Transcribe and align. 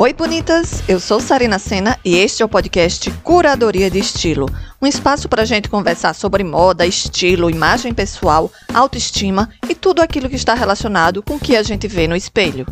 Oi, 0.00 0.14
bonitas! 0.14 0.82
Eu 0.88 0.98
sou 0.98 1.20
Sarina 1.20 1.58
Sena 1.58 1.98
e 2.02 2.16
este 2.16 2.42
é 2.42 2.46
o 2.46 2.48
podcast 2.48 3.10
Curadoria 3.22 3.90
de 3.90 3.98
Estilo 3.98 4.46
um 4.80 4.86
espaço 4.86 5.28
para 5.28 5.42
a 5.42 5.44
gente 5.44 5.68
conversar 5.68 6.14
sobre 6.14 6.42
moda, 6.42 6.86
estilo, 6.86 7.50
imagem 7.50 7.92
pessoal, 7.92 8.50
autoestima 8.72 9.50
e 9.68 9.74
tudo 9.74 10.00
aquilo 10.00 10.30
que 10.30 10.36
está 10.36 10.54
relacionado 10.54 11.22
com 11.22 11.34
o 11.34 11.38
que 11.38 11.54
a 11.54 11.62
gente 11.62 11.86
vê 11.86 12.08
no 12.08 12.16
espelho. 12.16 12.66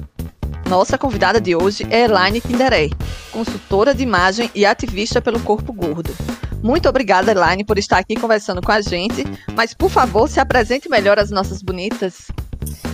Nossa 0.71 0.97
convidada 0.97 1.39
de 1.39 1.55
hoje 1.55 1.87
é 1.91 2.05
Elaine 2.05 2.41
Kinderey, 2.41 2.95
consultora 3.31 3.95
de 3.95 4.03
imagem 4.03 4.51
e 4.55 4.65
ativista 4.65 5.21
pelo 5.21 5.39
corpo 5.41 5.71
gordo. 5.71 6.17
Muito 6.63 6.89
obrigada, 6.89 7.33
Elaine, 7.33 7.63
por 7.63 7.77
estar 7.77 7.99
aqui 7.99 8.17
conversando 8.17 8.63
com 8.63 8.73
a 8.73 8.81
gente, 8.81 9.23
mas 9.55 9.75
por 9.75 9.91
favor, 9.91 10.31
se 10.31 10.41
apresente 10.41 10.89
melhor 10.89 11.19
às 11.19 11.31
nossas 11.31 11.61
bonitas. 11.61 12.29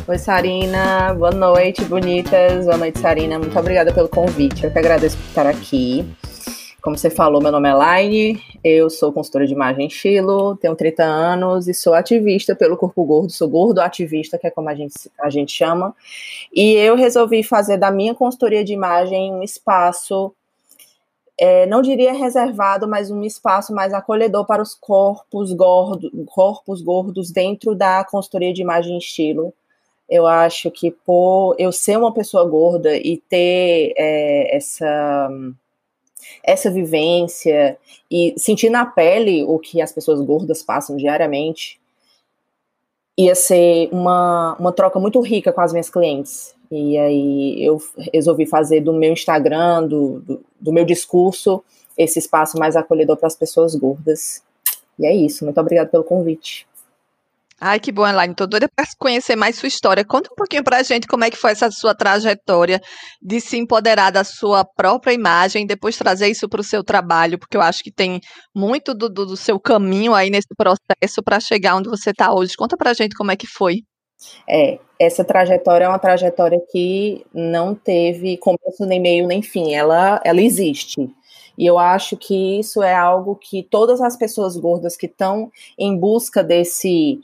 Oi, 0.07 0.19
Sarina. 0.19 1.15
Boa 1.15 1.31
noite, 1.31 1.83
bonitas. 1.87 2.67
Boa 2.67 2.77
noite, 2.77 2.99
Sarina. 2.99 3.39
Muito 3.39 3.59
obrigada 3.59 3.91
pelo 3.91 4.07
convite. 4.07 4.63
Eu 4.63 4.71
que 4.71 4.79
agradeço 4.79 5.17
por 5.17 5.25
estar 5.29 5.47
aqui. 5.47 6.05
Como 6.83 6.99
você 6.99 7.09
falou, 7.09 7.41
meu 7.41 7.51
nome 7.51 7.71
é 7.71 7.73
Laine, 7.73 8.43
eu 8.63 8.91
sou 8.91 9.11
consultora 9.11 9.47
de 9.47 9.55
imagem 9.55 9.87
estilo, 9.87 10.59
tenho 10.59 10.77
30 10.77 11.03
anos 11.03 11.69
e 11.69 11.73
sou 11.73 11.95
ativista 11.95 12.55
pelo 12.55 12.77
corpo 12.77 13.03
gordo, 13.03 13.33
sou 13.33 13.49
gordo 13.49 13.79
ativista, 13.79 14.37
que 14.37 14.47
é 14.47 14.51
como 14.51 14.69
a 14.69 14.75
gente, 14.75 14.93
a 15.19 15.31
gente 15.31 15.51
chama. 15.51 15.97
E 16.53 16.73
eu 16.75 16.97
resolvi 16.97 17.43
fazer 17.43 17.79
da 17.79 17.91
minha 17.91 18.15
consultoria 18.15 18.63
de 18.63 18.75
imagem 18.75 19.33
um 19.33 19.43
espaço, 19.43 20.35
é, 21.41 21.65
não 21.65 21.81
diria 21.81 22.13
reservado, 22.13 22.87
mas 22.87 23.11
um 23.11 23.23
espaço 23.23 23.75
mais 23.75 23.95
acolhedor 23.95 24.45
para 24.45 24.61
os 24.61 24.75
corpos, 24.75 25.51
gordo, 25.55 26.11
corpos 26.27 26.83
gordos 26.83 27.31
dentro 27.31 27.75
da 27.75 28.05
consultoria 28.05 28.53
de 28.53 28.61
imagem 28.61 28.99
estilo 28.99 29.55
eu 30.09 30.27
acho 30.27 30.71
que 30.71 30.91
por 30.91 31.55
eu 31.59 31.73
ser 31.73 31.97
uma 31.99 32.13
pessoa 32.13 32.45
gorda 32.45 32.97
e 32.97 33.19
ter 33.29 33.95
é, 33.97 34.57
essa 34.57 35.31
essa 36.43 36.71
vivência 36.71 37.79
e 38.11 38.35
sentir 38.37 38.71
na 38.71 38.85
pele 38.87 39.45
o 39.45 39.59
que 39.59 39.81
as 39.81 39.93
pessoas 39.93 40.21
gordas 40.21 40.63
passam 40.63 40.97
diariamente 40.97 41.81
ia 43.17 43.35
ser 43.35 43.89
uma, 43.93 44.57
uma 44.59 44.73
troca 44.73 44.99
muito 44.99 45.21
rica 45.21 45.53
com 45.53 45.61
as 45.61 45.73
minhas 45.73 45.89
clientes. 45.89 46.55
E 46.71 46.99
aí 46.99 47.65
eu 47.65 47.81
resolvi 48.13 48.47
fazer 48.47 48.81
do 48.81 48.93
meu 48.93 49.13
Instagram, 49.13 49.87
do, 49.87 50.21
do, 50.21 50.45
do 50.61 50.73
meu 50.73 50.85
discurso, 50.85 51.63
esse 51.97 52.19
espaço 52.19 52.59
mais 52.59 52.75
acolhedor 52.75 53.17
para 53.17 53.29
as 53.29 53.37
pessoas 53.37 53.75
gordas. 53.75 54.43
E 54.99 55.07
é 55.07 55.15
isso. 55.15 55.45
Muito 55.45 55.61
obrigada 55.61 55.89
pelo 55.89 56.03
convite. 56.03 56.67
Ai, 57.67 57.81
que 57.81 57.91
bom, 57.91 58.07
Elaine. 58.07 58.35
Tô 58.35 58.47
doida 58.47 58.69
para 58.69 58.85
conhecer 58.99 59.37
mais 59.37 59.57
sua 59.57 59.69
história. 59.69 60.05
Conta 60.05 60.29
um 60.31 60.37
pouquinho 60.37 60.63
para 60.63 60.77
a 60.77 60.83
gente 60.83 61.07
como 61.07 61.25
é 61.25 61.31
que 61.31 61.37
foi 61.39 61.53
essa 61.53 61.71
sua 61.71 61.95
trajetória 61.95 62.79
de 63.23 63.41
se 63.41 63.57
empoderar 63.57 64.11
da 64.11 64.23
sua 64.23 64.67
própria 64.67 65.15
imagem 65.15 65.65
e 65.65 65.67
depois 65.67 65.97
trazer 65.97 66.29
isso 66.29 66.47
para 66.47 66.61
o 66.61 66.65
seu 66.65 66.85
trabalho, 66.85 67.39
porque 67.39 67.57
eu 67.57 67.63
acho 67.63 67.83
que 67.83 67.91
tem 67.91 68.21
muito 68.55 68.93
do, 68.93 69.09
do, 69.09 69.25
do 69.25 69.35
seu 69.35 69.59
caminho 69.59 70.13
aí 70.13 70.29
nesse 70.29 70.55
processo 70.55 71.23
para 71.25 71.41
chegar 71.41 71.77
onde 71.77 71.89
você 71.89 72.11
está 72.11 72.35
hoje. 72.35 72.55
Conta 72.55 72.77
para 72.77 72.91
a 72.91 72.95
gente 72.95 73.17
como 73.17 73.33
é 73.33 73.37
que 73.37 73.47
foi. 73.47 73.77
É, 74.47 74.79
essa 75.01 75.25
trajetória 75.25 75.87
é 75.87 75.89
uma 75.89 75.99
trajetória 75.99 76.61
que 76.71 77.25
não 77.33 77.75
teve 77.75 78.37
começo, 78.37 78.85
nem 78.85 79.01
meio, 79.01 79.27
nem 79.27 79.41
fim. 79.41 79.73
Ela, 79.73 80.21
ela 80.23 80.43
existe. 80.43 81.11
E 81.57 81.65
eu 81.65 81.79
acho 81.79 82.15
que 82.17 82.59
isso 82.59 82.83
é 82.83 82.95
algo 82.95 83.37
que 83.37 83.63
todas 83.63 84.03
as 84.03 84.17
pessoas 84.19 84.55
gordas 84.57 84.97
que 84.97 85.07
estão 85.07 85.51
em 85.79 85.97
busca 85.97 86.43
desse 86.43 87.21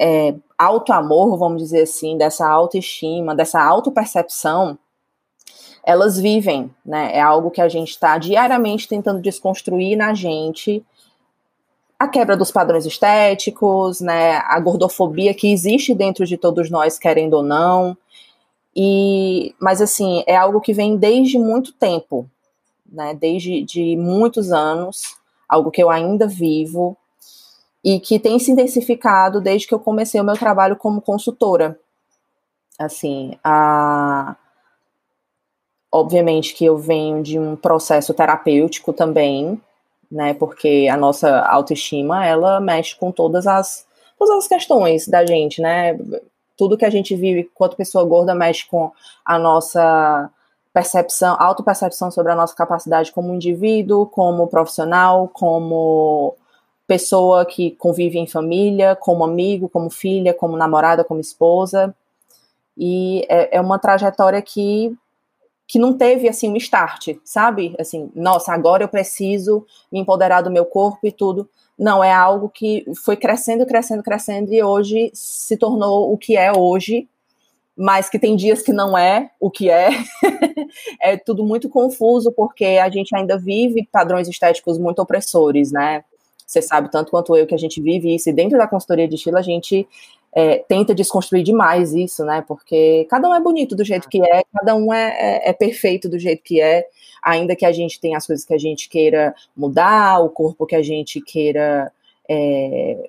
é, 0.00 0.34
auto-amor, 0.56 1.36
vamos 1.36 1.60
dizer 1.60 1.82
assim, 1.82 2.16
dessa 2.16 2.48
autoestima, 2.48 3.34
dessa 3.34 3.62
autopercepção, 3.62 4.78
elas 5.84 6.18
vivem, 6.18 6.74
né? 6.84 7.10
É 7.14 7.20
algo 7.20 7.50
que 7.50 7.60
a 7.60 7.68
gente 7.68 7.90
está 7.90 8.16
diariamente 8.16 8.88
tentando 8.88 9.20
desconstruir 9.20 9.96
na 9.96 10.14
gente. 10.14 10.84
A 11.98 12.08
quebra 12.08 12.34
dos 12.36 12.50
padrões 12.50 12.86
estéticos, 12.86 14.00
né? 14.00 14.36
A 14.38 14.58
gordofobia 14.58 15.34
que 15.34 15.52
existe 15.52 15.94
dentro 15.94 16.24
de 16.24 16.38
todos 16.38 16.70
nós, 16.70 16.98
querendo 16.98 17.34
ou 17.34 17.42
não. 17.42 17.96
E, 18.74 19.54
mas 19.60 19.82
assim, 19.82 20.22
é 20.26 20.36
algo 20.36 20.60
que 20.60 20.72
vem 20.72 20.96
desde 20.96 21.38
muito 21.38 21.72
tempo, 21.72 22.26
né? 22.90 23.14
Desde 23.14 23.62
de 23.62 23.96
muitos 23.96 24.52
anos, 24.52 25.16
algo 25.48 25.70
que 25.70 25.82
eu 25.82 25.90
ainda 25.90 26.26
vivo, 26.26 26.96
e 27.84 27.98
que 27.98 28.18
tem 28.18 28.38
se 28.38 28.50
intensificado 28.50 29.40
desde 29.40 29.66
que 29.66 29.74
eu 29.74 29.80
comecei 29.80 30.20
o 30.20 30.24
meu 30.24 30.34
trabalho 30.36 30.76
como 30.76 31.00
consultora. 31.00 31.78
Assim, 32.78 33.38
a... 33.42 34.36
obviamente 35.92 36.54
que 36.54 36.64
eu 36.64 36.76
venho 36.78 37.22
de 37.22 37.38
um 37.38 37.56
processo 37.56 38.14
terapêutico 38.14 38.92
também, 38.92 39.60
né, 40.10 40.34
porque 40.34 40.88
a 40.90 40.96
nossa 40.96 41.40
autoestima, 41.40 42.26
ela 42.26 42.60
mexe 42.60 42.96
com 42.96 43.12
todas 43.12 43.46
as, 43.46 43.86
todas 44.18 44.36
as 44.36 44.48
questões 44.48 45.06
da 45.06 45.24
gente, 45.24 45.60
né, 45.62 45.96
tudo 46.56 46.76
que 46.76 46.84
a 46.84 46.90
gente 46.90 47.14
vive 47.14 47.48
enquanto 47.52 47.76
pessoa 47.76 48.04
gorda 48.04 48.34
mexe 48.34 48.66
com 48.66 48.92
a 49.24 49.38
nossa 49.38 50.30
percepção, 50.72 51.36
autopercepção 51.38 52.10
sobre 52.10 52.32
a 52.32 52.36
nossa 52.36 52.54
capacidade 52.54 53.12
como 53.12 53.34
indivíduo, 53.34 54.06
como 54.06 54.46
profissional, 54.46 55.28
como 55.28 56.36
pessoa 56.90 57.46
que 57.46 57.70
convive 57.78 58.18
em 58.18 58.26
família, 58.26 58.96
como 58.96 59.22
amigo, 59.22 59.68
como 59.68 59.88
filha, 59.88 60.34
como 60.34 60.56
namorada, 60.56 61.04
como 61.04 61.20
esposa. 61.20 61.94
E 62.76 63.24
é, 63.28 63.58
é 63.58 63.60
uma 63.60 63.78
trajetória 63.78 64.42
que 64.42 64.92
que 65.68 65.78
não 65.78 65.96
teve 65.96 66.28
assim 66.28 66.48
um 66.48 66.56
start, 66.56 67.10
sabe? 67.24 67.76
Assim, 67.78 68.10
nossa, 68.12 68.52
agora 68.52 68.82
eu 68.82 68.88
preciso 68.88 69.64
me 69.92 70.00
empoderar 70.00 70.40
do 70.40 70.50
meu 70.50 70.66
corpo 70.66 71.06
e 71.06 71.12
tudo. 71.12 71.48
Não, 71.78 72.02
é 72.02 72.12
algo 72.12 72.48
que 72.48 72.84
foi 73.04 73.16
crescendo, 73.16 73.64
crescendo, 73.64 74.02
crescendo 74.02 74.52
e 74.52 74.60
hoje 74.60 75.12
se 75.14 75.56
tornou 75.56 76.12
o 76.12 76.18
que 76.18 76.36
é 76.36 76.50
hoje, 76.50 77.08
mas 77.76 78.10
que 78.10 78.18
tem 78.18 78.34
dias 78.34 78.62
que 78.62 78.72
não 78.72 78.98
é 78.98 79.30
o 79.38 79.48
que 79.48 79.70
é. 79.70 79.90
é 81.00 81.16
tudo 81.16 81.44
muito 81.44 81.68
confuso 81.68 82.32
porque 82.32 82.64
a 82.82 82.90
gente 82.90 83.14
ainda 83.14 83.38
vive 83.38 83.88
padrões 83.92 84.26
estéticos 84.26 84.76
muito 84.76 84.98
opressores, 84.98 85.70
né? 85.70 86.02
Você 86.50 86.60
sabe 86.60 86.90
tanto 86.90 87.12
quanto 87.12 87.36
eu 87.36 87.46
que 87.46 87.54
a 87.54 87.58
gente 87.58 87.80
vive 87.80 88.12
isso, 88.12 88.28
e 88.28 88.32
dentro 88.32 88.58
da 88.58 88.66
consultoria 88.66 89.06
de 89.06 89.14
estilo 89.14 89.38
a 89.38 89.42
gente 89.42 89.86
é, 90.34 90.58
tenta 90.58 90.92
desconstruir 90.92 91.44
demais 91.44 91.94
isso, 91.94 92.24
né? 92.24 92.44
Porque 92.46 93.06
cada 93.08 93.28
um 93.28 93.34
é 93.34 93.40
bonito 93.40 93.76
do 93.76 93.84
jeito 93.84 94.08
que 94.08 94.20
é, 94.20 94.42
cada 94.52 94.74
um 94.74 94.92
é, 94.92 95.10
é, 95.10 95.50
é, 95.50 95.52
perfeito 95.52 96.08
do 96.08 96.18
jeito 96.18 96.42
que 96.42 96.60
é, 96.60 96.88
ainda 97.22 97.54
que 97.54 97.64
a 97.64 97.70
gente 97.70 98.00
tenha 98.00 98.16
as 98.16 98.26
coisas 98.26 98.44
que 98.44 98.52
a 98.52 98.58
gente 98.58 98.88
queira 98.88 99.32
mudar, 99.56 100.18
o 100.18 100.28
corpo 100.28 100.66
que 100.66 100.74
a 100.74 100.82
gente 100.82 101.20
queira. 101.20 101.92
É, 102.28 103.08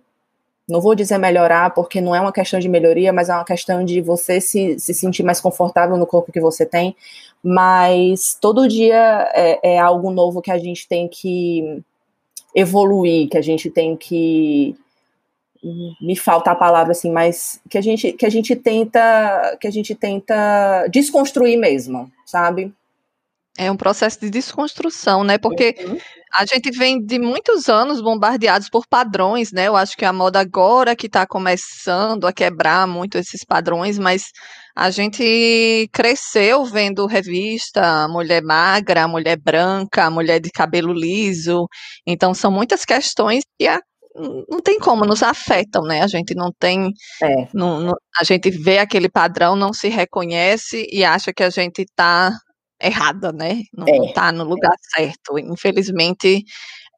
não 0.70 0.80
vou 0.80 0.94
dizer 0.94 1.18
melhorar, 1.18 1.74
porque 1.74 2.00
não 2.00 2.16
é 2.16 2.22
uma 2.22 2.32
questão 2.32 2.60
de 2.60 2.70
melhoria, 2.70 3.12
mas 3.12 3.28
é 3.28 3.34
uma 3.34 3.44
questão 3.44 3.84
de 3.84 4.02
você 4.02 4.40
se, 4.40 4.80
se 4.80 4.94
sentir 4.94 5.24
mais 5.24 5.42
confortável 5.42 5.98
no 5.98 6.06
corpo 6.06 6.32
que 6.32 6.40
você 6.40 6.64
tem. 6.64 6.96
Mas 7.44 8.38
todo 8.40 8.68
dia 8.68 9.32
é, 9.34 9.74
é 9.74 9.80
algo 9.80 10.12
novo 10.12 10.44
que 10.44 10.52
a 10.52 10.60
gente 10.60 10.88
tem 10.88 11.08
que 11.08 11.84
evoluir, 12.56 13.30
que 13.30 13.38
a 13.38 13.42
gente 13.42 13.70
tem 13.70 13.96
que 13.96 14.76
me 16.02 16.16
falta 16.16 16.52
a 16.52 16.56
palavra 16.56 16.92
assim, 16.92 17.12
mas 17.12 17.62
que 17.70 17.78
a 17.78 17.82
gente 17.82 18.14
que 18.14 18.26
a 18.26 18.30
gente 18.30 18.56
tenta 18.56 19.58
que 19.60 19.68
a 19.68 19.72
gente 19.72 19.94
tenta 19.94 20.88
desconstruir 20.88 21.58
mesmo, 21.58 22.12
sabe? 22.26 22.74
É 23.58 23.70
um 23.70 23.76
processo 23.76 24.20
de 24.22 24.30
desconstrução, 24.30 25.24
né? 25.24 25.38
Porque 25.38 25.76
uhum. 25.86 25.98
a 26.34 26.46
gente 26.46 26.72
vem 26.72 27.04
de 27.04 27.20
muitos 27.20 27.68
anos 27.68 28.02
bombardeados 28.02 28.70
por 28.70 28.88
padrões, 28.88 29.52
né? 29.52 29.68
Eu 29.68 29.76
acho 29.76 29.98
que 29.98 30.06
a 30.06 30.14
moda 30.14 30.40
agora 30.40 30.96
que 30.96 31.08
está 31.08 31.28
começando 31.28 32.26
a 32.26 32.34
quebrar 32.34 32.88
muito 32.88 33.18
esses 33.18 33.44
padrões, 33.44 34.00
mas 34.00 34.24
a 34.76 34.90
gente 34.90 35.90
cresceu 35.92 36.64
vendo 36.64 37.06
revista 37.06 38.08
mulher 38.08 38.42
magra, 38.42 39.08
mulher 39.08 39.38
branca, 39.38 40.10
mulher 40.10 40.40
de 40.40 40.50
cabelo 40.50 40.94
liso. 40.94 41.68
Então 42.08 42.34
são 42.34 42.50
muitas 42.50 42.86
questões 42.86 43.44
que 43.60 43.68
a, 43.68 43.82
não 44.50 44.62
tem 44.62 44.80
como, 44.80 45.06
nos 45.06 45.24
afetam, 45.24 45.84
né? 45.84 46.02
A 46.02 46.08
gente 46.08 46.34
não 46.36 46.52
tem. 46.58 46.90
É. 47.22 47.48
Não, 47.54 47.80
não, 47.82 47.94
a 48.20 48.24
gente 48.24 48.50
vê 48.50 48.78
aquele 48.80 49.10
padrão, 49.10 49.56
não 49.56 49.74
se 49.74 49.90
reconhece 49.90 50.88
e 50.92 51.04
acha 51.04 51.34
que 51.34 51.44
a 51.44 51.50
gente 51.50 51.82
está 51.82 52.32
errada, 52.82 53.32
né? 53.32 53.64
Não, 53.74 53.88
é. 53.88 54.08
está 54.08 54.32
no 54.32 54.44
lugar 54.44 54.74
é. 54.74 55.02
certo. 55.02 55.38
Infelizmente, 55.40 56.44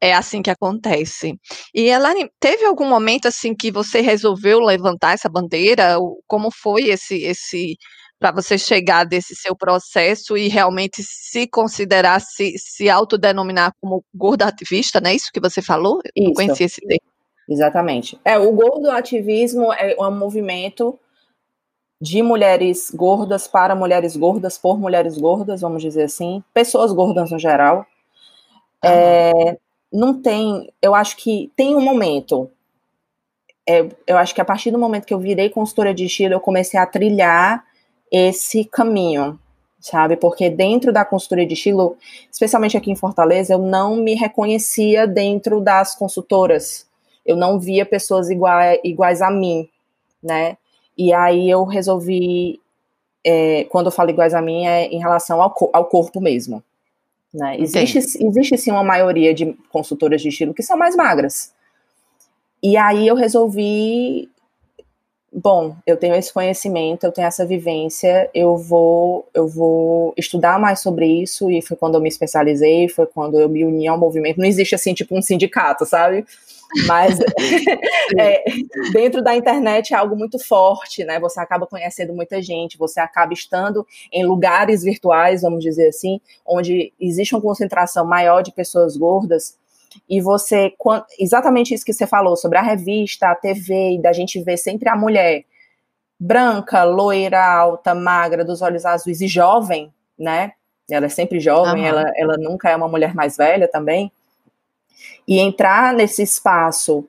é 0.00 0.12
assim 0.12 0.42
que 0.42 0.50
acontece. 0.50 1.34
E 1.74 1.88
Elane, 1.88 2.28
teve 2.40 2.64
algum 2.64 2.88
momento 2.88 3.26
assim 3.26 3.54
que 3.54 3.70
você 3.70 4.00
resolveu 4.00 4.60
levantar 4.60 5.14
essa 5.14 5.28
bandeira? 5.28 5.96
Como 6.26 6.50
foi 6.50 6.90
esse 6.90 7.22
esse 7.22 7.76
para 8.18 8.32
você 8.32 8.56
chegar 8.56 9.04
desse 9.04 9.34
seu 9.34 9.54
processo 9.54 10.36
e 10.36 10.48
realmente 10.48 11.02
se 11.02 11.46
considerar, 11.46 12.20
se, 12.20 12.54
se 12.56 12.88
autodenominar 12.88 13.72
como 13.80 14.02
gordo 14.14 14.42
ativista, 14.42 15.00
não 15.00 15.10
é 15.10 15.14
isso 15.14 15.30
que 15.32 15.40
você 15.40 15.60
falou? 15.60 16.00
Eu 16.16 16.24
não 16.24 16.32
conhecia 16.32 16.64
esse 16.64 16.80
termo. 16.80 17.02
Exatamente. 17.48 18.18
É, 18.24 18.38
o 18.38 18.50
gordo 18.52 18.90
ativismo 18.90 19.70
é 19.72 19.94
um 20.00 20.16
movimento 20.16 20.98
de 22.00 22.22
mulheres 22.22 22.90
gordas 22.94 23.46
para 23.46 23.74
mulheres 23.74 24.16
gordas, 24.16 24.58
por 24.58 24.78
mulheres 24.78 25.16
gordas, 25.16 25.60
vamos 25.60 25.82
dizer 25.82 26.04
assim, 26.04 26.42
pessoas 26.52 26.92
gordas 26.92 27.30
no 27.30 27.38
geral. 27.38 27.86
É, 28.84 29.56
não 29.92 30.20
tem, 30.20 30.72
eu 30.82 30.94
acho 30.94 31.16
que 31.16 31.50
tem 31.56 31.74
um 31.74 31.80
momento. 31.80 32.50
É, 33.66 33.88
eu 34.06 34.18
acho 34.18 34.34
que 34.34 34.40
a 34.40 34.44
partir 34.44 34.70
do 34.70 34.78
momento 34.78 35.06
que 35.06 35.14
eu 35.14 35.18
virei 35.18 35.48
consultora 35.48 35.94
de 35.94 36.04
estilo, 36.04 36.34
eu 36.34 36.40
comecei 36.40 36.78
a 36.78 36.84
trilhar 36.84 37.64
esse 38.10 38.64
caminho, 38.64 39.38
sabe? 39.80 40.16
Porque 40.16 40.50
dentro 40.50 40.92
da 40.92 41.04
consultoria 41.04 41.46
de 41.46 41.54
estilo, 41.54 41.96
especialmente 42.30 42.76
aqui 42.76 42.90
em 42.90 42.96
Fortaleza, 42.96 43.54
eu 43.54 43.58
não 43.58 43.96
me 43.96 44.14
reconhecia 44.14 45.06
dentro 45.06 45.60
das 45.60 45.94
consultoras. 45.94 46.86
Eu 47.24 47.36
não 47.36 47.58
via 47.58 47.86
pessoas 47.86 48.28
iguais, 48.28 48.78
iguais 48.84 49.22
a 49.22 49.30
mim, 49.30 49.68
né? 50.22 50.58
E 50.96 51.12
aí 51.12 51.50
eu 51.50 51.64
resolvi, 51.64 52.60
é, 53.24 53.64
quando 53.64 53.86
eu 53.86 53.92
falo 53.92 54.10
iguais 54.10 54.34
a 54.34 54.40
mim, 54.40 54.66
é 54.66 54.86
em 54.86 54.98
relação 54.98 55.42
ao, 55.42 55.54
ao 55.72 55.84
corpo 55.86 56.20
mesmo. 56.20 56.62
Né? 57.32 57.58
Existe, 57.58 57.98
existe 57.98 58.56
sim 58.56 58.70
uma 58.70 58.84
maioria 58.84 59.34
de 59.34 59.52
consultoras 59.70 60.22
de 60.22 60.28
estilo 60.28 60.54
que 60.54 60.62
são 60.62 60.76
mais 60.76 60.94
magras. 60.94 61.52
E 62.62 62.76
aí 62.76 63.06
eu 63.06 63.16
resolvi, 63.16 64.30
bom, 65.32 65.76
eu 65.84 65.96
tenho 65.96 66.14
esse 66.14 66.32
conhecimento, 66.32 67.04
eu 67.04 67.12
tenho 67.12 67.26
essa 67.26 67.44
vivência, 67.44 68.30
eu 68.32 68.56
vou, 68.56 69.28
eu 69.34 69.48
vou 69.48 70.14
estudar 70.16 70.58
mais 70.58 70.80
sobre 70.80 71.06
isso, 71.06 71.50
e 71.50 71.60
foi 71.60 71.76
quando 71.76 71.96
eu 71.96 72.00
me 72.00 72.08
especializei, 72.08 72.88
foi 72.88 73.06
quando 73.06 73.38
eu 73.38 73.48
me 73.48 73.64
uni 73.64 73.88
ao 73.88 73.98
movimento. 73.98 74.38
Não 74.38 74.46
existe 74.46 74.74
assim, 74.76 74.94
tipo, 74.94 75.18
um 75.18 75.20
sindicato, 75.20 75.84
sabe? 75.84 76.24
Mas 76.86 77.18
é, 78.18 78.44
dentro 78.92 79.22
da 79.22 79.34
internet 79.34 79.94
é 79.94 79.96
algo 79.96 80.16
muito 80.16 80.38
forte, 80.38 81.04
né? 81.04 81.20
Você 81.20 81.40
acaba 81.40 81.66
conhecendo 81.66 82.12
muita 82.12 82.42
gente, 82.42 82.78
você 82.78 83.00
acaba 83.00 83.32
estando 83.32 83.86
em 84.12 84.24
lugares 84.24 84.82
virtuais, 84.82 85.42
vamos 85.42 85.62
dizer 85.62 85.88
assim, 85.88 86.20
onde 86.46 86.92
existe 87.00 87.34
uma 87.34 87.42
concentração 87.42 88.04
maior 88.04 88.42
de 88.42 88.52
pessoas 88.52 88.96
gordas. 88.96 89.56
E 90.08 90.20
você, 90.20 90.72
exatamente 91.18 91.72
isso 91.72 91.84
que 91.84 91.92
você 91.92 92.06
falou 92.06 92.36
sobre 92.36 92.58
a 92.58 92.62
revista, 92.62 93.28
a 93.28 93.34
TV, 93.34 93.92
e 93.92 94.02
da 94.02 94.12
gente 94.12 94.42
ver 94.42 94.56
sempre 94.56 94.88
a 94.88 94.96
mulher 94.96 95.44
branca, 96.18 96.82
loira, 96.82 97.44
alta, 97.44 97.94
magra, 97.94 98.44
dos 98.44 98.60
olhos 98.60 98.84
azuis 98.84 99.20
e 99.20 99.28
jovem, 99.28 99.92
né? 100.18 100.52
Ela 100.90 101.06
é 101.06 101.08
sempre 101.08 101.38
jovem, 101.38 101.82
uhum. 101.82 101.88
ela, 101.88 102.12
ela 102.16 102.36
nunca 102.36 102.68
é 102.68 102.76
uma 102.76 102.88
mulher 102.88 103.14
mais 103.14 103.36
velha 103.36 103.68
também 103.68 104.12
e 105.26 105.38
entrar 105.38 105.94
nesse 105.94 106.22
espaço 106.22 107.04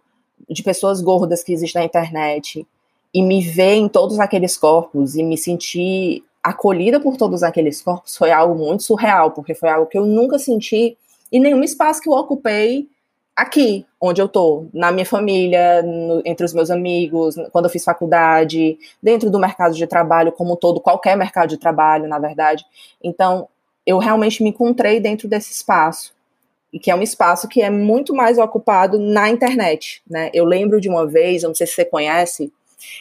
de 0.50 0.64
pessoas 0.64 1.02
gordas 1.02 1.44
que 1.44 1.54
existe 1.54 1.76
na 1.76 1.84
internet 1.84 2.66
e 3.14 3.22
me 3.22 3.42
ver 3.42 3.76
em 3.76 3.88
todos 3.88 4.20
aqueles 4.20 4.58
corpos 4.58 5.16
e 5.16 5.24
me 5.24 5.38
sentir 5.38 6.24
acolhida 6.44 7.00
por 7.00 7.18
todos 7.18 7.42
aqueles 7.42 7.82
corpos 7.82 8.16
foi 8.16 8.32
algo 8.32 8.56
muito 8.56 8.84
surreal, 8.84 9.32
porque 9.32 9.56
foi 9.56 9.70
algo 9.70 9.88
que 9.88 9.98
eu 9.98 10.06
nunca 10.06 10.38
senti 10.38 10.98
em 11.32 11.40
nenhum 11.40 11.64
espaço 11.64 12.02
que 12.02 12.10
eu 12.10 12.14
ocupei 12.14 12.88
aqui, 13.36 13.86
onde 14.00 14.22
eu 14.22 14.30
tô, 14.30 14.68
na 14.74 14.92
minha 14.92 15.06
família, 15.06 15.82
no, 15.82 16.22
entre 16.24 16.46
os 16.46 16.54
meus 16.54 16.72
amigos, 16.72 17.36
quando 17.52 17.66
eu 17.66 17.72
fiz 17.72 17.84
faculdade, 17.84 18.78
dentro 19.04 19.30
do 19.30 19.40
mercado 19.40 19.76
de 19.76 19.86
trabalho 19.86 20.32
como 20.32 20.56
todo, 20.56 20.80
qualquer 20.80 21.18
mercado 21.18 21.50
de 21.50 21.58
trabalho, 21.58 22.08
na 22.08 22.18
verdade. 22.18 22.66
Então, 23.04 23.50
eu 23.86 23.98
realmente 23.98 24.42
me 24.42 24.50
encontrei 24.50 25.00
dentro 25.00 25.28
desse 25.28 25.52
espaço 25.52 26.15
e 26.72 26.80
que 26.80 26.92
é 26.92 26.96
um 26.96 27.02
espaço 27.02 27.48
que 27.48 27.62
é 27.62 27.70
muito 27.70 28.14
mais 28.14 28.38
ocupado 28.38 29.00
na 29.00 29.30
internet, 29.30 30.02
né? 30.10 30.30
Eu 30.34 30.46
lembro 30.46 30.82
de 30.82 30.90
uma 30.90 31.08
vez, 31.08 31.44
não 31.44 31.56
sei 31.56 31.66
se 31.68 31.74
você 31.74 31.86
conhece, 31.86 32.52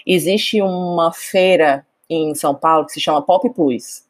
existe 0.07 0.61
uma 0.63 1.13
feira 1.13 1.85
em 2.09 2.35
São 2.35 2.55
Paulo 2.55 2.87
que 2.87 2.93
se 2.93 3.01
chama 3.01 3.23
Pop 3.23 3.49
Plus. 3.51 4.05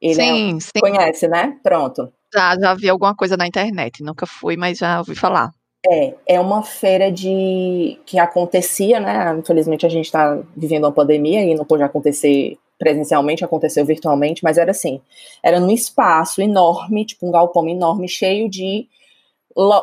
Ele 0.00 0.14
sim, 0.14 0.56
é, 0.56 0.60
sim. 0.60 0.80
Conhece, 0.80 1.28
né? 1.28 1.56
Pronto. 1.62 2.12
Já, 2.32 2.56
já 2.58 2.74
vi 2.74 2.88
alguma 2.88 3.14
coisa 3.14 3.36
na 3.36 3.46
internet, 3.46 4.02
nunca 4.02 4.26
fui, 4.26 4.56
mas 4.56 4.78
já 4.78 4.98
ouvi 4.98 5.14
falar. 5.14 5.50
É, 5.86 6.14
é 6.26 6.40
uma 6.40 6.62
feira 6.62 7.10
de 7.10 7.98
que 8.04 8.18
acontecia, 8.18 9.00
né? 9.00 9.34
Infelizmente 9.38 9.86
a 9.86 9.88
gente 9.88 10.06
está 10.06 10.38
vivendo 10.56 10.84
uma 10.84 10.92
pandemia 10.92 11.42
e 11.44 11.54
não 11.54 11.64
pode 11.64 11.82
acontecer 11.82 12.58
presencialmente, 12.78 13.44
aconteceu 13.44 13.84
virtualmente, 13.84 14.44
mas 14.44 14.56
era 14.56 14.70
assim, 14.70 15.00
era 15.42 15.58
num 15.58 15.70
espaço 15.70 16.40
enorme, 16.40 17.04
tipo 17.04 17.26
um 17.26 17.32
galpão 17.32 17.68
enorme, 17.68 18.08
cheio 18.08 18.48
de 18.48 18.86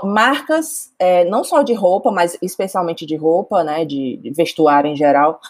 marcas, 0.04 0.94
é, 0.98 1.26
não 1.26 1.44
só 1.44 1.62
de 1.62 1.74
roupa, 1.74 2.10
mas 2.10 2.38
especialmente 2.42 3.06
de 3.06 3.16
roupa, 3.18 3.64
né, 3.64 3.84
de, 3.84 4.18
de 4.18 4.30
vestuário 4.32 4.90
em 4.90 4.96
geral, 4.96 5.42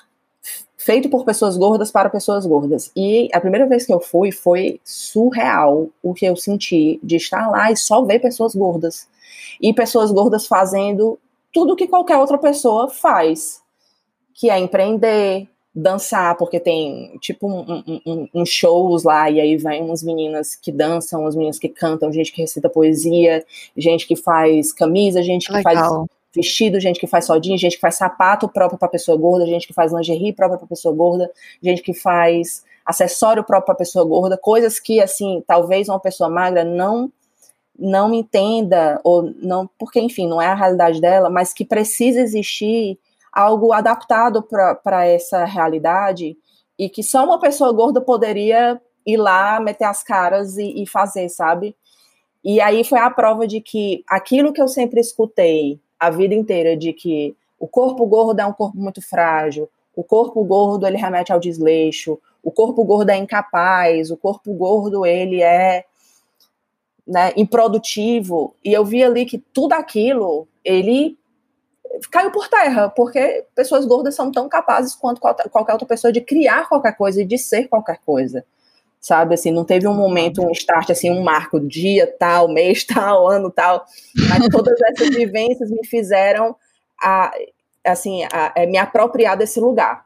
feito 0.78 1.10
por 1.10 1.24
pessoas 1.24 1.58
gordas 1.58 1.92
para 1.92 2.10
pessoas 2.10 2.46
gordas. 2.46 2.92
E 2.96 3.30
a 3.34 3.40
primeira 3.40 3.68
vez 3.68 3.86
que 3.86 3.94
eu 3.94 4.00
fui 4.00 4.32
foi 4.32 4.80
surreal 4.84 5.90
o 6.02 6.14
que 6.14 6.26
eu 6.26 6.36
senti 6.36 7.00
de 7.04 7.16
estar 7.16 7.50
lá 7.50 7.72
e 7.72 7.78
só 7.78 8.04
ver 8.04 8.20
pessoas 8.20 8.56
gordas. 8.56 9.08
E 9.62 9.74
pessoas 9.74 10.12
gordas 10.12 10.48
fazendo 10.48 11.20
tudo 11.54 11.76
que 11.76 11.88
qualquer 11.88 12.18
outra 12.18 12.38
pessoa 12.38 12.90
faz, 12.90 13.62
que 14.34 14.50
é 14.50 14.60
empreender, 14.60 15.48
dançar, 15.76 16.38
porque 16.38 16.58
tem 16.58 17.18
tipo 17.20 17.48
um, 17.50 17.84
um, 17.86 18.02
um, 18.06 18.30
um, 18.34 18.46
shows 18.46 19.04
lá, 19.04 19.30
e 19.30 19.42
aí 19.42 19.58
vem 19.58 19.84
umas 19.84 20.02
meninas 20.02 20.56
que 20.56 20.72
dançam, 20.72 21.22
umas 21.22 21.36
meninas 21.36 21.60
que 21.60 21.68
cantam, 21.68 22.14
gente 22.14 22.32
que 22.32 22.42
recita 22.42 22.70
poesia, 22.70 23.46
gente 23.76 24.08
que 24.08 24.16
faz 24.16 24.72
camisa, 24.72 25.22
gente 25.22 25.48
que 25.48 25.54
Legal. 25.54 25.74
faz 25.74 26.08
vestido, 26.34 26.80
gente 26.80 26.98
que 26.98 27.08
faz 27.08 27.26
sodinha, 27.26 27.58
gente 27.58 27.76
que 27.76 27.82
faz 27.82 27.96
sapato 27.96 28.48
próprio 28.48 28.80
para 28.80 28.88
pessoa 28.88 29.18
gorda, 29.18 29.46
gente 29.46 29.68
que 29.68 29.74
faz 29.74 29.92
lingerie 29.92 30.32
própria 30.32 30.58
para 30.58 30.68
pessoa 30.68 30.96
gorda, 30.96 31.30
gente 31.62 31.82
que 31.82 31.94
faz 31.94 32.64
acessório 32.86 33.44
próprio 33.44 33.66
para 33.66 33.76
pessoa 33.76 34.06
gorda, 34.06 34.38
coisas 34.38 34.80
que 34.80 35.02
assim, 35.02 35.44
talvez 35.46 35.90
uma 35.90 36.00
pessoa 36.00 36.30
magra 36.30 36.64
não 36.64 37.12
não 37.78 38.14
entenda 38.14 39.02
ou 39.04 39.24
não, 39.42 39.70
porque 39.78 40.00
enfim, 40.00 40.26
não 40.26 40.42
é 40.42 40.48
a 40.48 40.56
realidade 40.56 41.02
dela, 41.02 41.30
mas 41.30 41.54
que 41.54 41.66
precisa 41.66 42.22
existir 42.22 42.98
algo 43.36 43.74
adaptado 43.74 44.42
para 44.42 45.06
essa 45.06 45.44
realidade 45.44 46.38
e 46.80 46.90
que 46.90 47.04
só 47.04 47.26
uma 47.26 47.38
pessoa 47.38 47.74
gorda 47.74 48.00
poderia 48.00 48.82
ir 49.06 49.18
lá, 49.18 49.60
meter 49.60 49.84
as 49.84 50.02
caras 50.02 50.58
e, 50.58 50.82
e 50.82 50.88
fazer, 50.88 51.28
sabe? 51.28 51.76
E 52.44 52.62
aí 52.62 52.84
foi 52.84 53.00
a 53.00 53.10
prova 53.10 53.46
de 53.46 53.60
que 53.60 54.04
aquilo 54.08 54.54
que 54.54 54.62
eu 54.62 54.68
sempre 54.70 55.02
escutei 55.02 55.80
a 56.00 56.10
vida 56.10 56.34
inteira, 56.34 56.78
de 56.78 56.94
que 56.94 57.36
o 57.60 57.68
corpo 57.68 58.06
gordo 58.06 58.40
é 58.40 58.46
um 58.46 58.54
corpo 58.54 58.78
muito 58.78 59.02
frágil, 59.02 59.70
o 59.96 60.04
corpo 60.04 60.44
gordo 60.44 60.88
ele 60.88 60.98
remete 60.98 61.34
ao 61.34 61.40
desleixo, 61.40 62.20
o 62.44 62.52
corpo 62.52 62.84
gordo 62.84 63.10
é 63.10 63.18
incapaz, 63.18 64.12
o 64.12 64.18
corpo 64.18 64.54
gordo 64.54 65.06
ele 65.06 65.42
é 65.42 65.86
né, 67.08 67.34
improdutivo. 67.36 68.56
E 68.64 68.72
eu 68.72 68.86
vi 68.86 69.04
ali 69.04 69.26
que 69.26 69.38
tudo 69.38 69.74
aquilo 69.74 70.48
ele 70.64 71.18
caiu 72.12 72.32
por 72.32 72.48
terra, 72.48 72.90
porque 72.90 73.46
pessoas 73.56 73.86
gordas 73.86 74.16
são 74.16 74.32
tão 74.32 74.48
capazes 74.50 74.96
quanto 74.96 75.22
qualquer 75.22 75.74
outra 75.74 75.88
pessoa 75.88 76.12
de 76.12 76.22
criar 76.22 76.68
qualquer 76.68 76.96
coisa 76.96 77.22
e 77.22 77.26
de 77.26 77.38
ser 77.38 77.68
qualquer 77.68 78.00
coisa. 78.06 78.46
Sabe, 79.00 79.36
assim, 79.36 79.52
não 79.52 79.64
teve 79.64 79.88
um 79.88 79.94
momento, 79.94 80.42
um 80.42 80.52
start, 80.52 80.90
assim, 80.90 81.12
um 81.12 81.22
marco, 81.22 81.60
dia 81.60 82.08
tal, 82.20 82.48
mês 82.52 82.84
tal, 82.84 83.28
ano 83.30 83.52
tal, 83.52 83.86
mas 84.30 84.48
todas 84.50 84.76
essas 84.82 85.10
vivências 85.16 85.70
me 85.70 85.86
fizeram, 85.86 86.56
a, 87.00 87.32
assim, 87.86 88.24
a, 88.24 88.48
a 88.48 88.54
é, 88.56 88.66
me 88.66 88.78
apropriar 88.78 89.38
desse 89.38 89.60
lugar. 89.60 90.04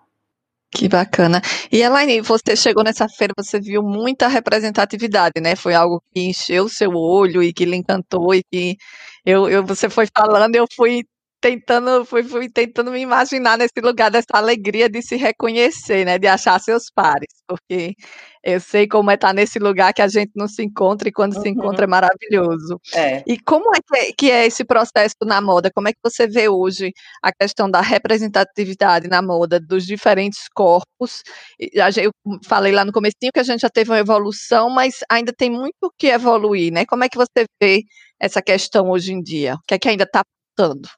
Que 0.71 0.87
bacana. 0.87 1.41
E 1.71 1.81
Elaine, 1.81 2.21
você 2.21 2.55
chegou 2.55 2.83
nessa 2.83 3.07
feira, 3.09 3.33
você 3.35 3.59
viu 3.59 3.81
muita 3.81 4.27
representatividade, 4.27 5.41
né? 5.41 5.55
Foi 5.55 5.73
algo 5.73 6.03
que 6.13 6.21
encheu 6.21 6.65
o 6.65 6.69
seu 6.69 6.91
olho 6.91 7.41
e 7.41 7.51
que 7.51 7.65
lhe 7.65 7.75
encantou 7.75 8.35
e 8.35 8.43
que 8.43 8.77
eu, 9.25 9.49
eu 9.49 9.65
você 9.65 9.89
foi 9.89 10.07
falando, 10.15 10.55
eu 10.55 10.65
fui 10.75 11.03
tentando, 11.41 12.05
fui, 12.05 12.23
fui 12.23 12.49
tentando 12.49 12.91
me 12.91 12.99
imaginar 12.99 13.57
nesse 13.57 13.79
lugar 13.81 14.11
dessa 14.11 14.27
alegria 14.33 14.89
de 14.89 15.01
se 15.01 15.15
reconhecer, 15.15 16.05
né, 16.05 16.17
de 16.17 16.27
achar 16.27 16.59
seus 16.59 16.85
pares, 16.93 17.29
porque 17.47 17.95
eu 18.43 18.59
sei 18.59 18.87
como 18.87 19.11
é 19.11 19.15
estar 19.15 19.33
nesse 19.33 19.59
lugar 19.59 19.93
que 19.93 20.01
a 20.01 20.07
gente 20.07 20.31
não 20.35 20.47
se 20.47 20.63
encontra 20.63 21.09
e 21.09 21.11
quando 21.11 21.35
uhum. 21.35 21.41
se 21.41 21.49
encontra 21.49 21.85
é 21.85 21.87
maravilhoso. 21.87 22.79
É. 22.93 23.23
E 23.27 23.37
como 23.39 23.75
é 23.75 23.79
que, 23.79 23.97
é 23.97 24.11
que, 24.17 24.31
é 24.31 24.45
esse 24.45 24.63
processo 24.63 25.15
na 25.25 25.41
moda? 25.41 25.69
Como 25.73 25.87
é 25.87 25.93
que 25.93 25.99
você 26.03 26.27
vê 26.27 26.47
hoje 26.47 26.91
a 27.21 27.31
questão 27.33 27.69
da 27.69 27.81
representatividade 27.81 29.07
na 29.07 29.21
moda 29.21 29.59
dos 29.59 29.85
diferentes 29.85 30.47
corpos? 30.53 31.21
Eu 31.59 32.11
falei 32.45 32.71
lá 32.71 32.85
no 32.85 32.93
comecinho 32.93 33.31
que 33.33 33.39
a 33.39 33.43
gente 33.43 33.61
já 33.61 33.69
teve 33.69 33.91
uma 33.91 33.99
evolução, 33.99 34.69
mas 34.69 34.99
ainda 35.09 35.33
tem 35.33 35.49
muito 35.49 35.75
o 35.83 35.91
que 35.97 36.07
evoluir, 36.07 36.71
né? 36.71 36.85
Como 36.85 37.03
é 37.03 37.09
que 37.09 37.17
você 37.17 37.45
vê 37.61 37.83
essa 38.19 38.41
questão 38.41 38.89
hoje 38.89 39.13
em 39.13 39.21
dia? 39.21 39.55
O 39.55 39.59
que 39.67 39.73
é 39.73 39.79
que 39.79 39.89
ainda 39.89 40.03
está 40.03 40.23
faltando? 40.57 40.89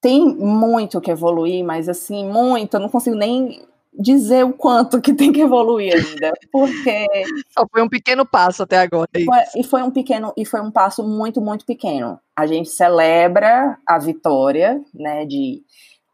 Tem 0.00 0.26
muito 0.34 1.00
que 1.00 1.10
evoluir, 1.10 1.64
mas 1.64 1.88
assim, 1.88 2.26
muito, 2.26 2.74
eu 2.74 2.80
não 2.80 2.88
consigo 2.88 3.16
nem 3.16 3.62
dizer 3.92 4.44
o 4.44 4.52
quanto 4.52 5.00
que 5.00 5.12
tem 5.12 5.32
que 5.32 5.40
evoluir 5.40 5.94
ainda, 5.94 6.32
porque 6.50 7.06
só 7.50 7.66
foi 7.70 7.82
um 7.82 7.88
pequeno 7.88 8.24
passo 8.24 8.62
até 8.62 8.78
agora. 8.78 9.08
É 9.14 9.24
foi, 9.24 9.38
e 9.56 9.64
foi 9.64 9.82
um 9.82 9.90
pequeno 9.90 10.32
e 10.36 10.44
foi 10.44 10.60
um 10.60 10.70
passo 10.70 11.02
muito 11.02 11.40
muito 11.40 11.66
pequeno. 11.66 12.18
A 12.36 12.46
gente 12.46 12.70
celebra 12.70 13.76
a 13.86 13.98
vitória, 13.98 14.80
né, 14.94 15.26
de 15.26 15.62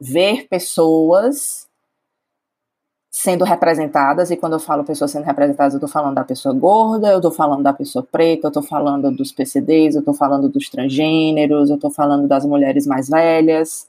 ver 0.01 0.47
pessoas 0.49 1.67
sendo 3.19 3.47
representadas, 3.47 4.31
e 4.31 4.37
quando 4.37 4.53
eu 4.53 4.61
falo 4.61 4.85
pessoas 4.85 5.11
sendo 5.11 5.25
representadas, 5.25 5.73
eu 5.73 5.79
estou 5.79 5.89
falando 5.89 6.17
da 6.17 6.23
pessoa 6.23 6.55
gorda, 6.55 7.09
eu 7.09 7.17
estou 7.17 7.33
falando 7.33 7.63
da 7.63 7.73
pessoa 7.73 8.07
preta, 8.13 8.47
eu 8.47 8.51
estou 8.51 8.63
falando 8.63 9.11
dos 9.11 9.33
PCDs, 9.33 9.95
eu 9.95 10.01
estou 10.01 10.13
falando 10.13 10.51
dos 10.51 10.69
transgêneros, 10.69 11.71
eu 11.71 11.77
estou 11.77 11.91
falando 11.91 12.29
das 12.29 12.45
mulheres 12.45 12.87
mais 12.87 13.09
velhas, 13.09 13.89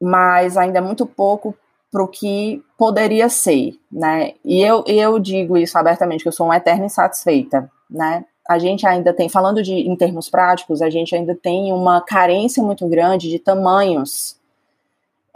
mas 0.00 0.56
ainda 0.56 0.78
é 0.78 0.80
muito 0.80 1.04
pouco 1.06 1.52
para 1.90 2.00
o 2.00 2.06
que 2.06 2.62
poderia 2.78 3.28
ser, 3.28 3.72
né? 3.90 4.34
E 4.44 4.62
eu, 4.62 4.84
eu 4.86 5.18
digo 5.18 5.56
isso 5.56 5.76
abertamente, 5.76 6.22
que 6.22 6.28
eu 6.28 6.32
sou 6.32 6.46
uma 6.46 6.56
eterna 6.56 6.86
insatisfeita, 6.86 7.68
né? 7.90 8.24
A 8.48 8.60
gente 8.60 8.86
ainda 8.86 9.12
tem, 9.12 9.28
falando 9.28 9.60
de 9.60 9.72
em 9.72 9.96
termos 9.96 10.30
práticos, 10.30 10.80
a 10.82 10.88
gente 10.88 11.16
ainda 11.16 11.34
tem 11.34 11.72
uma 11.72 12.00
carência 12.00 12.62
muito 12.62 12.86
grande 12.86 13.28
de 13.28 13.40
tamanhos 13.40 14.37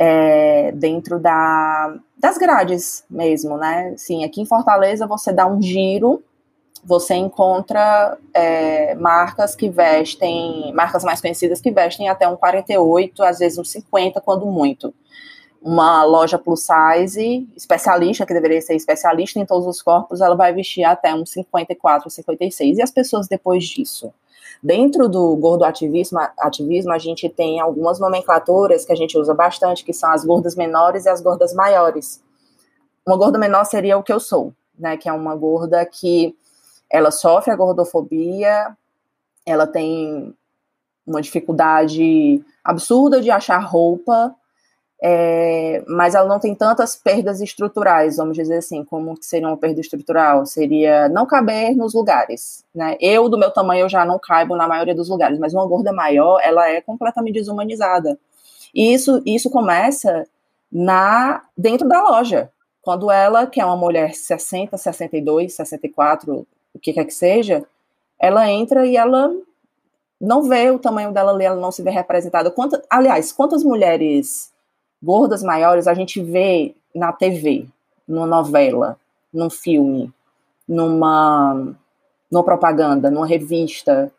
é, 0.04 0.72
dentro 0.72 1.20
da, 1.20 1.94
das 2.18 2.36
grades 2.36 3.04
mesmo, 3.08 3.56
né? 3.56 3.94
Sim, 3.96 4.24
aqui 4.24 4.40
em 4.40 4.44
Fortaleza 4.44 5.06
você 5.06 5.32
dá 5.32 5.46
um 5.46 5.62
giro, 5.62 6.20
você 6.84 7.14
encontra 7.14 8.18
é, 8.34 8.96
marcas 8.96 9.54
que 9.54 9.70
vestem, 9.70 10.72
marcas 10.74 11.04
mais 11.04 11.20
conhecidas 11.20 11.60
que 11.60 11.70
vestem 11.70 12.08
até 12.08 12.26
um 12.26 12.34
48, 12.34 13.22
às 13.22 13.38
vezes 13.38 13.58
um 13.58 13.64
50, 13.64 14.20
quando 14.20 14.44
muito. 14.46 14.92
Uma 15.62 16.02
loja 16.02 16.36
plus 16.36 16.66
size, 16.66 17.48
especialista, 17.56 18.26
que 18.26 18.34
deveria 18.34 18.60
ser 18.60 18.74
especialista 18.74 19.38
em 19.38 19.46
todos 19.46 19.68
os 19.68 19.80
corpos, 19.80 20.20
ela 20.20 20.34
vai 20.34 20.52
vestir 20.52 20.82
até 20.82 21.14
um 21.14 21.24
54, 21.24 22.10
56. 22.10 22.78
E 22.78 22.82
as 22.82 22.90
pessoas 22.90 23.28
depois 23.28 23.62
disso? 23.62 24.12
Dentro 24.62 25.08
do 25.08 25.34
gordo 25.36 25.64
ativismo, 25.64 26.20
ativismo, 26.38 26.92
a 26.92 26.98
gente 26.98 27.28
tem 27.28 27.58
algumas 27.58 27.98
nomenclaturas 27.98 28.84
que 28.84 28.92
a 28.92 28.96
gente 28.96 29.18
usa 29.18 29.34
bastante, 29.34 29.84
que 29.84 29.92
são 29.92 30.10
as 30.12 30.24
gordas 30.24 30.54
menores 30.54 31.04
e 31.04 31.08
as 31.08 31.20
gordas 31.20 31.52
maiores. 31.52 32.22
Uma 33.04 33.16
gorda 33.16 33.38
menor 33.38 33.64
seria 33.64 33.98
o 33.98 34.02
que 34.04 34.12
eu 34.12 34.20
sou, 34.20 34.54
né? 34.78 34.96
Que 34.96 35.08
é 35.08 35.12
uma 35.12 35.34
gorda 35.34 35.84
que 35.84 36.36
ela 36.88 37.10
sofre 37.10 37.50
a 37.50 37.56
gordofobia, 37.56 38.76
ela 39.44 39.66
tem 39.66 40.32
uma 41.04 41.20
dificuldade 41.20 42.44
absurda 42.62 43.20
de 43.20 43.32
achar 43.32 43.58
roupa, 43.58 44.32
é, 45.04 45.82
mas 45.88 46.14
ela 46.14 46.28
não 46.28 46.38
tem 46.38 46.54
tantas 46.54 46.94
perdas 46.94 47.40
estruturais, 47.40 48.18
vamos 48.18 48.36
dizer 48.36 48.58
assim, 48.58 48.84
como 48.84 49.16
que 49.18 49.26
seria 49.26 49.48
uma 49.48 49.56
perda 49.56 49.80
estrutural? 49.80 50.46
Seria 50.46 51.08
não 51.08 51.26
caber 51.26 51.76
nos 51.76 51.92
lugares, 51.92 52.64
né? 52.72 52.96
Eu, 53.00 53.28
do 53.28 53.36
meu 53.36 53.50
tamanho, 53.50 53.80
eu 53.80 53.88
já 53.88 54.04
não 54.04 54.16
caibo 54.16 54.54
na 54.54 54.68
maioria 54.68 54.94
dos 54.94 55.08
lugares, 55.08 55.40
mas 55.40 55.52
uma 55.52 55.66
gorda 55.66 55.92
maior, 55.92 56.40
ela 56.40 56.68
é 56.68 56.80
completamente 56.80 57.34
desumanizada. 57.34 58.16
E 58.72 58.94
isso, 58.94 59.20
isso 59.26 59.50
começa 59.50 60.24
na 60.70 61.42
dentro 61.58 61.88
da 61.88 62.00
loja, 62.00 62.48
quando 62.80 63.10
ela, 63.10 63.44
que 63.44 63.60
é 63.60 63.64
uma 63.64 63.76
mulher 63.76 64.14
60, 64.14 64.78
62, 64.78 65.52
64, 65.52 66.46
o 66.72 66.78
que 66.78 66.92
quer 66.92 67.04
que 67.04 67.14
seja, 67.14 67.64
ela 68.20 68.48
entra 68.48 68.86
e 68.86 68.96
ela 68.96 69.32
não 70.20 70.44
vê 70.44 70.70
o 70.70 70.78
tamanho 70.78 71.10
dela 71.10 71.32
ali, 71.32 71.44
ela 71.44 71.60
não 71.60 71.72
se 71.72 71.82
vê 71.82 71.90
representada. 71.90 72.54
Aliás, 72.88 73.32
quantas 73.32 73.64
mulheres 73.64 74.51
gordas 75.02 75.42
maiores 75.42 75.86
a 75.86 75.94
gente 75.94 76.22
vê 76.22 76.74
na 76.94 77.12
TV, 77.12 77.66
numa 78.06 78.26
novela, 78.26 78.96
num 79.32 79.50
filme, 79.50 80.12
numa, 80.68 81.74
numa 82.30 82.44
propaganda, 82.44 83.10
numa 83.10 83.26
revista, 83.26 84.12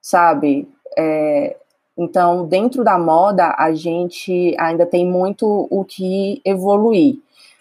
sabe? 0.00 0.68
É, 0.96 1.56
então, 1.96 2.46
dentro 2.46 2.82
da 2.82 2.98
moda, 2.98 3.54
a 3.58 3.72
gente 3.74 4.54
ainda 4.58 4.86
tem 4.86 5.06
muito 5.06 5.68
o 5.70 5.84
que 5.84 6.40
evoluir. 6.44 7.18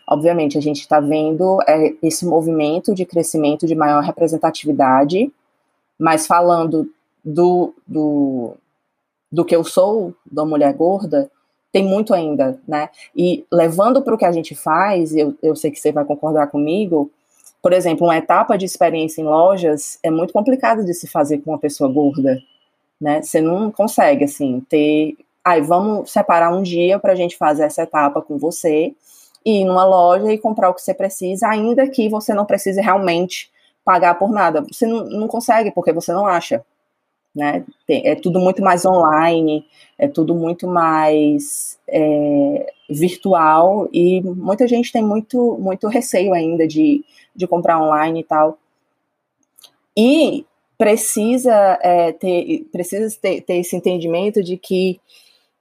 Obviamente, 0.08 0.58
a 0.58 0.62
gente 0.62 0.80
está 0.80 1.00
vendo 1.00 1.60
é, 1.68 1.94
esse 2.02 2.26
movimento 2.26 2.96
de 2.96 3.06
crescimento 3.06 3.68
de 3.68 3.76
maior 3.76 4.02
representatividade, 4.02 5.32
mas 6.00 6.26
falando 6.26 6.90
do, 7.24 7.76
do, 7.86 8.56
do 9.32 9.46
que 9.46 9.56
eu 9.56 9.64
sou, 9.64 10.16
da 10.26 10.44
mulher 10.46 10.74
gorda, 10.74 11.30
tem 11.72 11.84
muito 11.84 12.14
ainda, 12.14 12.60
né? 12.68 12.90
E 13.16 13.46
levando 13.52 14.02
para 14.02 14.16
o 14.16 14.18
que 14.18 14.26
a 14.26 14.32
gente 14.32 14.56
faz, 14.56 15.16
eu, 15.16 15.36
eu 15.42 15.56
sei 15.56 15.72
que 15.72 15.80
você 15.80 15.92
vai 15.92 16.04
concordar 16.06 16.48
comigo, 16.48 17.12
por 17.62 17.74
exemplo, 17.74 18.08
uma 18.08 18.18
etapa 18.18 18.58
de 18.58 18.66
experiência 18.66 19.22
em 19.22 19.26
lojas 19.26 20.00
é 20.02 20.10
muito 20.10 20.32
complicado 20.32 20.84
de 20.86 20.94
se 20.94 21.08
fazer 21.08 21.40
com 21.40 21.52
uma 21.52 21.60
pessoa 21.60 21.92
gorda, 21.92 22.42
né? 23.00 23.22
Você 23.22 23.42
não 23.42 23.72
consegue, 23.72 24.24
assim, 24.26 24.62
ter. 24.70 25.18
Ai, 25.44 25.62
vamos 25.62 26.12
separar 26.12 26.54
um 26.56 26.62
dia 26.62 27.00
para 27.00 27.14
a 27.14 27.16
gente 27.16 27.38
fazer 27.38 27.64
essa 27.64 27.84
etapa 27.84 28.22
com 28.22 28.38
você, 28.38 28.94
ir 29.46 29.66
numa 29.66 29.86
loja 29.86 30.32
e 30.32 30.38
comprar 30.38 30.70
o 30.70 30.74
que 30.74 30.82
você 30.82 30.94
precisa, 30.94 31.48
ainda 31.48 31.88
que 31.88 32.10
você 32.10 32.34
não 32.34 32.46
precise 32.46 32.82
realmente 32.82 33.50
pagar 33.84 34.16
por 34.16 34.32
nada. 34.32 34.62
Você 34.72 34.86
não, 34.86 35.06
não 35.06 35.28
consegue, 35.28 35.72
porque 35.72 35.92
você 35.92 36.14
não 36.14 36.26
acha 36.26 36.64
né? 37.36 37.64
É 37.88 38.16
tudo 38.16 38.40
muito 38.40 38.62
mais 38.62 38.86
online, 38.86 39.66
é 39.98 40.08
tudo 40.08 40.34
muito 40.34 40.68
mais 40.68 41.80
é, 41.88 42.74
virtual 42.90 43.88
e 43.94 44.22
muita 44.22 44.68
gente 44.68 44.92
tem 44.92 45.04
muito, 45.04 45.58
muito 45.60 45.88
receio 45.88 46.34
ainda 46.34 46.68
de, 46.68 47.04
de 47.36 47.48
comprar 47.48 47.82
online 47.82 48.22
e 48.22 48.24
tal. 48.24 48.58
E 49.96 50.46
precisa, 50.78 51.78
é, 51.82 52.12
ter, 52.14 52.68
precisa 52.72 53.18
ter, 53.22 53.42
ter 53.42 53.58
esse 53.58 53.76
entendimento 53.76 54.42
de 54.42 54.58
que 54.58 55.00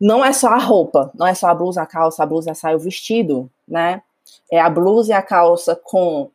não 0.01 0.25
é 0.25 0.33
só 0.33 0.49
a 0.49 0.59
roupa, 0.59 1.11
não 1.15 1.27
é 1.27 1.35
só 1.35 1.49
a 1.49 1.55
blusa, 1.55 1.83
a 1.83 1.87
calça, 1.87 2.23
a 2.23 2.27
blusa, 2.27 2.53
a 2.53 2.55
saia, 2.55 2.77
o 2.77 2.81
vestido, 2.81 3.51
né? 3.67 4.01
É 4.51 4.61
a 4.61 4.71
blusa 4.71 5.11
e 5.11 5.15
a 5.15 5.23
calça 5.23 5.75
com 5.75 6.31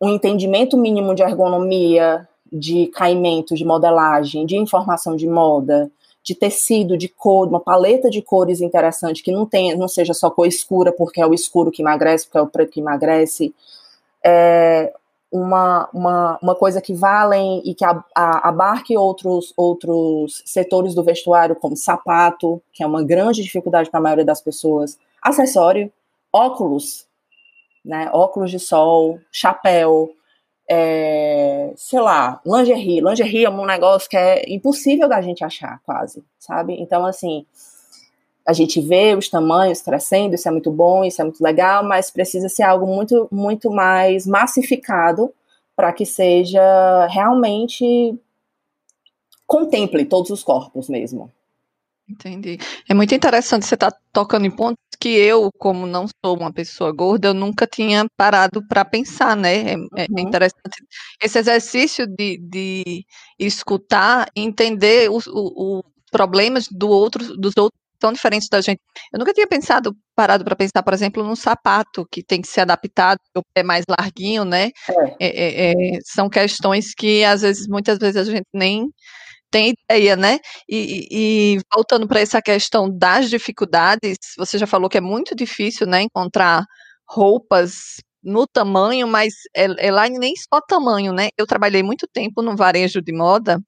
um 0.00 0.08
entendimento 0.08 0.76
mínimo 0.76 1.14
de 1.14 1.22
ergonomia, 1.22 2.26
de 2.52 2.86
caimento, 2.88 3.54
de 3.54 3.64
modelagem, 3.64 4.46
de 4.46 4.56
informação 4.56 5.16
de 5.16 5.26
moda, 5.26 5.90
de 6.22 6.34
tecido, 6.34 6.96
de 6.96 7.08
cor, 7.08 7.48
uma 7.48 7.60
paleta 7.60 8.10
de 8.10 8.20
cores 8.20 8.60
interessante, 8.60 9.22
que 9.22 9.32
não, 9.32 9.46
tenha, 9.46 9.76
não 9.76 9.88
seja 9.88 10.12
só 10.12 10.30
cor 10.30 10.46
escura, 10.46 10.92
porque 10.92 11.20
é 11.20 11.26
o 11.26 11.34
escuro 11.34 11.70
que 11.70 11.82
emagrece, 11.82 12.26
porque 12.26 12.38
é 12.38 12.42
o 12.42 12.46
preto 12.46 12.72
que 12.72 12.80
emagrece. 12.80 13.54
É 14.24 14.92
uma, 15.30 15.88
uma, 15.92 16.38
uma 16.42 16.54
coisa 16.54 16.80
que 16.80 16.94
valem 16.94 17.62
e 17.64 17.74
que 17.74 17.84
a, 17.84 18.02
a, 18.14 18.48
abarque 18.48 18.96
outros, 18.96 19.52
outros 19.56 20.42
setores 20.46 20.94
do 20.94 21.02
vestuário, 21.02 21.54
como 21.54 21.76
sapato, 21.76 22.62
que 22.72 22.82
é 22.82 22.86
uma 22.86 23.02
grande 23.02 23.42
dificuldade 23.42 23.90
para 23.90 24.00
a 24.00 24.02
maioria 24.02 24.24
das 24.24 24.40
pessoas, 24.40 24.98
acessório, 25.22 25.92
óculos, 26.32 27.06
né, 27.84 28.10
óculos 28.12 28.50
de 28.50 28.58
sol, 28.58 29.18
chapéu, 29.30 30.10
é, 30.68 31.72
sei 31.76 32.00
lá, 32.00 32.40
lingerie. 32.44 33.00
Lingerie 33.00 33.44
é 33.44 33.50
um 33.50 33.64
negócio 33.64 34.08
que 34.08 34.16
é 34.16 34.44
impossível 34.52 35.08
da 35.08 35.20
gente 35.22 35.42
achar, 35.42 35.80
quase, 35.84 36.22
sabe? 36.38 36.74
Então, 36.78 37.06
assim, 37.06 37.46
a 38.46 38.52
gente 38.52 38.80
vê 38.80 39.14
os 39.14 39.28
tamanhos 39.28 39.80
crescendo, 39.80 40.34
isso 40.34 40.48
é 40.48 40.50
muito 40.50 40.70
bom, 40.70 41.04
isso 41.04 41.20
é 41.20 41.24
muito 41.24 41.42
legal, 41.42 41.82
mas 41.84 42.10
precisa 42.10 42.48
ser 42.48 42.62
algo 42.62 42.86
muito, 42.86 43.28
muito 43.30 43.70
mais 43.70 44.26
massificado 44.26 45.32
para 45.74 45.92
que 45.92 46.04
seja 46.04 47.06
realmente 47.06 48.18
contemple 49.46 50.04
todos 50.04 50.30
os 50.30 50.42
corpos 50.42 50.88
mesmo. 50.88 51.30
Entendi. 52.08 52.58
É 52.88 52.94
muito 52.94 53.14
interessante 53.14 53.66
você 53.66 53.74
estar 53.74 53.90
tá 53.90 53.98
tocando 54.12 54.46
em 54.46 54.50
pontos 54.50 54.78
que 55.00 55.08
eu, 55.08 55.50
como 55.58 55.86
não 55.86 56.06
sou 56.24 56.36
uma 56.36 56.52
pessoa 56.52 56.92
gorda, 56.92 57.28
eu 57.28 57.34
nunca 57.34 57.66
tinha 57.66 58.06
parado 58.16 58.66
para 58.66 58.84
pensar, 58.84 59.36
né? 59.36 59.72
É, 59.72 59.72
é 59.72 60.06
uhum. 60.10 60.18
interessante 60.18 60.84
esse 61.22 61.38
exercício 61.38 62.06
de, 62.06 62.38
de 62.38 63.04
escutar 63.38 64.28
entender 64.34 65.10
os, 65.10 65.26
os, 65.26 65.82
problemas 66.10 66.66
do 66.70 66.88
outro, 66.88 67.36
dos 67.36 67.56
outros 67.56 67.78
tão 67.98 68.12
diferentes 68.12 68.48
da 68.48 68.60
gente. 68.60 68.80
Eu 69.12 69.18
nunca 69.18 69.32
tinha 69.32 69.46
pensado, 69.46 69.94
parado 70.14 70.44
para 70.44 70.56
pensar, 70.56 70.82
por 70.82 70.94
exemplo, 70.94 71.22
num 71.24 71.36
sapato 71.36 72.06
que 72.10 72.22
tem 72.22 72.40
que 72.40 72.48
ser 72.48 72.62
adaptado, 72.62 73.18
o 73.36 73.42
pé 73.52 73.62
mais 73.62 73.84
larguinho, 73.88 74.44
né? 74.44 74.70
É. 75.20 75.26
É, 75.26 75.70
é, 75.70 75.72
é 75.96 75.98
são 76.04 76.28
questões 76.28 76.94
que 76.94 77.24
às 77.24 77.42
vezes, 77.42 77.66
muitas 77.66 77.98
vezes 77.98 78.16
a 78.16 78.24
gente 78.24 78.46
nem 78.54 78.88
tem 79.50 79.74
ideia, 79.88 80.16
né? 80.16 80.38
E, 80.68 81.56
e 81.56 81.60
voltando 81.74 82.06
para 82.08 82.20
essa 82.20 82.40
questão 82.42 82.88
das 82.90 83.30
dificuldades, 83.30 84.18
você 84.36 84.58
já 84.58 84.66
falou 84.66 84.88
que 84.88 84.98
é 84.98 85.00
muito 85.00 85.34
difícil, 85.34 85.86
né, 85.86 86.02
encontrar 86.02 86.64
roupas 87.08 87.96
no 88.22 88.46
tamanho, 88.46 89.06
mas 89.08 89.32
é, 89.56 89.64
é 89.88 90.08
nem 90.10 90.34
só 90.36 90.60
tamanho, 90.60 91.12
né? 91.12 91.28
Eu 91.38 91.46
trabalhei 91.46 91.82
muito 91.82 92.06
tempo 92.12 92.42
no 92.42 92.56
varejo 92.56 93.00
de 93.02 93.12
moda 93.12 93.60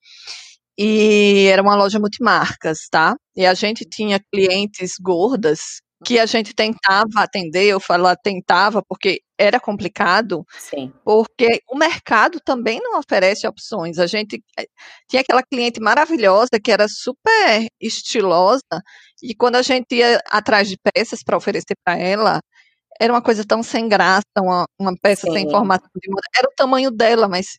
e 0.78 1.46
era 1.52 1.62
uma 1.62 1.76
loja 1.76 1.98
multimarcas, 2.00 2.88
tá? 2.90 3.14
E 3.36 3.46
a 3.46 3.54
gente 3.54 3.84
tinha 3.84 4.20
clientes 4.32 4.94
gordas 5.00 5.80
que 6.04 6.18
a 6.18 6.26
gente 6.26 6.54
tentava 6.54 7.10
atender, 7.16 7.66
eu 7.66 7.80
falo 7.80 8.06
tentava 8.16 8.82
porque 8.82 9.20
era 9.38 9.60
complicado, 9.60 10.44
Sim. 10.58 10.92
porque 11.04 11.60
o 11.68 11.76
mercado 11.76 12.40
também 12.44 12.80
não 12.82 12.98
oferece 12.98 13.46
opções. 13.46 13.98
A 13.98 14.06
gente 14.06 14.42
eh, 14.58 14.66
tinha 15.08 15.22
aquela 15.22 15.42
cliente 15.42 15.80
maravilhosa 15.80 16.60
que 16.62 16.70
era 16.70 16.86
super 16.88 17.66
estilosa 17.80 18.82
e 19.22 19.34
quando 19.34 19.56
a 19.56 19.62
gente 19.62 19.94
ia 19.94 20.20
atrás 20.30 20.68
de 20.68 20.76
peças 20.94 21.22
para 21.22 21.36
oferecer 21.36 21.74
para 21.84 21.98
ela, 21.98 22.40
era 23.00 23.12
uma 23.12 23.22
coisa 23.22 23.44
tão 23.46 23.62
sem 23.62 23.88
graça, 23.88 24.24
uma, 24.38 24.66
uma 24.78 24.94
peça 25.00 25.26
Sim. 25.26 25.32
sem 25.32 25.50
formato 25.50 25.88
de 25.96 26.10
moda. 26.10 26.22
Era 26.36 26.48
o 26.48 26.54
tamanho 26.54 26.90
dela, 26.90 27.28
mas 27.28 27.58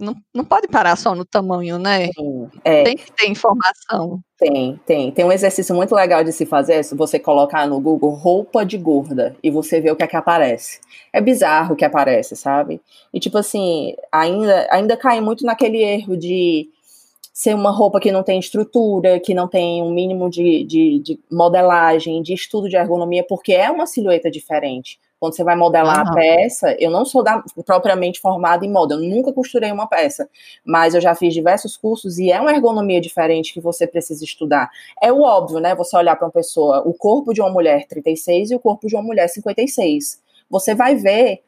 não, 0.00 0.16
não 0.34 0.44
pode 0.44 0.66
parar 0.66 0.96
só 0.96 1.14
no 1.14 1.24
tamanho, 1.24 1.78
né? 1.78 2.06
Sim, 2.06 2.48
é. 2.64 2.84
Tem 2.84 2.96
que 2.96 3.12
ter 3.12 3.28
informação. 3.28 4.20
Tem, 4.38 4.80
tem. 4.86 5.12
Tem 5.12 5.24
um 5.24 5.32
exercício 5.32 5.74
muito 5.74 5.94
legal 5.94 6.24
de 6.24 6.32
se 6.32 6.46
fazer, 6.46 6.82
se 6.82 6.94
você 6.94 7.18
colocar 7.18 7.66
no 7.66 7.80
Google 7.80 8.10
roupa 8.14 8.64
de 8.64 8.78
gorda 8.78 9.36
e 9.42 9.50
você 9.50 9.80
vê 9.80 9.90
o 9.90 9.96
que 9.96 10.02
é 10.02 10.06
que 10.06 10.16
aparece. 10.16 10.80
É 11.12 11.20
bizarro 11.20 11.74
o 11.74 11.76
que 11.76 11.84
aparece, 11.84 12.34
sabe? 12.34 12.80
E 13.12 13.20
tipo 13.20 13.38
assim, 13.38 13.94
ainda, 14.10 14.66
ainda 14.70 14.96
cai 14.96 15.20
muito 15.20 15.44
naquele 15.44 15.82
erro 15.82 16.16
de 16.16 16.68
ser 17.32 17.54
uma 17.54 17.70
roupa 17.70 18.00
que 18.00 18.12
não 18.12 18.22
tem 18.22 18.38
estrutura, 18.38 19.20
que 19.20 19.32
não 19.32 19.48
tem 19.48 19.82
um 19.82 19.92
mínimo 19.92 20.28
de, 20.28 20.64
de, 20.64 20.98
de 20.98 21.20
modelagem, 21.30 22.22
de 22.22 22.34
estudo 22.34 22.68
de 22.68 22.76
ergonomia, 22.76 23.24
porque 23.26 23.52
é 23.52 23.70
uma 23.70 23.86
silhueta 23.86 24.30
diferente. 24.30 24.98
Quando 25.20 25.36
você 25.36 25.44
vai 25.44 25.54
modelar 25.54 26.02
uhum. 26.02 26.12
a 26.12 26.14
peça, 26.14 26.74
eu 26.80 26.90
não 26.90 27.04
sou 27.04 27.22
da, 27.22 27.44
propriamente 27.66 28.18
formada 28.18 28.64
em 28.64 28.72
moda, 28.72 28.94
eu 28.94 29.00
nunca 29.00 29.30
costurei 29.30 29.70
uma 29.70 29.86
peça, 29.86 30.26
mas 30.64 30.94
eu 30.94 31.00
já 31.00 31.14
fiz 31.14 31.34
diversos 31.34 31.76
cursos 31.76 32.18
e 32.18 32.32
é 32.32 32.40
uma 32.40 32.50
ergonomia 32.50 33.02
diferente 33.02 33.52
que 33.52 33.60
você 33.60 33.86
precisa 33.86 34.24
estudar. 34.24 34.70
É 35.00 35.12
o 35.12 35.20
óbvio, 35.20 35.60
né? 35.60 35.74
Você 35.74 35.94
olhar 35.94 36.16
para 36.16 36.26
uma 36.26 36.32
pessoa, 36.32 36.82
o 36.86 36.94
corpo 36.94 37.34
de 37.34 37.42
uma 37.42 37.50
mulher 37.50 37.86
36 37.86 38.50
e 38.50 38.54
o 38.54 38.58
corpo 38.58 38.86
de 38.86 38.96
uma 38.96 39.02
mulher 39.02 39.28
56. 39.28 40.18
Você 40.48 40.74
vai 40.74 40.96
ver 40.96 41.42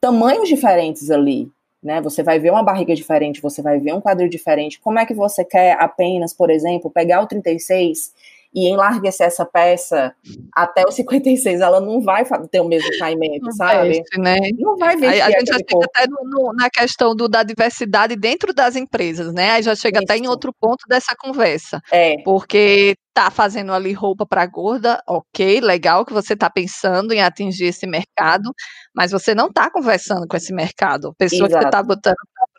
tamanhos 0.00 0.48
diferentes 0.48 1.10
ali, 1.10 1.50
né? 1.82 2.00
Você 2.00 2.22
vai 2.22 2.38
ver 2.38 2.52
uma 2.52 2.62
barriga 2.62 2.94
diferente, 2.94 3.42
você 3.42 3.60
vai 3.60 3.80
ver 3.80 3.94
um 3.94 4.00
quadril 4.00 4.28
diferente. 4.28 4.78
Como 4.78 4.96
é 4.96 5.04
que 5.04 5.12
você 5.12 5.44
quer 5.44 5.76
apenas, 5.80 6.32
por 6.32 6.50
exemplo, 6.50 6.88
pegar 6.88 7.20
o 7.20 7.26
36 7.26 8.12
e 8.54 8.68
enlarguecer 8.68 9.26
essa 9.26 9.44
peça 9.44 10.14
até 10.54 10.82
o 10.86 10.90
56, 10.90 11.60
ela 11.60 11.80
não 11.80 12.00
vai 12.00 12.24
ter 12.50 12.60
o 12.60 12.68
mesmo 12.68 12.88
caimento, 12.98 13.44
não 13.44 13.52
sabe? 13.52 13.88
Veste, 13.88 14.18
né? 14.18 14.36
Não 14.58 14.76
vai. 14.76 14.94
Aí 14.94 15.20
a 15.20 15.30
gente 15.30 15.48
já 15.48 15.56
chega 15.56 15.84
até 15.84 16.06
no, 16.08 16.18
no, 16.24 16.52
na 16.54 16.70
questão 16.70 17.14
do, 17.14 17.28
da 17.28 17.42
diversidade 17.42 18.16
dentro 18.16 18.54
das 18.54 18.74
empresas, 18.76 19.32
né? 19.32 19.50
Aí 19.50 19.62
já 19.62 19.74
chega 19.74 19.98
Isso. 19.98 20.04
até 20.04 20.16
em 20.16 20.26
outro 20.26 20.52
ponto 20.58 20.86
dessa 20.88 21.14
conversa. 21.16 21.80
É. 21.92 22.22
Porque 22.22 22.96
tá 23.18 23.32
fazendo 23.32 23.72
ali 23.72 23.92
roupa 23.92 24.24
para 24.24 24.46
gorda, 24.46 25.02
ok, 25.04 25.60
legal 25.60 26.06
que 26.06 26.12
você 26.12 26.36
tá 26.36 26.48
pensando 26.48 27.12
em 27.12 27.20
atingir 27.20 27.64
esse 27.64 27.84
mercado, 27.84 28.54
mas 28.94 29.10
você 29.10 29.34
não 29.34 29.52
tá 29.52 29.68
conversando 29.68 30.24
com 30.28 30.36
esse 30.36 30.54
mercado. 30.54 31.08
A 31.08 31.14
pessoa 31.14 31.48
Exato. 31.48 31.58
que 31.58 31.64
você 31.64 31.70
tá 31.70 31.82
botando 31.82 32.14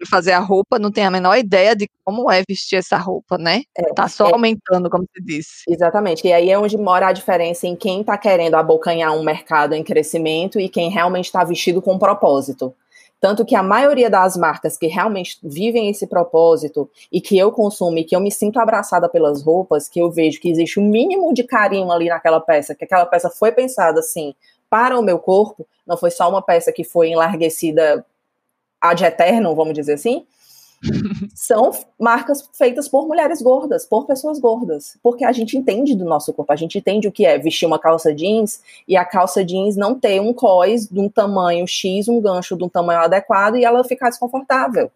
fazer 0.08 0.32
a 0.32 0.39
roupa 0.39 0.79
não 0.79 0.91
tem 0.91 1.06
a 1.06 1.12
menor 1.12 1.38
ideia 1.38 1.75
de 1.75 1.88
como 2.03 2.32
é 2.32 2.44
vestir 2.48 2.77
essa 2.77 2.98
roupa, 2.98 3.38
né? 3.38 3.63
É, 3.77 3.94
tá 3.94 4.08
só 4.08 4.29
é, 4.29 4.34
aumentando, 4.34 4.89
como 4.89 5.06
você 5.06 5.24
disse. 5.24 5.63
Exatamente. 5.68 6.27
E 6.27 6.34
aí 6.34 6.50
é 6.50 6.58
onde 6.58 6.77
mora 6.77 7.08
a 7.08 7.12
diferença 7.12 7.68
em 7.68 7.75
quem 7.75 8.03
tá 8.03 8.18
querendo 8.18 8.56
abocanhar 8.56 9.15
um 9.15 9.24
mercado 9.24 9.74
em 9.74 9.84
crescimento 9.84 10.60
e 10.60 10.70
quem 10.70 10.89
realmente 10.89 11.25
está 11.25 11.44
vestido 11.44 11.82
com 11.82 11.98
propósito. 11.98 12.74
Tanto 13.20 13.46
que 13.46 13.53
a 13.53 13.62
maioria 13.62 14.10
das 14.10 14.38
marcas 14.38 14.77
que 14.77 14.88
realmente 14.88 15.38
vivem 15.44 15.89
esse 15.89 16.08
propósito 16.08 16.89
e 17.12 17.20
que 17.20 17.38
eu 17.38 17.51
consumo 17.51 17.98
e 17.98 18.03
que 18.06 18.15
eu 18.15 18.22
me 18.22 18.32
sinto 18.32 18.60
abraçada 18.60 19.10
pelas 19.10 19.44
roupas, 19.44 19.89
que 19.89 20.00
eu 20.00 20.10
vejo 20.10 20.39
que 20.39 20.50
existe 20.50 20.79
um 20.79 20.86
mínimo 20.86 21.34
de 21.34 21.44
carinho 21.44 21.91
ali 21.91 22.08
naquela 22.08 22.39
peça, 22.39 22.74
que 22.74 22.86
aquela 22.86 23.06
peça 23.06 23.29
foi 23.29 23.51
pensada 23.51 24.00
assim 24.00 24.34
para 24.70 24.98
o 24.98 25.01
meu 25.01 25.20
corpo, 25.20 25.68
não 25.86 25.98
foi 25.98 26.12
só 26.12 26.29
uma 26.29 26.41
peça 26.41 26.72
que 26.72 26.84
foi 26.84 27.10
enlarguecida 27.10 28.06
ad 28.81 29.03
eterno, 29.03 29.55
vamos 29.55 29.74
dizer 29.74 29.93
assim, 29.93 30.25
são 31.36 31.71
marcas 32.00 32.50
feitas 32.53 32.88
por 32.88 33.07
mulheres 33.07 33.41
gordas, 33.41 33.86
por 33.86 34.05
pessoas 34.05 34.39
gordas, 34.39 34.98
porque 35.03 35.25
a 35.25 35.31
gente 35.31 35.57
entende 35.57 35.95
do 35.95 36.05
nosso 36.05 36.33
corpo, 36.33 36.51
a 36.51 36.55
gente 36.55 36.77
entende 36.77 37.07
o 37.07 37.12
que 37.12 37.25
é 37.25 37.38
vestir 37.38 37.65
uma 37.65 37.79
calça 37.79 38.13
jeans 38.13 38.62
e 38.88 38.95
a 38.95 39.03
calça 39.03 39.43
jeans 39.43 39.75
não 39.75 40.00
ter 40.00 40.21
um 40.21 40.33
cós 40.33 40.88
de 40.88 41.00
um 41.00 41.09
tamanho 41.09 41.67
X, 41.67 42.07
um 42.07 42.21
gancho 42.21 42.57
de 42.57 42.63
um 42.63 42.69
tamanho 42.69 43.01
adequado 43.01 43.57
e 43.57 43.65
ela 43.65 43.83
ficar 43.83 44.09
desconfortável. 44.09 44.91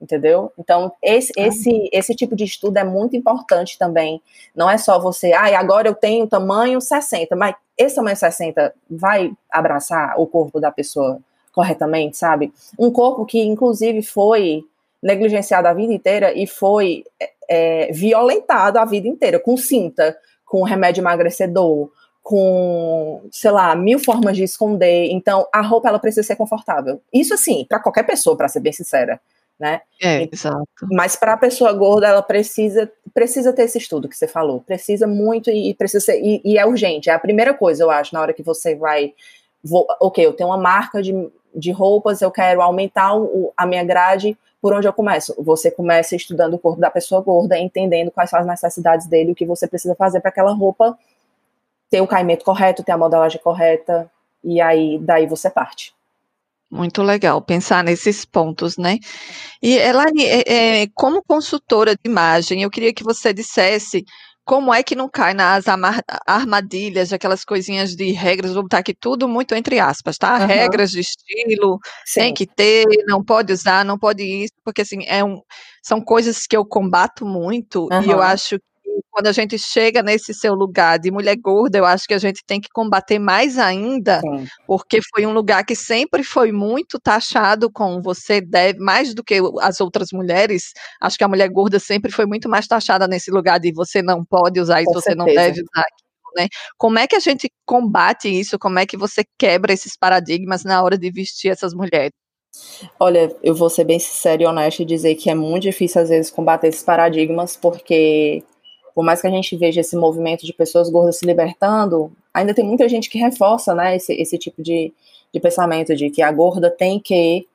Entendeu? 0.00 0.52
Então, 0.58 0.92
esse, 1.00 1.32
esse, 1.36 1.88
esse 1.92 2.12
tipo 2.16 2.34
de 2.34 2.42
estudo 2.42 2.76
é 2.76 2.82
muito 2.82 3.16
importante 3.16 3.78
também. 3.78 4.20
Não 4.52 4.68
é 4.68 4.76
só 4.76 4.98
você, 4.98 5.32
ah, 5.32 5.56
agora 5.56 5.86
eu 5.86 5.94
tenho 5.94 6.26
tamanho 6.26 6.80
60, 6.80 7.36
mas 7.36 7.54
esse 7.78 7.94
tamanho 7.94 8.16
60 8.16 8.74
vai 8.90 9.32
abraçar 9.48 10.18
o 10.18 10.26
corpo 10.26 10.58
da 10.58 10.72
pessoa 10.72 11.20
corretamente, 11.52 12.16
sabe? 12.16 12.52
Um 12.78 12.90
corpo 12.90 13.24
que, 13.26 13.40
inclusive, 13.40 14.02
foi 14.02 14.64
negligenciado 15.02 15.68
a 15.68 15.74
vida 15.74 15.92
inteira 15.92 16.32
e 16.32 16.46
foi 16.46 17.04
é, 17.48 17.92
violentado 17.92 18.78
a 18.78 18.84
vida 18.84 19.08
inteira, 19.08 19.38
com 19.38 19.56
cinta, 19.56 20.16
com 20.44 20.62
remédio 20.62 21.02
emagrecedor, 21.02 21.90
com, 22.22 23.22
sei 23.30 23.50
lá, 23.50 23.74
mil 23.74 23.98
formas 23.98 24.36
de 24.36 24.44
esconder. 24.44 25.10
Então, 25.10 25.46
a 25.52 25.60
roupa 25.60 25.88
ela 25.88 25.98
precisa 25.98 26.26
ser 26.26 26.36
confortável. 26.36 27.00
Isso 27.12 27.34
assim, 27.34 27.66
para 27.68 27.80
qualquer 27.80 28.04
pessoa, 28.04 28.36
para 28.36 28.48
ser 28.48 28.60
bem 28.60 28.72
sincera, 28.72 29.20
né? 29.58 29.80
É, 30.00 30.28
exato. 30.32 30.66
Mas 30.90 31.16
para 31.16 31.34
a 31.34 31.36
pessoa 31.36 31.72
gorda, 31.72 32.06
ela 32.06 32.22
precisa 32.22 32.90
precisa 33.12 33.52
ter 33.52 33.64
esse 33.64 33.78
estudo 33.78 34.08
que 34.08 34.16
você 34.16 34.26
falou, 34.26 34.60
precisa 34.60 35.06
muito 35.06 35.50
e, 35.50 35.74
precisa 35.74 36.04
ser, 36.04 36.20
e, 36.20 36.40
e, 36.44 36.58
é 36.58 36.64
urgente. 36.64 37.10
É 37.10 37.12
a 37.12 37.18
primeira 37.18 37.52
coisa, 37.52 37.82
eu 37.82 37.90
acho, 37.90 38.14
na 38.14 38.20
hora 38.20 38.32
que 38.32 38.42
você 38.42 38.74
vai, 38.74 39.12
vou, 39.62 39.86
ok, 40.00 40.24
eu 40.24 40.32
tenho 40.32 40.48
uma 40.48 40.56
marca 40.56 41.02
de, 41.02 41.12
de 41.54 41.70
roupas, 41.70 42.22
eu 42.22 42.30
quero 42.30 42.62
aumentar 42.62 43.16
o, 43.16 43.52
a 43.56 43.66
minha 43.66 43.84
grade 43.84 44.36
por 44.60 44.72
onde 44.72 44.86
eu 44.86 44.92
começo? 44.92 45.34
Você 45.42 45.70
começa 45.70 46.14
estudando 46.14 46.54
o 46.54 46.58
corpo 46.58 46.80
da 46.80 46.90
pessoa 46.90 47.20
gorda, 47.20 47.58
entendendo 47.58 48.12
quais 48.12 48.30
são 48.30 48.38
as 48.38 48.46
necessidades 48.46 49.06
dele, 49.08 49.32
o 49.32 49.34
que 49.34 49.44
você 49.44 49.66
precisa 49.66 49.94
fazer 49.96 50.20
para 50.20 50.30
aquela 50.30 50.52
roupa 50.52 50.96
ter 51.92 52.00
o 52.00 52.06
caimento 52.06 52.42
correto, 52.42 52.82
ter 52.82 52.92
a 52.92 52.96
modelagem 52.96 53.38
correta, 53.42 54.10
e 54.42 54.62
aí 54.62 54.98
daí 54.98 55.26
você 55.26 55.50
parte. 55.50 55.92
Muito 56.70 57.02
legal 57.02 57.42
pensar 57.42 57.84
nesses 57.84 58.24
pontos, 58.24 58.78
né? 58.78 58.98
E 59.62 59.76
Elane, 59.76 60.24
é, 60.24 60.82
é, 60.82 60.86
como 60.94 61.22
consultora 61.22 61.94
de 61.94 62.00
imagem, 62.06 62.62
eu 62.62 62.70
queria 62.70 62.94
que 62.94 63.04
você 63.04 63.34
dissesse 63.34 64.06
como 64.44 64.74
é 64.74 64.82
que 64.82 64.96
não 64.96 65.08
cai 65.08 65.34
nas 65.34 65.64
armadilhas, 66.26 67.12
aquelas 67.12 67.44
coisinhas 67.44 67.94
de 67.94 68.10
regras, 68.12 68.54
vou 68.54 68.62
botar 68.62 68.78
aqui 68.78 68.94
tudo 68.94 69.28
muito 69.28 69.54
entre 69.54 69.78
aspas, 69.78 70.18
tá? 70.18 70.40
Uhum. 70.40 70.46
Regras 70.46 70.90
de 70.90 71.00
estilo, 71.00 71.78
Sim. 72.04 72.20
tem 72.20 72.34
que 72.34 72.46
ter, 72.46 72.84
não 73.06 73.22
pode 73.24 73.52
usar, 73.52 73.84
não 73.84 73.98
pode 73.98 74.22
isso, 74.24 74.52
porque 74.64 74.82
assim, 74.82 75.04
é 75.06 75.22
um, 75.22 75.40
são 75.82 76.00
coisas 76.00 76.46
que 76.46 76.56
eu 76.56 76.64
combato 76.64 77.24
muito 77.24 77.88
uhum. 77.90 78.02
e 78.02 78.10
eu 78.10 78.20
acho 78.20 78.58
quando 79.10 79.26
a 79.26 79.32
gente 79.32 79.58
chega 79.58 80.02
nesse 80.02 80.34
seu 80.34 80.54
lugar 80.54 80.98
de 80.98 81.10
mulher 81.10 81.36
gorda, 81.36 81.78
eu 81.78 81.84
acho 81.84 82.06
que 82.06 82.14
a 82.14 82.18
gente 82.18 82.42
tem 82.46 82.60
que 82.60 82.68
combater 82.72 83.18
mais 83.18 83.58
ainda, 83.58 84.20
Sim. 84.20 84.46
porque 84.66 85.00
foi 85.14 85.26
um 85.26 85.32
lugar 85.32 85.64
que 85.64 85.74
sempre 85.74 86.22
foi 86.22 86.52
muito 86.52 86.98
taxado 87.00 87.70
com 87.70 88.00
você 88.00 88.40
deve, 88.40 88.78
mais 88.78 89.14
do 89.14 89.22
que 89.22 89.40
as 89.60 89.80
outras 89.80 90.08
mulheres. 90.12 90.72
Acho 91.00 91.18
que 91.18 91.24
a 91.24 91.28
mulher 91.28 91.48
gorda 91.48 91.78
sempre 91.78 92.10
foi 92.10 92.26
muito 92.26 92.48
mais 92.48 92.66
taxada 92.66 93.06
nesse 93.06 93.30
lugar 93.30 93.58
de 93.58 93.72
você 93.72 94.02
não 94.02 94.24
pode 94.24 94.60
usar 94.60 94.80
isso, 94.80 94.92
com 94.92 95.00
você 95.00 95.10
certeza. 95.10 95.26
não 95.26 95.34
deve 95.34 95.62
usar 95.62 95.80
aquilo, 95.80 96.32
né? 96.36 96.48
Como 96.76 96.98
é 96.98 97.06
que 97.06 97.16
a 97.16 97.20
gente 97.20 97.50
combate 97.66 98.28
isso? 98.28 98.58
Como 98.58 98.78
é 98.78 98.86
que 98.86 98.96
você 98.96 99.24
quebra 99.38 99.72
esses 99.72 99.96
paradigmas 99.96 100.64
na 100.64 100.82
hora 100.82 100.98
de 100.98 101.10
vestir 101.10 101.50
essas 101.50 101.74
mulheres? 101.74 102.12
Olha, 103.00 103.34
eu 103.42 103.54
vou 103.54 103.70
ser 103.70 103.84
bem 103.84 103.98
sincera 103.98 104.42
e 104.42 104.46
honesta 104.46 104.82
e 104.82 104.86
dizer 104.86 105.14
que 105.14 105.30
é 105.30 105.34
muito 105.34 105.62
difícil 105.62 106.02
às 106.02 106.08
vezes 106.08 106.30
combater 106.30 106.68
esses 106.68 106.82
paradigmas, 106.82 107.56
porque 107.56 108.42
por 108.94 109.04
mais 109.04 109.20
que 109.20 109.26
a 109.26 109.30
gente 109.30 109.56
veja 109.56 109.80
esse 109.80 109.96
movimento 109.96 110.44
de 110.44 110.52
pessoas 110.52 110.90
gordas 110.90 111.18
se 111.18 111.26
libertando, 111.26 112.12
ainda 112.32 112.54
tem 112.54 112.64
muita 112.64 112.88
gente 112.88 113.08
que 113.08 113.18
reforça 113.18 113.74
né, 113.74 113.96
esse, 113.96 114.12
esse 114.14 114.38
tipo 114.38 114.62
de, 114.62 114.92
de 115.32 115.40
pensamento 115.40 115.94
de 115.96 116.10
que 116.10 116.22
a 116.22 116.30
gorda 116.30 116.70
tem 116.70 117.00
que, 117.00 117.46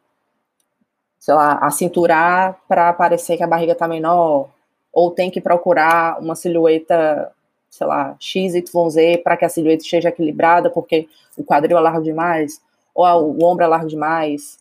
sei 1.19 1.34
lá, 1.34 1.60
acinturar 1.62 2.60
para 2.67 2.91
parecer 2.93 3.38
que 3.38 3.43
a 3.43 3.47
barriga 3.47 3.73
está 3.73 3.88
menor, 3.88 4.50
ou 4.91 5.12
tem 5.12 5.30
que 5.30 5.39
procurar 5.39 6.19
uma 6.19 6.36
silhueta, 6.36 7.32
sei 7.69 7.86
lá, 7.86 8.15
XYZ 8.19 9.21
para 9.23 9.38
que 9.38 9.45
a 9.45 9.50
silhueta 9.50 9.84
esteja 9.84 10.10
equilibrada, 10.10 10.69
porque 10.69 11.08
o 11.38 11.43
quadril 11.43 11.78
é 11.78 11.82
largo 11.82 12.04
demais, 12.04 12.60
ou 12.95 13.06
o 13.06 13.45
ombro 13.45 13.63
é 13.63 13.67
largo 13.67 13.88
demais. 13.88 14.58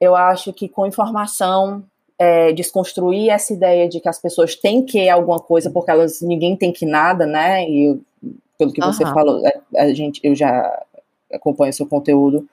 Eu 0.00 0.14
acho 0.14 0.52
que 0.52 0.68
com 0.68 0.86
informação 0.86 1.82
é, 2.18 2.52
desconstruir 2.52 3.30
essa 3.30 3.52
ideia 3.52 3.88
de 3.88 4.00
que 4.00 4.08
as 4.08 4.18
pessoas 4.18 4.54
têm 4.54 4.84
que 4.84 5.08
alguma 5.08 5.38
coisa 5.38 5.70
porque 5.70 5.90
elas 5.90 6.20
ninguém 6.20 6.56
tem 6.56 6.72
que 6.72 6.86
nada, 6.86 7.26
né? 7.26 7.68
E 7.68 8.00
pelo 8.58 8.72
que 8.72 8.80
você 8.80 9.04
falou, 9.04 9.44
a, 9.44 9.48
é, 9.48 9.60
a, 9.82 9.92
gente 9.92 10.20
eu 10.24 10.34
já 10.34 10.82
acompanho 11.32 11.72
seu 11.72 11.86
conteúdo 11.86 12.48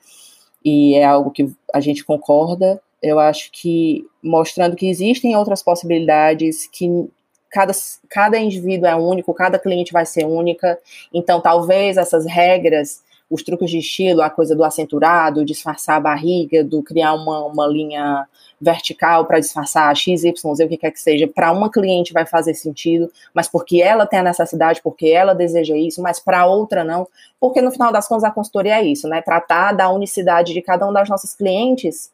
e 0.64 0.94
é 0.94 1.04
algo 1.04 1.30
que 1.30 1.50
a 1.72 1.80
gente 1.80 2.04
concorda. 2.04 2.80
Eu 3.02 3.18
acho 3.18 3.50
que 3.52 4.06
mostrando 4.22 4.76
que 4.76 4.88
existem 4.88 5.36
outras 5.36 5.62
possibilidades, 5.62 6.66
que 6.66 7.08
cada, 7.50 7.72
cada 8.08 8.38
indivíduo 8.38 8.86
é 8.86 8.96
único, 8.96 9.32
cada 9.32 9.58
cliente 9.58 9.92
vai 9.92 10.04
ser 10.04 10.24
única. 10.24 10.78
Então, 11.12 11.40
talvez 11.40 11.96
essas 11.96 12.26
regras 12.26 13.03
os 13.30 13.42
truques 13.42 13.70
de 13.70 13.78
estilo, 13.78 14.22
a 14.22 14.30
coisa 14.30 14.54
do 14.54 14.62
acenturado, 14.62 15.44
disfarçar 15.44 15.96
a 15.96 16.00
barriga, 16.00 16.62
do 16.62 16.82
criar 16.82 17.14
uma, 17.14 17.44
uma 17.44 17.66
linha 17.66 18.26
vertical 18.60 19.26
para 19.26 19.40
disfarçar 19.40 19.94
X, 19.96 20.24
Y, 20.24 20.54
Z, 20.54 20.64
o 20.64 20.68
que 20.68 20.76
quer 20.76 20.90
que 20.90 21.00
seja, 21.00 21.26
para 21.26 21.50
uma 21.52 21.70
cliente 21.70 22.12
vai 22.12 22.24
fazer 22.26 22.54
sentido, 22.54 23.10
mas 23.32 23.48
porque 23.48 23.82
ela 23.82 24.06
tem 24.06 24.20
a 24.20 24.22
necessidade, 24.22 24.80
porque 24.82 25.08
ela 25.08 25.34
deseja 25.34 25.76
isso, 25.76 26.00
mas 26.00 26.20
para 26.20 26.46
outra 26.46 26.84
não, 26.84 27.06
porque 27.40 27.60
no 27.60 27.70
final 27.70 27.92
das 27.92 28.06
contas 28.06 28.24
a 28.24 28.30
consultoria 28.30 28.80
é 28.80 28.84
isso, 28.84 29.08
né? 29.08 29.20
Tratar 29.20 29.72
da 29.72 29.90
unicidade 29.90 30.52
de 30.52 30.62
cada 30.62 30.86
um 30.88 30.92
das 30.92 31.08
nossas 31.08 31.34
clientes 31.34 32.12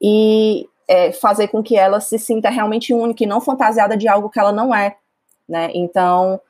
e 0.00 0.68
é, 0.86 1.12
fazer 1.12 1.48
com 1.48 1.62
que 1.62 1.76
ela 1.76 2.00
se 2.00 2.18
sinta 2.18 2.50
realmente 2.50 2.94
única 2.94 3.24
e 3.24 3.26
não 3.26 3.40
fantasiada 3.40 3.96
de 3.96 4.08
algo 4.08 4.30
que 4.30 4.38
ela 4.38 4.52
não 4.52 4.74
é, 4.74 4.96
né? 5.48 5.70
Então, 5.74 6.40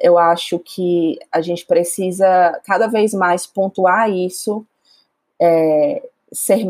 eu 0.00 0.18
acho 0.18 0.58
que 0.58 1.18
a 1.32 1.40
gente 1.40 1.66
precisa 1.66 2.60
cada 2.64 2.86
vez 2.86 3.12
mais 3.12 3.46
pontuar 3.46 4.10
isso, 4.10 4.64
é, 5.40 6.02
ser 6.32 6.66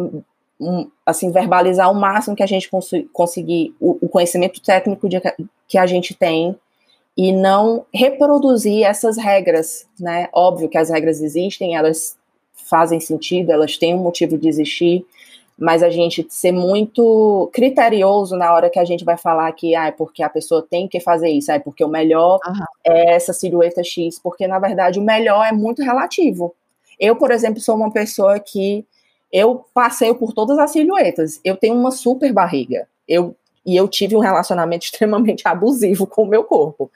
um, 0.61 0.91
assim 1.05 1.31
verbalizar 1.31 1.91
o 1.91 1.95
máximo 1.95 2.37
que 2.37 2.43
a 2.43 2.47
gente 2.47 2.69
cons 2.69 2.91
conseguir 3.13 3.75
o, 3.81 3.99
o, 4.07 4.09
conhecimento 4.09 4.61
técnico 4.61 5.09
de, 5.09 5.21
que 5.67 5.79
a 5.79 5.87
gente 5.87 6.15
tem 6.15 6.57
e 7.17 7.33
não 7.33 7.85
reproduzir 7.93 8.85
essas 8.85 9.17
regras, 9.17 9.87
né? 9.99 10.29
Óbvio 10.33 10.69
que 10.69 10.79
as 10.79 10.89
regras 10.89 11.21
existem, 11.21 11.77
elas 11.77 12.17
fazem 12.53 13.01
sentido, 13.01 13.51
elas 13.51 13.77
têm 13.77 13.95
um 13.95 14.03
motivo 14.03 14.39
de 14.39 14.49
existir, 14.49 15.05
mas 15.59 15.83
a 15.83 15.91
gente 15.91 16.25
ser 16.31 16.53
muito 16.53 17.51
criterioso 17.53 18.37
na 18.37 18.55
hora 18.55 18.71
que 18.71 18.79
a 18.79 18.85
gente 18.85 19.05
vai 19.05 19.17
falar 19.17 19.51
que 19.53 19.75
ah, 19.75 19.89
é 19.89 19.91
porque 19.91 20.23
a 20.23 20.31
pessoa 20.31 20.63
tem 20.63 20.87
que 20.87 21.01
fazer 21.01 21.29
isso, 21.31 21.51
ah, 21.51 21.57
é 21.57 21.59
porque 21.59 21.83
o 21.83 21.89
melhor 21.89 22.39
uhum. 22.47 22.65
é 22.85 23.17
essa 23.17 23.33
silhueta 23.33 23.83
X, 23.83 24.21
porque 24.21 24.47
na 24.47 24.61
verdade 24.61 25.01
o 25.01 25.03
melhor 25.03 25.45
é 25.45 25.53
muito 25.53 25.83
relativo. 25.83 26.55
Eu, 26.99 27.17
por 27.17 27.33
exemplo, 27.33 27.61
sou 27.61 27.75
uma 27.75 27.91
pessoa 27.91 28.39
que 28.39 28.87
eu 29.33 29.65
passeio 29.75 30.15
por 30.15 30.33
todas 30.33 30.59
as 30.59 30.71
silhuetas. 30.71 31.41
Eu 31.45 31.57
tenho 31.57 31.75
uma 31.75 31.91
super 31.91 32.33
barriga. 32.33 32.89
Eu 33.07 33.35
e 33.67 33.77
eu 33.77 33.87
tive 33.87 34.17
um 34.17 34.21
relacionamento 34.21 34.85
extremamente 34.87 35.47
abusivo 35.47 36.07
com 36.07 36.23
o 36.23 36.27
meu 36.27 36.45
corpo. 36.45 36.91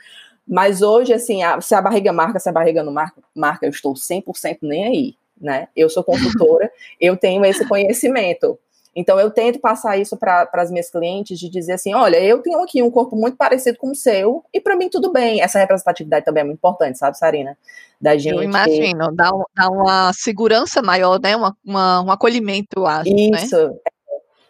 Mas 0.46 0.82
hoje, 0.82 1.12
assim, 1.12 1.42
a, 1.42 1.60
se 1.60 1.74
a 1.74 1.82
barriga 1.82 2.12
marca, 2.12 2.38
se 2.38 2.48
a 2.48 2.52
barriga 2.52 2.82
não 2.82 2.92
marca, 2.92 3.20
marca 3.34 3.66
eu 3.66 3.70
estou 3.70 3.94
100% 3.94 4.58
nem 4.62 4.84
aí 4.84 5.14
né? 5.42 5.68
Eu 5.76 5.90
sou 5.90 6.04
consultora, 6.04 6.70
eu 7.00 7.16
tenho 7.16 7.44
esse 7.44 7.66
conhecimento. 7.66 8.58
Então 8.94 9.18
eu 9.18 9.30
tento 9.30 9.58
passar 9.58 9.96
isso 9.96 10.16
para 10.18 10.48
as 10.52 10.70
minhas 10.70 10.90
clientes 10.90 11.38
de 11.38 11.48
dizer 11.48 11.72
assim, 11.72 11.94
olha, 11.94 12.22
eu 12.22 12.42
tenho 12.42 12.62
aqui 12.62 12.82
um 12.82 12.90
corpo 12.90 13.16
muito 13.16 13.38
parecido 13.38 13.78
com 13.78 13.90
o 13.90 13.94
seu 13.94 14.44
e 14.52 14.60
para 14.60 14.76
mim 14.76 14.90
tudo 14.90 15.10
bem. 15.10 15.40
Essa 15.40 15.58
representatividade 15.58 16.24
também 16.24 16.42
é 16.42 16.44
muito 16.44 16.58
importante, 16.58 16.98
sabe, 16.98 17.16
Sarina? 17.16 17.56
Da 17.98 18.16
gente. 18.18 18.36
Eu 18.36 18.42
imagino, 18.42 19.10
dá, 19.14 19.30
dá 19.56 19.70
uma 19.70 20.12
segurança 20.12 20.82
maior, 20.82 21.18
né? 21.18 21.34
Uma, 21.34 21.56
uma, 21.64 22.02
um 22.02 22.10
acolhimento, 22.10 22.68
eu 22.76 22.86
acho. 22.86 23.10
Né? 23.10 23.30
Isso. 23.30 23.68
Né? 23.68 23.74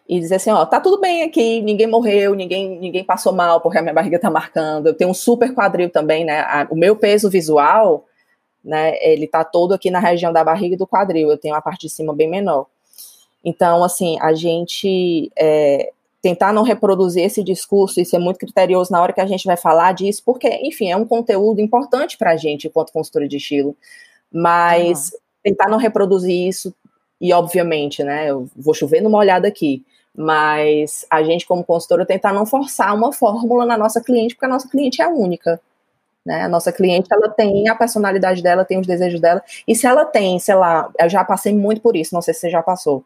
E 0.08 0.18
dizer 0.18 0.34
assim, 0.34 0.50
ó, 0.50 0.66
tá 0.66 0.80
tudo 0.80 1.00
bem 1.00 1.22
aqui, 1.22 1.62
ninguém 1.62 1.86
morreu, 1.86 2.34
ninguém, 2.34 2.80
ninguém 2.80 3.04
passou 3.04 3.32
mal 3.32 3.60
porque 3.60 3.78
a 3.78 3.82
minha 3.82 3.94
barriga 3.94 4.18
tá 4.18 4.30
marcando. 4.30 4.88
Eu 4.88 4.94
tenho 4.94 5.10
um 5.10 5.14
super 5.14 5.54
quadril 5.54 5.88
também, 5.88 6.24
né? 6.24 6.66
O 6.68 6.74
meu 6.74 6.96
peso 6.96 7.30
visual 7.30 8.04
né? 8.64 8.94
Ele 9.00 9.26
tá 9.26 9.44
todo 9.44 9.72
aqui 9.72 9.90
na 9.90 9.98
região 9.98 10.32
da 10.32 10.44
barriga 10.44 10.74
e 10.74 10.78
do 10.78 10.86
quadril. 10.86 11.30
Eu 11.30 11.38
tenho 11.38 11.54
a 11.54 11.60
parte 11.62 11.82
de 11.82 11.90
cima 11.92 12.14
bem 12.14 12.28
menor. 12.28 12.66
Então, 13.44 13.82
assim, 13.82 14.18
a 14.20 14.32
gente 14.34 15.30
é, 15.36 15.90
tentar 16.22 16.52
não 16.52 16.62
reproduzir 16.62 17.24
esse 17.24 17.42
discurso 17.42 18.00
e 18.00 18.04
ser 18.04 18.18
muito 18.18 18.38
criterioso 18.38 18.92
na 18.92 19.02
hora 19.02 19.12
que 19.12 19.20
a 19.20 19.26
gente 19.26 19.44
vai 19.44 19.56
falar 19.56 19.92
disso, 19.92 20.22
porque, 20.24 20.48
enfim, 20.48 20.90
é 20.90 20.96
um 20.96 21.04
conteúdo 21.04 21.60
importante 21.60 22.16
para 22.16 22.30
a 22.30 22.36
gente 22.36 22.68
enquanto 22.68 22.92
consultora 22.92 23.26
de 23.26 23.36
estilo, 23.36 23.76
mas 24.32 25.10
tentar 25.42 25.68
não 25.68 25.78
reproduzir 25.78 26.46
isso, 26.46 26.72
e 27.20 27.32
obviamente, 27.32 28.04
né, 28.04 28.30
eu 28.30 28.48
vou 28.56 28.72
chover 28.72 29.00
numa 29.00 29.18
olhada 29.18 29.48
aqui, 29.48 29.84
mas 30.14 31.04
a 31.10 31.22
gente, 31.24 31.44
como 31.44 31.64
consultora, 31.64 32.06
tentar 32.06 32.32
não 32.32 32.46
forçar 32.46 32.94
uma 32.94 33.12
fórmula 33.12 33.66
na 33.66 33.76
nossa 33.76 34.00
cliente, 34.00 34.34
porque 34.34 34.46
a 34.46 34.48
nossa 34.48 34.68
cliente 34.68 35.02
é 35.02 35.08
única. 35.08 35.60
Né? 36.24 36.42
A 36.42 36.48
nossa 36.48 36.72
cliente, 36.72 37.08
ela 37.12 37.28
tem 37.28 37.68
a 37.68 37.74
personalidade 37.74 38.42
dela, 38.42 38.64
tem 38.64 38.78
os 38.78 38.86
desejos 38.86 39.20
dela, 39.20 39.42
e 39.66 39.74
se 39.74 39.86
ela 39.86 40.04
tem, 40.04 40.38
sei 40.38 40.54
lá, 40.54 40.90
eu 40.98 41.08
já 41.08 41.24
passei 41.24 41.54
muito 41.54 41.80
por 41.80 41.96
isso, 41.96 42.14
não 42.14 42.22
sei 42.22 42.32
se 42.32 42.40
você 42.40 42.50
já 42.50 42.62
passou, 42.62 43.04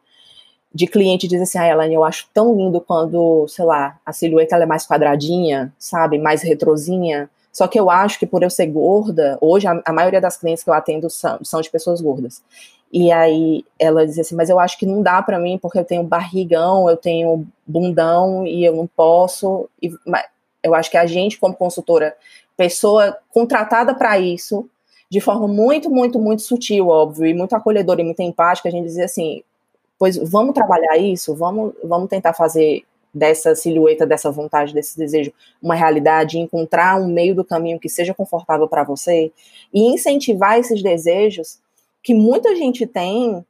de 0.72 0.87
cliente 0.87 1.26
dizer 1.26 1.44
assim, 1.44 1.59
ah, 1.59 1.68
Elaine, 1.68 1.94
eu 1.94 2.05
acho 2.05 2.29
tão 2.35 2.55
lindo 2.55 2.81
quando, 2.81 3.46
sei 3.48 3.64
lá, 3.64 3.98
a 4.05 4.12
silhueta 4.12 4.57
é 4.57 4.66
mais 4.66 4.87
quadradinha, 4.87 5.72
sabe, 5.79 6.18
mais 6.18 6.42
retrozinha, 6.42 7.31
só 7.50 7.66
que 7.66 7.81
eu 7.81 7.88
acho 7.88 8.18
que 8.18 8.26
por 8.26 8.42
eu 8.42 8.50
ser 8.50 8.66
gorda, 8.66 9.38
hoje 9.40 9.66
a, 9.66 9.81
a 9.87 9.92
maioria 9.92 10.20
das 10.20 10.37
clientes 10.37 10.62
que 10.62 10.68
eu 10.68 10.74
atendo 10.74 11.09
são, 11.09 11.38
são 11.42 11.62
de 11.62 11.70
pessoas 11.70 12.02
gordas, 12.02 12.42
e 12.92 13.11
aí 13.11 13.64
ela 13.79 14.07
dizia 14.07 14.22
assim, 14.22 14.37
mas 14.37 14.48
eu 14.48 14.61
acho 14.61 14.79
que 14.79 14.87
não 14.87 15.02
dá 15.02 15.20
para 15.22 15.38
mim 15.38 15.59
porque 15.61 15.79
eu 15.79 15.85
tenho 15.85 16.02
barrigão, 16.02 16.88
eu 16.88 16.96
tenho 16.96 17.46
bundão 17.66 18.46
e 18.46 18.64
eu 18.64 18.76
não 18.76 18.87
posso. 18.87 19.68
E, 19.83 19.92
eu 20.62 20.74
acho 20.74 20.90
que 20.90 20.96
a 20.96 21.07
gente, 21.07 21.38
como 21.38 21.55
consultora, 21.55 22.16
pessoa 22.57 23.16
contratada 23.31 23.95
para 23.95 24.19
isso, 24.19 24.69
de 25.11 25.21
forma 25.21 25.47
muito, 25.47 25.90
muito, 25.90 26.19
muito 26.19 26.42
sutil, 26.42 26.88
óbvio, 26.88 27.27
e 27.27 27.35
muito 27.35 27.55
acolhedora 27.55 28.01
e 28.01 28.05
muito 28.05 28.21
empática, 28.23 28.69
a 28.69 28.73
gente 28.73 28.87
dizia 28.87 29.05
assim, 29.05 29.42
pois 29.99 30.16
vamos 30.16 30.55
trabalhar 30.55 30.97
isso, 30.99 31.35
vamos, 31.35 31.75
vamos 31.85 32.09
tentar 32.09 32.33
fazer 32.33 32.85
dessa 33.14 33.55
silhueta, 33.55 34.07
dessa 34.07 34.31
vontade, 34.31 34.75
desse 34.75 34.97
desejo, 34.99 35.33
uma 35.62 35.75
realidade, 35.75 36.38
encontrar 36.38 37.01
um 37.01 37.09
meio 37.09 37.35
do 37.35 37.45
caminho 37.45 37.81
que 37.81 37.88
seja 37.88 38.12
confortável 38.12 38.69
para 38.69 38.85
você 38.85 39.33
e 39.73 39.81
incentivar 39.95 40.59
esses 40.59 40.83
desejos 40.83 41.59
que 42.03 42.14
muita 42.14 42.55
gente 42.55 42.87
tem, 42.87 43.45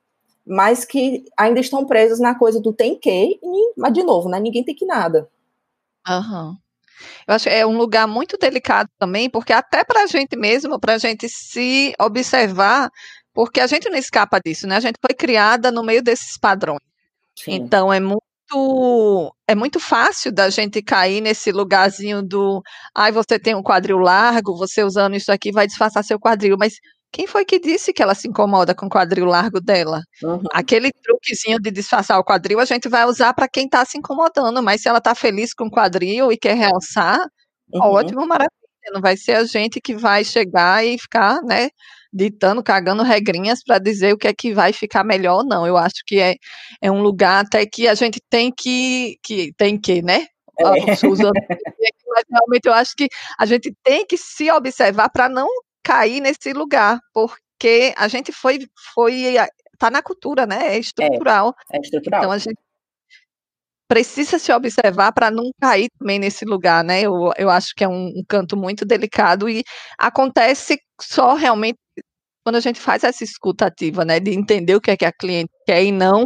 mas 0.47 0.85
que 0.85 1.25
ainda 1.37 1.59
estão 1.59 1.85
presos 1.85 2.21
na 2.21 2.35
coisa 2.35 2.61
do 2.61 2.73
tem 2.73 2.97
que, 2.97 3.41
mas 3.77 3.93
de 3.93 4.05
novo, 4.05 4.29
né, 4.29 4.39
ninguém 4.39 4.63
tem 4.63 4.75
que 4.75 4.87
nada. 4.87 5.29
Aham. 6.07 6.51
Uhum. 6.51 6.66
Eu 7.27 7.35
acho 7.35 7.45
que 7.45 7.51
é 7.51 7.67
um 7.67 7.77
lugar 7.77 8.07
muito 8.07 8.37
delicado 8.39 8.89
também, 8.99 9.29
porque 9.31 9.53
até 9.53 9.85
para 9.85 10.05
a 10.05 10.07
gente 10.07 10.37
mesmo, 10.37 10.79
para 10.81 10.95
a 10.95 10.99
gente 10.99 11.29
se 11.29 11.95
observar, 12.01 12.91
porque 13.35 13.61
a 13.61 13.67
gente 13.67 13.89
não 13.91 13.99
escapa 13.99 14.41
disso, 14.45 14.67
né? 14.67 14.77
A 14.77 14.81
gente 14.81 14.99
foi 15.05 15.15
criada 15.15 15.71
no 15.71 15.83
meio 15.83 16.03
desses 16.03 16.39
padrões. 16.39 16.81
Sim. 17.39 17.53
Então 17.53 17.93
é 17.93 18.01
muito 18.01 18.23
é 19.49 19.55
muito 19.55 19.81
fácil 19.81 20.33
da 20.33 20.49
gente 20.51 20.81
cair 20.83 21.21
nesse 21.21 21.51
lugarzinho 21.53 22.23
do, 22.23 22.63
ai, 22.95 23.11
você 23.13 23.39
tem 23.39 23.55
um 23.55 23.63
quadril 23.63 23.99
largo, 23.99 24.57
você 24.57 24.85
usando 24.85 25.17
isso 25.17 25.33
aqui 25.33 25.51
vai 25.53 25.67
disfarçar 25.67 26.05
seu 26.05 26.19
quadril, 26.19 26.57
mas 26.59 26.75
quem 27.13 27.27
foi 27.27 27.45
que 27.45 27.59
disse 27.59 27.93
que 27.93 28.03
ela 28.03 28.15
se 28.15 28.29
incomoda 28.29 28.75
com 28.75 28.87
o 28.87 28.91
quadril 28.91 29.25
largo 29.27 29.61
dela? 29.61 30.03
Uhum. 30.23 30.43
Aquele 30.53 30.91
truquezinho 30.93 31.59
de 31.59 31.71
disfarçar 31.71 32.19
o 32.19 32.25
quadril 32.25 32.61
a 32.61 32.65
gente 32.65 32.89
vai 32.89 33.05
usar 33.07 33.33
para 33.33 33.49
quem 33.49 33.65
está 33.65 33.85
se 33.85 33.97
incomodando, 33.99 34.63
mas 34.63 34.83
se 34.83 34.89
ela 34.89 34.99
está 34.99 35.15
feliz 35.15 35.55
com 35.55 35.65
o 35.67 35.71
quadril 35.71 36.31
e 36.31 36.37
quer 36.37 36.55
realçar, 36.57 37.19
uhum. 37.73 37.81
ótimo, 37.81 38.27
maravilha. 38.27 38.51
Não 38.93 39.01
vai 39.01 39.17
ser 39.17 39.33
a 39.33 39.45
gente 39.45 39.81
que 39.81 39.97
vai 39.97 40.23
chegar 40.25 40.85
e 40.85 40.97
ficar, 40.97 41.43
né, 41.43 41.71
ditando, 42.13 42.63
cagando 42.63 43.03
regrinhas 43.03 43.63
para 43.65 43.79
dizer 43.79 44.15
o 44.15 44.19
que 44.19 44.29
é 44.29 44.33
que 44.33 44.55
vai 44.55 44.73
ficar 44.73 45.03
melhor 45.03 45.39
ou 45.39 45.45
não. 45.45 45.67
Eu 45.67 45.77
acho 45.77 46.03
que 46.07 46.21
é, 46.21 46.37
é 46.81 46.91
um 46.91 47.03
lugar 47.03 47.45
até 47.45 47.67
que 47.67 47.89
a 47.89 47.95
gente 47.95 48.21
tem 48.31 48.53
que, 48.57 49.17
que 49.23 49.53
tem 49.57 49.79
que, 49.79 50.03
né? 50.03 50.27
É. 50.59 51.07
Usando, 51.07 51.35
mas 52.09 52.25
realmente 52.31 52.67
eu 52.67 52.73
acho 52.73 52.95
que 52.97 53.09
a 53.39 53.45
gente 53.45 53.75
tem 53.83 54.07
que 54.07 54.17
se 54.17 54.51
observar 54.51 55.11
para 55.11 55.29
não 55.29 55.49
cair 55.87 56.21
nesse 56.21 56.53
lugar, 56.53 56.99
porque 57.15 57.95
a 57.97 58.09
gente 58.09 58.33
foi, 58.33 58.67
foi 58.93 59.37
tá 59.79 59.89
na 59.89 60.03
cultura, 60.03 60.45
né? 60.45 60.75
É 60.75 60.79
estrutural. 60.79 61.55
É, 61.71 61.77
é 61.77 61.81
estrutural. 61.81 62.21
Então 62.21 62.33
a 62.33 62.39
gente 62.39 62.59
precisa 63.89 64.37
se 64.37 64.53
observar 64.53 65.13
para 65.13 65.31
não 65.31 65.49
cair 65.61 65.89
também 65.97 66.19
nesse 66.19 66.45
lugar, 66.45 66.83
né? 66.83 67.03
Eu, 67.03 67.33
eu 67.39 67.49
acho 67.49 67.73
que 67.77 67.85
é 67.85 67.89
um, 67.89 68.09
um, 68.09 68.25
canto 68.29 68.57
muito 68.57 68.85
delicado 68.85 69.49
e 69.49 69.63
acontece 69.97 70.77
só 71.01 71.35
realmente 71.35 71.79
quando 72.45 72.57
a 72.57 72.61
gente 72.61 72.81
faz 72.81 73.05
essa 73.05 73.23
escutativa, 73.23 74.05
né? 74.05 74.19
De 74.19 74.33
entender 74.33 74.75
o 74.75 74.81
que 74.81 74.91
é 74.91 74.97
que 74.97 75.05
a 75.05 75.13
cliente 75.13 75.53
quer 75.65 75.85
e 75.85 75.93
não 75.93 76.25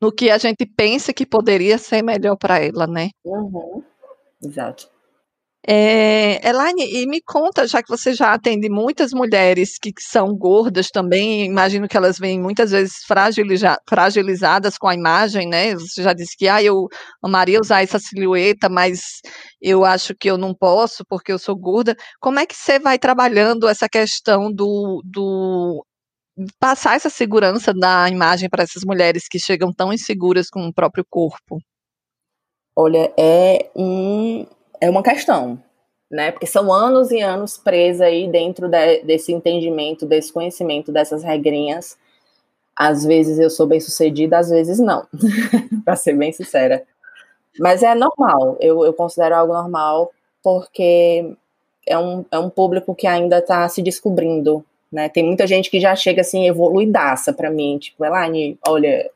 no 0.00 0.10
que 0.10 0.30
a 0.30 0.38
gente 0.38 0.64
pensa 0.64 1.12
que 1.12 1.26
poderia 1.26 1.76
ser 1.76 2.02
melhor 2.02 2.36
para 2.36 2.58
ela, 2.58 2.86
né? 2.86 3.10
Uhum. 3.24 3.84
Exato. 4.42 4.90
É, 5.64 6.48
Elaine, 6.48 6.82
e 6.82 7.06
me 7.06 7.20
conta, 7.22 7.68
já 7.68 7.80
que 7.80 7.88
você 7.88 8.12
já 8.12 8.34
atende 8.34 8.68
muitas 8.68 9.12
mulheres 9.12 9.78
que, 9.78 9.92
são 10.00 10.34
gordas 10.36 10.88
também, 10.88 11.44
imagino 11.44 11.86
que 11.86 11.96
elas 11.96 12.18
vêm 12.18 12.40
muitas 12.40 12.72
vezes 12.72 13.04
fragiliza, 13.06 13.76
fragilizadas 13.88 14.76
com 14.76 14.88
a 14.88 14.94
imagem, 14.94 15.48
né? 15.48 15.74
Você 15.74 16.02
já 16.02 16.12
disse 16.12 16.36
que 16.36 16.48
ah, 16.48 16.60
eu 16.60 16.88
amaria 17.22 17.60
usar 17.60 17.82
essa 17.82 18.00
silhueta, 18.00 18.68
mas 18.68 19.20
eu 19.60 19.84
acho 19.84 20.16
que 20.16 20.28
eu 20.28 20.36
não 20.36 20.52
posso 20.52 21.04
porque 21.08 21.30
eu 21.32 21.38
sou 21.38 21.56
gorda. 21.56 21.96
Como 22.20 22.40
é 22.40 22.46
que 22.46 22.56
você 22.56 22.80
vai 22.80 22.98
trabalhando 22.98 23.68
essa 23.68 23.88
questão 23.88 24.52
do, 24.52 25.00
do 25.04 25.86
passar 26.58 26.96
essa 26.96 27.10
segurança 27.10 27.72
da 27.72 28.08
imagem 28.08 28.48
para 28.50 28.64
essas 28.64 28.82
mulheres 28.84 29.28
que 29.30 29.38
chegam 29.38 29.72
tão 29.72 29.92
inseguras 29.92 30.48
com 30.50 30.66
o 30.66 30.74
próprio 30.74 31.04
corpo? 31.08 31.58
Olha, 32.74 33.12
é 33.18 33.70
um 33.76 34.46
é 34.82 34.90
uma 34.90 35.02
questão, 35.02 35.62
né? 36.10 36.32
Porque 36.32 36.46
são 36.46 36.72
anos 36.72 37.12
e 37.12 37.20
anos 37.20 37.56
presa 37.56 38.06
aí 38.06 38.28
dentro 38.28 38.68
de, 38.68 39.02
desse 39.04 39.32
entendimento, 39.32 40.04
desse 40.04 40.32
conhecimento, 40.32 40.90
dessas 40.90 41.22
regrinhas. 41.22 41.96
Às 42.74 43.04
vezes 43.04 43.38
eu 43.38 43.48
sou 43.48 43.64
bem 43.64 43.78
sucedida, 43.78 44.38
às 44.38 44.50
vezes 44.50 44.80
não, 44.80 45.06
para 45.84 45.94
ser 45.94 46.16
bem 46.16 46.32
sincera. 46.32 46.82
Mas 47.60 47.84
é 47.84 47.94
normal, 47.94 48.56
eu, 48.58 48.84
eu 48.84 48.92
considero 48.92 49.36
algo 49.36 49.52
normal, 49.52 50.10
porque 50.42 51.32
é 51.86 51.96
um, 51.96 52.24
é 52.28 52.38
um 52.40 52.50
público 52.50 52.92
que 52.92 53.06
ainda 53.06 53.38
está 53.38 53.68
se 53.68 53.80
descobrindo, 53.82 54.64
né? 54.90 55.08
Tem 55.08 55.22
muita 55.22 55.46
gente 55.46 55.70
que 55.70 55.78
já 55.78 55.94
chega 55.94 56.22
assim 56.22 56.48
evoluidaça 56.48 57.32
para 57.32 57.50
mim, 57.50 57.78
tipo, 57.78 58.04
Elaine, 58.04 58.58
olha, 58.66 59.08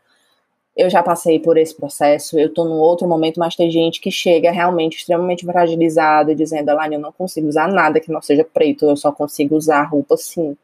eu 0.77 0.91
já 0.91 1.03
passei 1.03 1.41
por 1.41 1.57
esse 1.57 1.75
processo, 1.75 2.39
eu 2.39 2.53
tô 2.53 2.65
num 2.65 2.79
outro 2.79 3.09
momento, 3.09 3.41
mas 3.41 3.57
tem 3.57 3.71
gente 3.71 4.01
que 4.01 4.11
chega 4.11 4.51
realmente 4.51 4.99
extremamente 4.99 5.45
fragilizada, 5.45 6.35
dizendo, 6.35 6.71
Elaine, 6.71 6.97
eu 6.97 7.01
não 7.01 7.13
consigo 7.13 7.49
usar 7.49 7.69
nada 7.69 7.99
que 8.01 8.13
não 8.13 8.21
seja 8.21 8.45
preto, 8.45 8.85
eu 8.85 8.97
só 8.97 9.11
consigo 9.11 9.57
usar 9.57 9.83
roupa 9.85 10.15
assim, 10.15 10.57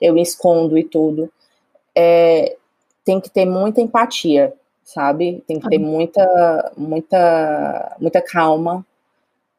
eu 0.00 0.12
me 0.12 0.22
escondo 0.22 0.76
e 0.76 0.84
tudo. 0.84 1.32
É, 1.94 2.56
tem 3.04 3.20
que 3.20 3.30
ter 3.30 3.46
muita 3.46 3.80
empatia, 3.80 4.52
sabe? 4.84 5.42
Tem 5.46 5.58
que 5.58 5.68
ter 5.68 5.78
muita, 5.78 6.72
muita, 6.76 7.96
muita 8.00 8.20
calma. 8.20 8.84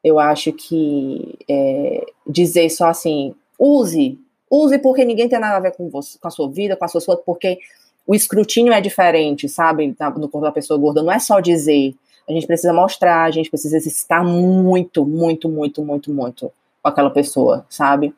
Eu 0.04 0.20
acho 0.20 0.54
que 0.54 1.36
é, 1.50 2.06
dizer 2.28 2.70
só 2.70 2.88
assim, 2.88 3.34
use, 3.58 4.20
Use 4.50 4.78
porque 4.80 5.04
ninguém 5.04 5.28
tem 5.28 5.40
nada 5.40 5.58
a 5.58 5.60
ver 5.60 5.76
com 5.76 5.90
você, 5.90 6.18
com 6.20 6.28
a 6.28 6.32
sua 6.32 6.50
vida, 6.50 6.76
com 6.78 6.86
a 6.86 6.88
sua 6.88 7.18
porque 7.18 7.60
o 8.08 8.14
escrutínio 8.14 8.72
é 8.72 8.80
diferente, 8.80 9.50
sabe, 9.50 9.96
no 10.18 10.30
corpo 10.30 10.42
da 10.42 10.52
pessoa 10.52 10.80
gorda. 10.80 11.02
Não 11.02 11.12
é 11.12 11.20
só 11.20 11.40
dizer. 11.40 11.96
A 12.28 12.32
gente 12.32 12.48
precisa 12.48 12.74
mostrar, 12.74 13.24
a 13.24 13.32
gente 13.32 13.50
precisa 13.50 13.78
estar 13.78 14.24
muito, 14.24 15.06
muito, 15.06 15.48
muito, 15.50 15.84
muito, 15.84 16.12
muito 16.12 16.52
com 16.82 16.90
aquela 16.90 17.10
pessoa, 17.10 17.66
sabe? 17.70 18.14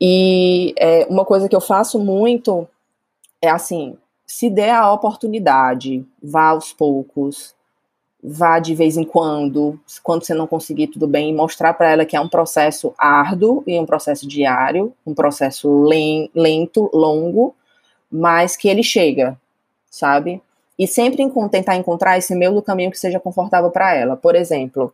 E 0.00 0.74
é, 0.78 1.06
uma 1.10 1.24
coisa 1.24 1.48
que 1.48 1.54
eu 1.54 1.60
faço 1.60 1.98
muito 1.98 2.66
é 3.42 3.50
assim: 3.50 3.96
se 4.26 4.48
der 4.48 4.70
a 4.70 4.92
oportunidade, 4.92 6.04
vá 6.22 6.48
aos 6.48 6.72
poucos, 6.72 7.54
vá 8.22 8.58
de 8.58 8.74
vez 8.74 8.96
em 8.96 9.04
quando, 9.04 9.78
quando 10.02 10.24
você 10.24 10.34
não 10.34 10.46
conseguir, 10.46 10.88
tudo 10.88 11.06
bem, 11.06 11.34
mostrar 11.34 11.74
para 11.74 11.90
ela 11.90 12.06
que 12.06 12.16
é 12.16 12.20
um 12.20 12.28
processo 12.28 12.94
árduo 12.96 13.62
e 13.66 13.78
um 13.78 13.86
processo 13.86 14.26
diário, 14.26 14.92
um 15.06 15.14
processo 15.14 15.84
lento, 16.34 16.90
longo, 16.94 17.54
mas 18.10 18.56
que 18.56 18.68
ele 18.68 18.82
chega, 18.82 19.38
sabe? 19.90 20.42
E 20.78 20.86
sempre 20.86 21.22
tentar 21.50 21.76
encontrar 21.76 22.18
esse 22.18 22.34
meio 22.34 22.54
do 22.54 22.62
caminho 22.62 22.90
que 22.90 22.98
seja 22.98 23.20
confortável 23.20 23.70
para 23.70 23.94
ela. 23.94 24.16
Por 24.16 24.34
exemplo, 24.34 24.92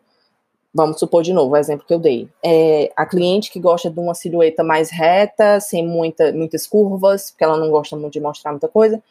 vamos 0.75 0.99
supor 0.99 1.23
de 1.23 1.33
novo 1.33 1.55
o 1.55 1.57
exemplo 1.57 1.87
que 1.87 1.95
eu 1.95 1.99
dei. 1.99 2.29
É 2.45 2.93
a 2.97 3.07
cliente 3.07 3.51
que 3.51 3.61
gosta 3.61 3.89
de 3.89 3.99
uma 3.99 4.15
silhueta 4.15 4.65
mais 4.65 4.91
reta, 4.91 5.61
sem 5.61 5.87
muita, 5.87 6.33
muitas 6.33 6.67
curvas, 6.67 7.31
porque 7.31 7.45
ela 7.45 7.57
não 7.57 7.71
gosta 7.71 7.97
muito 7.97 8.15
de 8.15 8.21
mostrar 8.21 8.51
muita 8.51 8.69
coisa 8.69 9.03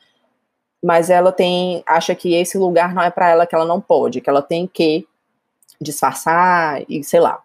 mas 0.86 1.10
ela 1.10 1.32
tem 1.32 1.82
acha 1.84 2.14
que 2.14 2.36
esse 2.36 2.60
lugar 2.60 2.94
não 2.94 3.02
é 3.02 3.10
para 3.10 3.30
ela, 3.30 3.48
que 3.48 3.56
ela 3.56 3.66
não 3.66 3.82
pode, 3.82 4.22
que 4.22 4.30
ela 4.30 4.44
tem 4.44 4.68
que 4.68 5.08
disfarçar 5.82 6.84
e 6.88 7.04
sei 7.04 7.20
lá. 7.20 7.42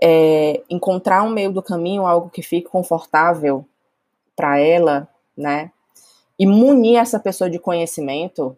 É, 0.00 0.62
encontrar 0.70 1.24
um 1.24 1.30
meio 1.30 1.50
do 1.50 1.60
caminho, 1.60 2.06
algo 2.06 2.30
que 2.30 2.42
fique 2.42 2.68
confortável 2.68 3.66
para 4.38 4.60
ela, 4.60 5.08
né? 5.36 5.72
E 6.38 6.46
munir 6.46 6.96
essa 6.96 7.18
pessoa 7.18 7.50
de 7.50 7.58
conhecimento, 7.58 8.56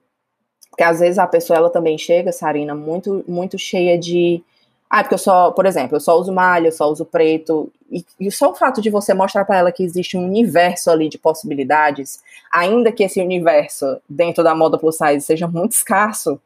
porque 0.68 0.84
às 0.84 1.00
vezes 1.00 1.18
a 1.18 1.26
pessoa 1.26 1.56
ela 1.56 1.70
também 1.70 1.96
chega, 1.96 2.30
Sarina, 2.30 2.74
muito 2.74 3.24
muito 3.26 3.58
cheia 3.58 3.98
de 3.98 4.44
ah, 4.90 5.02
porque 5.04 5.14
eu 5.14 5.18
só, 5.18 5.52
por 5.52 5.66
exemplo, 5.66 5.96
eu 5.96 6.00
só 6.00 6.18
uso 6.18 6.32
malha, 6.32 6.66
eu 6.68 6.72
só 6.72 6.90
uso 6.90 7.04
preto. 7.04 7.72
E, 7.90 8.04
e 8.18 8.30
só 8.30 8.50
o 8.50 8.54
fato 8.56 8.82
de 8.82 8.90
você 8.90 9.14
mostrar 9.14 9.44
para 9.44 9.58
ela 9.58 9.72
que 9.72 9.84
existe 9.84 10.16
um 10.16 10.26
universo 10.26 10.90
ali 10.90 11.08
de 11.08 11.16
possibilidades, 11.16 12.20
ainda 12.52 12.90
que 12.90 13.04
esse 13.04 13.20
universo 13.20 13.98
dentro 14.08 14.42
da 14.42 14.54
moda 14.54 14.76
plus 14.78 14.96
size 14.96 15.20
seja 15.24 15.46
muito 15.46 15.72
escasso, 15.72 16.40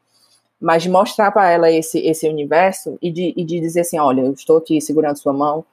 mas 0.61 0.83
de 0.83 0.91
mostrar 0.91 1.33
para 1.33 1.51
ela 1.51 1.71
esse, 1.71 1.99
esse 2.01 2.29
universo 2.29 2.99
e 3.01 3.11
de, 3.11 3.33
e 3.37 3.45
de 3.45 3.61
dizer 3.61 3.81
assim: 3.81 3.99
olha, 3.99 4.21
eu 4.23 4.33
estou 4.33 4.59
aqui 4.59 4.81
segurando 4.81 5.17
sua 5.17 5.33
mão, 5.33 5.65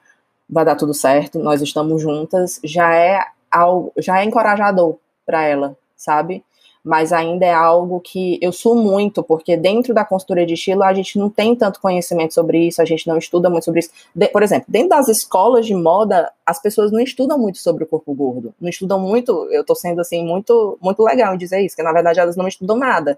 vai 0.48 0.64
dar 0.64 0.76
tudo 0.76 0.94
certo, 0.94 1.38
nós 1.38 1.60
estamos 1.62 2.00
juntas, 2.00 2.60
já 2.64 2.94
é, 2.94 3.22
algo, 3.52 3.92
já 3.98 4.20
é 4.20 4.24
encorajador 4.24 4.96
para 5.26 5.44
ela, 5.44 5.76
sabe? 5.96 6.42
mas 6.84 7.12
ainda 7.12 7.46
é 7.46 7.52
algo 7.52 8.00
que 8.00 8.38
eu 8.42 8.50
sou 8.50 8.74
muito, 8.74 9.22
porque 9.22 9.56
dentro 9.56 9.94
da 9.94 10.04
consultoria 10.04 10.44
de 10.44 10.54
estilo 10.54 10.82
a 10.82 10.92
gente 10.92 11.16
não 11.16 11.30
tem 11.30 11.54
tanto 11.54 11.80
conhecimento 11.80 12.34
sobre 12.34 12.66
isso, 12.66 12.82
a 12.82 12.84
gente 12.84 13.06
não 13.06 13.16
estuda 13.16 13.48
muito 13.48 13.64
sobre 13.64 13.80
isso. 13.80 13.90
De, 14.14 14.26
por 14.28 14.42
exemplo, 14.42 14.64
dentro 14.66 14.88
das 14.88 15.08
escolas 15.08 15.64
de 15.64 15.74
moda, 15.74 16.32
as 16.44 16.60
pessoas 16.60 16.90
não 16.90 16.98
estudam 16.98 17.38
muito 17.38 17.58
sobre 17.58 17.84
o 17.84 17.86
corpo 17.86 18.12
gordo, 18.12 18.52
não 18.60 18.68
estudam 18.68 18.98
muito, 18.98 19.48
eu 19.52 19.64
tô 19.64 19.76
sendo 19.76 20.00
assim, 20.00 20.24
muito, 20.24 20.76
muito 20.80 21.02
legal 21.04 21.34
em 21.34 21.38
dizer 21.38 21.60
isso, 21.60 21.76
que 21.76 21.82
na 21.84 21.92
verdade 21.92 22.18
elas 22.18 22.36
não 22.36 22.48
estudam 22.48 22.76
nada. 22.76 23.16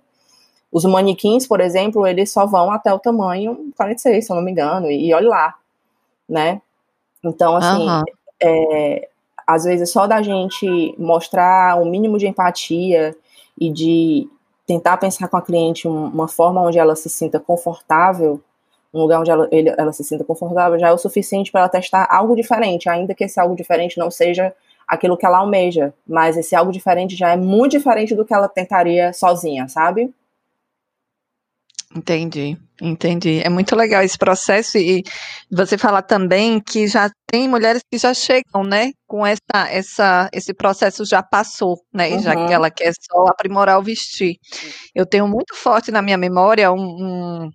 Os 0.71 0.85
manequins, 0.85 1.47
por 1.47 1.61
exemplo, 1.61 2.07
eles 2.07 2.31
só 2.31 2.45
vão 2.47 2.71
até 2.71 2.93
o 2.93 2.99
tamanho 2.99 3.73
46, 3.77 4.27
se 4.27 4.31
eu 4.31 4.37
não 4.37 4.43
me 4.43 4.51
engano, 4.51 4.91
e, 4.91 5.09
e 5.09 5.15
olha 5.15 5.29
lá, 5.29 5.55
né? 6.29 6.61
Então, 7.25 7.57
assim, 7.57 7.89
uhum. 7.89 8.03
é, 8.43 9.09
às 9.47 9.65
vezes 9.65 9.91
só 9.91 10.07
da 10.07 10.23
gente 10.23 10.95
mostrar 10.99 11.81
um 11.81 11.85
mínimo 11.89 12.19
de 12.19 12.27
empatia 12.27 13.17
e 13.59 13.71
de 13.71 14.29
tentar 14.67 14.97
pensar 14.97 15.29
com 15.29 15.37
a 15.37 15.43
cliente 15.43 15.87
uma 15.87 16.29
forma 16.29 16.63
onde 16.63 16.79
ela 16.79 16.97
se 16.97 17.09
sinta 17.09 17.39
confortável, 17.39 18.41
um 18.93 19.01
lugar 19.01 19.21
onde 19.21 19.31
ela, 19.31 19.49
ele, 19.51 19.75
ela 19.77 19.93
se 19.93 20.05
sinta 20.05 20.25
confortável, 20.25 20.79
já 20.79 20.89
é 20.89 20.93
o 20.93 20.99
suficiente 20.99 21.51
para 21.51 21.63
ela 21.63 21.69
testar 21.69 22.07
algo 22.11 22.35
diferente, 22.35 22.89
ainda 22.89 23.15
que 23.15 23.25
esse 23.25 23.39
algo 23.39 23.57
diferente 23.57 23.99
não 23.99 24.11
seja 24.11 24.55
aquilo 24.87 25.17
que 25.17 25.27
ela 25.27 25.39
almeja, 25.39 25.93
mas 26.07 26.37
esse 26.37 26.55
algo 26.55 26.71
diferente 26.71 27.17
já 27.17 27.31
é 27.31 27.37
muito 27.37 27.73
diferente 27.73 28.15
do 28.15 28.25
que 28.25 28.33
ela 28.33 28.49
tentaria 28.49 29.13
sozinha, 29.13 29.69
sabe? 29.69 30.13
Entendi, 31.97 32.59
entendi. 32.83 33.41
É 33.45 33.49
muito 33.49 33.77
legal 33.77 34.03
esse 34.03 34.19
processo 34.19 34.77
e 34.79 35.05
você 35.51 35.79
falar 35.79 36.03
também 36.03 36.61
que 36.61 36.89
já 36.89 37.09
tem 37.25 37.49
mulheres 37.49 37.83
que 37.89 37.97
já 37.97 38.13
chegam, 38.13 38.65
né, 38.65 38.91
com 39.07 39.25
essa, 39.25 39.69
essa, 39.71 40.29
esse 40.33 40.53
processo 40.53 41.05
já 41.05 41.23
passou, 41.23 41.77
né, 41.95 42.09
uhum. 42.11 42.19
já 42.21 42.35
que 42.35 42.53
ela 42.53 42.69
quer 42.69 42.93
só 43.01 43.27
aprimorar 43.29 43.79
o 43.79 43.83
vestir. 43.83 44.35
Eu 44.93 45.07
tenho 45.07 45.29
muito 45.29 45.55
forte 45.55 45.93
na 45.93 46.03
minha 46.03 46.19
memória 46.19 46.73
um, 46.73 46.81
um 46.81 47.51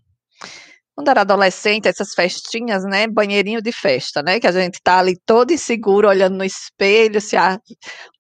quando 0.95 1.09
era 1.09 1.21
adolescente, 1.21 1.87
essas 1.87 2.13
festinhas, 2.13 2.83
né, 2.83 3.07
banheirinho 3.07 3.61
de 3.61 3.71
festa, 3.71 4.21
né, 4.21 4.39
que 4.39 4.47
a 4.47 4.51
gente 4.51 4.79
tá 4.81 4.99
ali 4.99 5.15
todo 5.25 5.51
inseguro, 5.51 6.07
olhando 6.07 6.37
no 6.37 6.43
espelho, 6.43 7.21
se 7.21 7.37
a, 7.37 7.57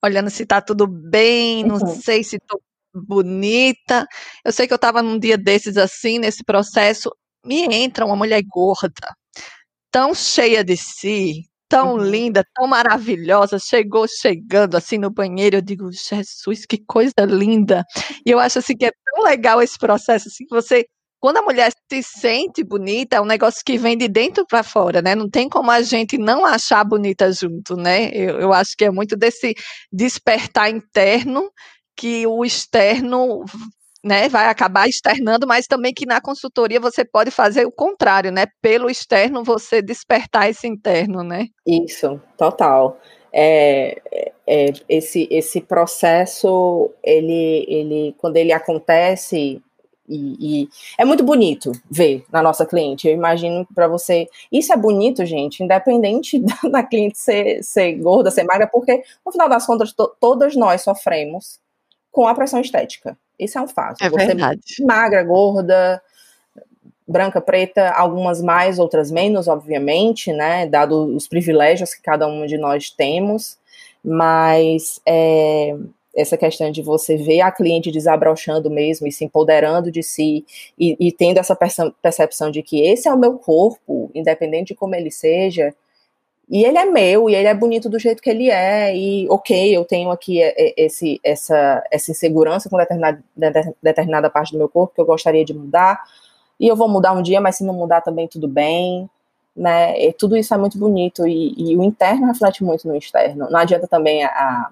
olhando 0.03 0.29
se 0.29 0.45
tá 0.45 0.61
tudo 0.61 0.87
bem, 0.87 1.63
não 1.63 1.75
uhum. 1.75 2.01
sei 2.01 2.23
se 2.23 2.37
tô 2.39 2.59
bonita. 2.93 4.05
Eu 4.45 4.51
sei 4.51 4.67
que 4.67 4.73
eu 4.73 4.77
estava 4.77 5.01
num 5.01 5.19
dia 5.19 5.37
desses 5.37 5.77
assim, 5.77 6.19
nesse 6.19 6.43
processo, 6.43 7.11
me 7.45 7.63
entra 7.65 8.05
uma 8.05 8.15
mulher 8.15 8.41
gorda, 8.47 9.15
tão 9.91 10.13
cheia 10.13 10.63
de 10.63 10.77
si, 10.77 11.43
tão 11.69 11.93
uhum. 11.93 12.03
linda, 12.03 12.43
tão 12.55 12.67
maravilhosa, 12.67 13.59
chegou 13.59 14.07
chegando 14.07 14.75
assim 14.75 14.97
no 14.97 15.11
banheiro, 15.11 15.57
eu 15.57 15.61
digo, 15.61 15.89
Jesus, 15.91 16.65
que 16.65 16.79
coisa 16.85 17.13
linda. 17.27 17.85
E 18.25 18.31
eu 18.31 18.39
acho 18.39 18.59
assim 18.59 18.75
que 18.75 18.85
é 18.85 18.91
tão 18.91 19.23
legal 19.23 19.61
esse 19.61 19.77
processo 19.77 20.27
assim 20.27 20.45
que 20.45 20.55
você 20.55 20.85
quando 21.19 21.37
a 21.37 21.41
mulher 21.41 21.71
se 21.91 22.01
sente 22.01 22.63
bonita, 22.63 23.17
é 23.17 23.21
um 23.21 23.25
negócio 23.25 23.61
que 23.65 23.77
vem 23.77 23.97
de 23.97 24.07
dentro 24.07 24.45
para 24.47 24.63
fora, 24.63 25.01
né? 25.01 25.15
Não 25.15 25.29
tem 25.29 25.49
como 25.49 25.69
a 25.69 25.81
gente 25.81 26.17
não 26.17 26.45
achar 26.45 26.83
bonita 26.85 27.29
junto, 27.31 27.75
né? 27.75 28.09
Eu, 28.13 28.39
eu 28.39 28.53
acho 28.53 28.71
que 28.77 28.85
é 28.85 28.91
muito 28.91 29.17
desse 29.17 29.53
despertar 29.91 30.69
interno 30.69 31.51
que 31.99 32.25
o 32.25 32.45
externo 32.45 33.43
né, 34.01 34.29
vai 34.29 34.47
acabar 34.47 34.87
externando, 34.87 35.45
mas 35.45 35.67
também 35.67 35.93
que 35.93 36.05
na 36.05 36.21
consultoria 36.21 36.79
você 36.79 37.03
pode 37.03 37.29
fazer 37.29 37.65
o 37.65 37.71
contrário, 37.71 38.31
né? 38.31 38.45
Pelo 38.61 38.89
externo 38.89 39.43
você 39.43 39.81
despertar 39.81 40.49
esse 40.49 40.65
interno, 40.65 41.23
né? 41.23 41.47
Isso, 41.67 42.17
total. 42.37 42.97
É, 43.33 44.01
é, 44.47 44.71
esse, 44.87 45.27
esse 45.29 45.59
processo, 45.59 46.89
ele, 47.03 47.65
ele, 47.67 48.15
quando 48.17 48.37
ele 48.37 48.53
acontece, 48.53 49.61
e, 50.07 50.61
e, 50.63 50.69
é 50.97 51.03
muito 51.03 51.23
bonito 51.25 51.73
ver 51.91 52.23
na 52.31 52.41
nossa 52.41 52.65
cliente. 52.65 53.09
Eu 53.09 53.13
imagino 53.13 53.67
para 53.75 53.89
você. 53.89 54.29
Isso 54.49 54.71
é 54.71 54.77
bonito, 54.77 55.25
gente, 55.25 55.61
independente 55.61 56.39
da, 56.63 56.69
da 56.69 56.83
cliente 56.83 57.19
ser, 57.19 57.61
ser 57.61 57.91
gorda, 57.95 58.31
ser 58.31 58.45
magra, 58.45 58.67
porque 58.67 59.03
no 59.25 59.33
final 59.33 59.49
das 59.49 59.65
contas, 59.65 59.91
to, 59.91 60.09
todas 60.17 60.55
nós 60.55 60.81
sofremos 60.81 61.59
com 62.11 62.27
a 62.27 62.35
pressão 62.35 62.59
estética. 62.59 63.17
Isso 63.37 63.57
é 63.57 63.61
um 63.61 63.67
fato. 63.67 64.03
É 64.03 64.09
Você 64.09 64.27
verdade. 64.27 64.61
magra, 64.81 65.23
gorda, 65.23 66.01
branca, 67.07 67.41
preta, 67.41 67.89
algumas 67.91 68.41
mais, 68.41 68.77
outras 68.77 69.09
menos, 69.09 69.47
obviamente, 69.47 70.31
né? 70.31 70.67
Dado 70.67 71.15
os 71.15 71.27
privilégios 71.27 71.93
que 71.93 72.01
cada 72.01 72.27
um 72.27 72.45
de 72.45 72.57
nós 72.57 72.91
temos. 72.91 73.57
Mas 74.03 75.01
é, 75.05 75.75
essa 76.15 76.37
questão 76.37 76.71
de 76.71 76.81
você 76.81 77.17
ver 77.17 77.41
a 77.41 77.51
cliente 77.51 77.91
desabrochando 77.91 78.69
mesmo 78.69 79.07
e 79.07 79.11
se 79.11 79.25
empoderando 79.25 79.91
de 79.91 80.03
si 80.03 80.45
e, 80.77 80.95
e 80.99 81.11
tendo 81.11 81.37
essa 81.37 81.57
percepção 82.01 82.51
de 82.51 82.61
que 82.61 82.81
esse 82.81 83.07
é 83.07 83.13
o 83.13 83.17
meu 83.17 83.37
corpo, 83.37 84.11
independente 84.13 84.69
de 84.69 84.75
como 84.75 84.95
ele 84.95 85.11
seja, 85.11 85.73
e 86.49 86.63
ele 86.65 86.77
é 86.79 86.85
meu, 86.85 87.29
e 87.29 87.35
ele 87.35 87.47
é 87.47 87.53
bonito 87.53 87.87
do 87.89 87.99
jeito 87.99 88.23
que 88.23 88.29
ele 88.29 88.49
é, 88.49 88.95
e 88.95 89.29
ok, 89.29 89.77
eu 89.77 89.85
tenho 89.85 90.09
aqui 90.09 90.39
esse, 90.75 91.19
essa, 91.23 91.83
essa 91.91 92.09
insegurança 92.09 92.69
com 92.69 92.77
determinada, 92.77 93.23
determinada 93.81 94.29
parte 94.31 94.53
do 94.53 94.57
meu 94.57 94.67
corpo 94.67 94.95
que 94.95 95.01
eu 95.01 95.05
gostaria 95.05 95.45
de 95.45 95.53
mudar, 95.53 96.03
e 96.59 96.67
eu 96.67 96.75
vou 96.75 96.89
mudar 96.89 97.13
um 97.13 97.21
dia, 97.21 97.39
mas 97.39 97.57
se 97.57 97.63
não 97.63 97.73
mudar 97.73 98.01
também 98.01 98.27
tudo 98.27 98.47
bem, 98.47 99.07
né? 99.55 99.99
E 100.01 100.11
tudo 100.11 100.35
isso 100.35 100.53
é 100.53 100.57
muito 100.57 100.77
bonito, 100.77 101.27
e, 101.27 101.53
e, 101.55 101.77
o 101.77 101.83
interno 101.83 102.27
reflete 102.27 102.63
muito 102.63 102.87
no 102.87 102.95
externo. 102.95 103.47
Não 103.49 103.59
adianta 103.59 103.87
também 103.87 104.23
a, 104.23 104.71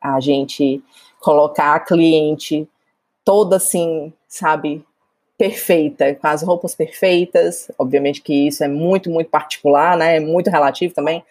a 0.00 0.20
gente 0.20 0.82
colocar 1.20 1.74
a 1.74 1.80
cliente 1.80 2.68
toda 3.24 3.56
assim, 3.56 4.12
sabe, 4.26 4.84
perfeita, 5.38 6.14
com 6.16 6.26
as 6.26 6.42
roupas 6.42 6.74
perfeitas. 6.74 7.70
Obviamente 7.78 8.20
que 8.20 8.48
isso 8.48 8.64
é 8.64 8.68
muito, 8.68 9.08
muito 9.08 9.30
particular, 9.30 9.96
né? 9.96 10.16
É 10.16 10.20
muito 10.20 10.50
relativo 10.50 10.92
também. 10.92 11.24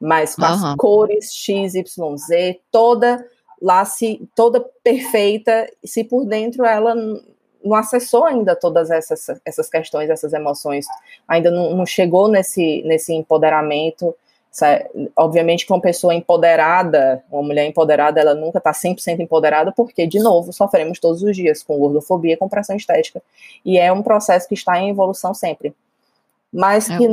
Mas 0.00 0.36
com 0.36 0.42
uhum. 0.42 0.48
as 0.48 0.76
cores 0.76 1.34
X, 1.34 1.74
Y, 1.74 2.16
Z, 2.16 2.60
toda 2.70 3.26
lá 3.60 3.84
se 3.84 4.22
toda 4.36 4.64
perfeita, 4.84 5.68
se 5.84 6.04
por 6.04 6.24
dentro 6.24 6.64
ela 6.64 6.94
não 6.94 7.74
acessou 7.74 8.24
ainda 8.24 8.54
todas 8.54 8.88
essas, 8.88 9.26
essas 9.44 9.68
questões, 9.68 10.08
essas 10.08 10.32
emoções, 10.32 10.86
ainda 11.26 11.50
não, 11.50 11.74
não 11.74 11.84
chegou 11.84 12.28
nesse, 12.28 12.82
nesse 12.84 13.12
empoderamento 13.12 14.14
Obviamente 15.16 15.66
que 15.66 15.72
uma 15.72 15.80
pessoa 15.80 16.14
empoderada, 16.14 17.22
uma 17.30 17.42
mulher 17.42 17.66
empoderada, 17.66 18.20
ela 18.20 18.34
nunca 18.34 18.58
está 18.58 18.72
100% 18.72 19.20
empoderada, 19.20 19.72
porque, 19.72 20.06
de 20.06 20.18
novo, 20.18 20.52
sofremos 20.52 20.98
todos 20.98 21.22
os 21.22 21.36
dias 21.36 21.62
com 21.62 21.78
gordofobia, 21.78 22.36
com 22.36 22.48
pressão 22.48 22.76
estética. 22.76 23.22
E 23.64 23.78
é 23.78 23.92
um 23.92 24.02
processo 24.02 24.48
que 24.48 24.54
está 24.54 24.78
em 24.78 24.90
evolução 24.90 25.32
sempre. 25.34 25.74
Mas 26.52 26.88
é 26.88 26.96
que. 26.96 27.06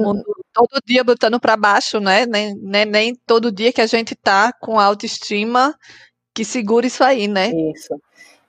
todo 0.54 0.82
dia 0.86 1.04
botando 1.04 1.40
para 1.40 1.58
baixo, 1.58 2.00
né? 2.00 2.26
Nem, 2.26 2.56
nem, 2.56 2.86
nem 2.86 3.16
todo 3.28 3.52
dia 3.52 3.74
que 3.74 3.82
a 3.82 3.88
gente 3.88 4.14
está 4.14 4.54
com 4.54 4.80
autoestima 4.80 5.76
que 6.36 6.44
segura 6.44 6.86
isso 6.86 7.04
aí, 7.04 7.28
né? 7.28 7.50
Isso. 7.72 8.00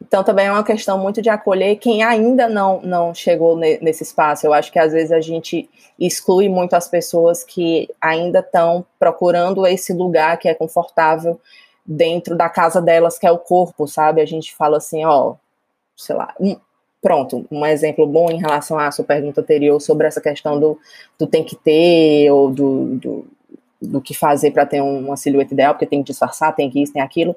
Então 0.07 0.23
também 0.23 0.47
é 0.47 0.53
uma 0.53 0.63
questão 0.63 0.99
muito 0.99 1.21
de 1.21 1.29
acolher 1.29 1.77
quem 1.77 2.03
ainda 2.03 2.49
não, 2.49 2.81
não 2.81 3.13
chegou 3.13 3.57
ne, 3.57 3.79
nesse 3.81 4.05
espaço. 4.05 4.47
Eu 4.47 4.53
acho 4.53 4.71
que 4.71 4.79
às 4.79 4.93
vezes 4.93 5.11
a 5.11 5.21
gente 5.21 5.69
exclui 5.99 6.49
muito 6.49 6.75
as 6.75 6.87
pessoas 6.87 7.43
que 7.43 7.89
ainda 8.01 8.39
estão 8.39 8.87
procurando 8.99 9.67
esse 9.67 9.93
lugar 9.93 10.39
que 10.39 10.49
é 10.49 10.55
confortável 10.55 11.41
dentro 11.85 12.37
da 12.37 12.49
casa 12.49 12.81
delas, 12.81 13.19
que 13.19 13.27
é 13.27 13.33
o 13.33 13.39
corpo, 13.39 13.87
sabe? 13.89 14.21
A 14.21 14.27
gente 14.27 14.55
fala 14.55 14.77
assim, 14.77 15.05
ó, 15.05 15.35
sei 15.97 16.15
lá, 16.15 16.33
um, 16.39 16.57
pronto, 17.03 17.45
um 17.51 17.67
exemplo 17.67 18.07
bom 18.07 18.31
em 18.31 18.39
relação 18.39 18.79
à 18.79 18.91
sua 18.93 19.05
pergunta 19.05 19.41
anterior 19.41 19.81
sobre 19.81 20.07
essa 20.07 20.21
questão 20.21 20.59
do, 20.59 20.79
do 21.19 21.27
tem 21.27 21.43
que 21.43 21.57
ter, 21.57 22.31
ou 22.31 22.51
do, 22.51 22.97
do, 22.97 23.27
do 23.83 24.01
que 24.01 24.15
fazer 24.15 24.53
para 24.53 24.67
ter 24.67 24.81
uma 24.81 25.17
silhueta 25.17 25.53
ideal, 25.53 25.75
porque 25.75 25.87
tem 25.87 26.03
que 26.03 26.13
disfarçar, 26.13 26.55
tem 26.55 26.71
que 26.71 26.81
isso, 26.81 26.93
tem 26.93 27.03
aquilo 27.03 27.35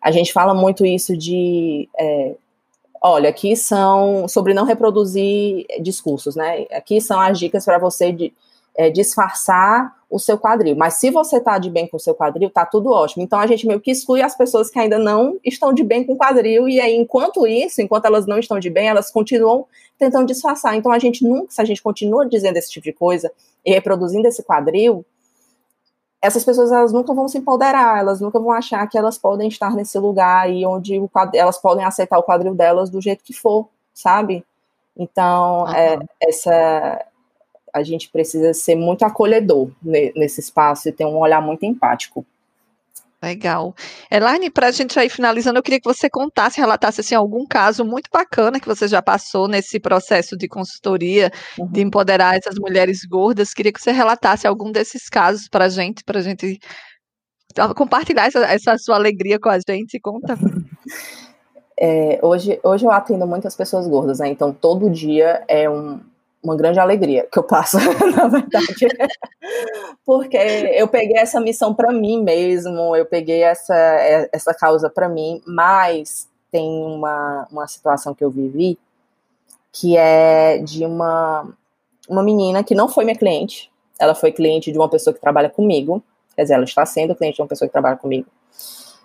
a 0.00 0.10
gente 0.10 0.32
fala 0.32 0.54
muito 0.54 0.84
isso 0.84 1.16
de. 1.16 1.88
É, 1.98 2.34
olha, 3.02 3.28
aqui 3.28 3.54
são 3.56 4.26
sobre 4.28 4.54
não 4.54 4.64
reproduzir 4.64 5.66
discursos, 5.80 6.34
né? 6.36 6.66
Aqui 6.72 7.00
são 7.00 7.20
as 7.20 7.38
dicas 7.38 7.64
para 7.64 7.78
você 7.78 8.12
de, 8.12 8.32
é, 8.74 8.88
disfarçar 8.88 9.94
o 10.08 10.18
seu 10.18 10.38
quadril. 10.38 10.74
Mas 10.74 10.94
se 10.94 11.10
você 11.10 11.36
está 11.36 11.58
de 11.58 11.70
bem 11.70 11.86
com 11.86 11.96
o 11.96 12.00
seu 12.00 12.14
quadril, 12.14 12.50
tá 12.50 12.66
tudo 12.66 12.90
ótimo. 12.90 13.22
Então 13.22 13.38
a 13.38 13.46
gente 13.46 13.66
meio 13.66 13.80
que 13.80 13.90
exclui 13.90 14.22
as 14.22 14.36
pessoas 14.36 14.70
que 14.70 14.78
ainda 14.78 14.98
não 14.98 15.38
estão 15.44 15.72
de 15.72 15.84
bem 15.84 16.04
com 16.04 16.14
o 16.14 16.16
quadril, 16.16 16.68
e 16.68 16.80
aí, 16.80 16.96
enquanto 16.96 17.46
isso, 17.46 17.80
enquanto 17.80 18.06
elas 18.06 18.26
não 18.26 18.38
estão 18.38 18.58
de 18.58 18.70
bem, 18.70 18.88
elas 18.88 19.10
continuam 19.10 19.66
tentando 19.98 20.26
disfarçar. 20.26 20.74
Então 20.76 20.90
a 20.90 20.98
gente 20.98 21.22
nunca, 21.22 21.52
se 21.52 21.60
a 21.60 21.64
gente 21.64 21.82
continua 21.82 22.26
dizendo 22.26 22.56
esse 22.56 22.70
tipo 22.70 22.84
de 22.84 22.92
coisa 22.92 23.30
e 23.64 23.70
reproduzindo 23.70 24.26
esse 24.26 24.42
quadril, 24.42 25.04
essas 26.22 26.44
pessoas 26.44 26.70
elas 26.70 26.92
nunca 26.92 27.14
vão 27.14 27.28
se 27.28 27.38
empoderar, 27.38 27.98
elas 27.98 28.20
nunca 28.20 28.38
vão 28.38 28.52
achar 28.52 28.86
que 28.86 28.98
elas 28.98 29.16
podem 29.16 29.48
estar 29.48 29.74
nesse 29.74 29.98
lugar 29.98 30.42
aí 30.42 30.66
onde 30.66 30.98
o 30.98 31.10
elas 31.34 31.58
podem 31.58 31.84
aceitar 31.84 32.18
o 32.18 32.22
quadril 32.22 32.54
delas 32.54 32.90
do 32.90 33.00
jeito 33.00 33.24
que 33.24 33.32
for, 33.32 33.68
sabe? 33.94 34.44
Então, 34.96 35.62
uhum. 35.62 35.74
é, 35.74 35.98
essa 36.20 37.06
a 37.72 37.82
gente 37.82 38.10
precisa 38.10 38.52
ser 38.52 38.74
muito 38.74 39.04
acolhedor 39.04 39.70
nesse 39.82 40.40
espaço 40.40 40.88
e 40.88 40.92
ter 40.92 41.04
um 41.04 41.18
olhar 41.18 41.40
muito 41.40 41.64
empático. 41.64 42.26
Legal. 43.22 43.74
Elaine, 44.10 44.50
para 44.50 44.68
a 44.68 44.70
gente 44.70 44.98
aí 44.98 45.10
finalizando, 45.10 45.58
eu 45.58 45.62
queria 45.62 45.78
que 45.78 45.88
você 45.88 46.08
contasse, 46.08 46.58
relatasse 46.58 47.02
assim, 47.02 47.14
algum 47.14 47.44
caso 47.46 47.84
muito 47.84 48.08
bacana 48.10 48.58
que 48.58 48.66
você 48.66 48.88
já 48.88 49.02
passou 49.02 49.46
nesse 49.46 49.78
processo 49.78 50.36
de 50.38 50.48
consultoria, 50.48 51.30
uhum. 51.58 51.66
de 51.70 51.82
empoderar 51.82 52.36
essas 52.36 52.54
mulheres 52.58 53.00
gordas. 53.04 53.52
Queria 53.52 53.72
que 53.72 53.80
você 53.80 53.92
relatasse 53.92 54.46
algum 54.46 54.72
desses 54.72 55.08
casos 55.10 55.48
para 55.48 55.66
a 55.66 55.68
gente, 55.68 56.02
para 56.02 56.20
a 56.20 56.22
gente 56.22 56.58
compartilhar 57.76 58.26
essa, 58.26 58.40
essa, 58.46 58.78
sua 58.78 58.96
alegria 58.96 59.38
com 59.38 59.50
a 59.50 59.58
gente. 59.58 60.00
Conta. 60.00 60.36
É, 61.82 62.20
hoje, 62.22 62.60
hoje 62.62 62.84
eu 62.84 62.90
atendo 62.90 63.26
muitas 63.26 63.56
pessoas 63.56 63.88
gordas, 63.88 64.18
né? 64.18 64.28
Então 64.28 64.52
todo 64.52 64.90
dia 64.90 65.42
é 65.48 65.70
um, 65.70 65.98
uma 66.42 66.56
grande 66.56 66.78
alegria 66.78 67.28
que 67.30 67.38
eu 67.38 67.42
passo, 67.42 67.76
na 68.16 68.28
verdade. 68.28 68.88
Porque 70.04 70.36
eu 70.36 70.88
peguei 70.88 71.18
essa 71.18 71.40
missão 71.40 71.74
para 71.74 71.92
mim 71.92 72.22
mesmo, 72.22 72.96
eu 72.96 73.04
peguei 73.04 73.42
essa, 73.42 73.74
essa 74.32 74.54
causa 74.54 74.88
para 74.88 75.08
mim, 75.08 75.42
mas 75.46 76.28
tem 76.50 76.68
uma, 76.68 77.46
uma 77.50 77.66
situação 77.66 78.14
que 78.14 78.24
eu 78.24 78.30
vivi 78.30 78.78
que 79.72 79.96
é 79.96 80.58
de 80.58 80.84
uma, 80.84 81.48
uma 82.08 82.22
menina 82.22 82.64
que 82.64 82.74
não 82.74 82.88
foi 82.88 83.04
minha 83.04 83.16
cliente, 83.16 83.70
ela 83.98 84.14
foi 84.14 84.32
cliente 84.32 84.72
de 84.72 84.78
uma 84.78 84.88
pessoa 84.88 85.14
que 85.14 85.20
trabalha 85.20 85.48
comigo, 85.48 86.02
quer 86.34 86.42
dizer, 86.42 86.54
ela 86.54 86.64
está 86.64 86.84
sendo 86.84 87.14
cliente 87.14 87.36
de 87.36 87.42
uma 87.42 87.48
pessoa 87.48 87.68
que 87.68 87.72
trabalha 87.72 87.96
comigo. 87.96 88.26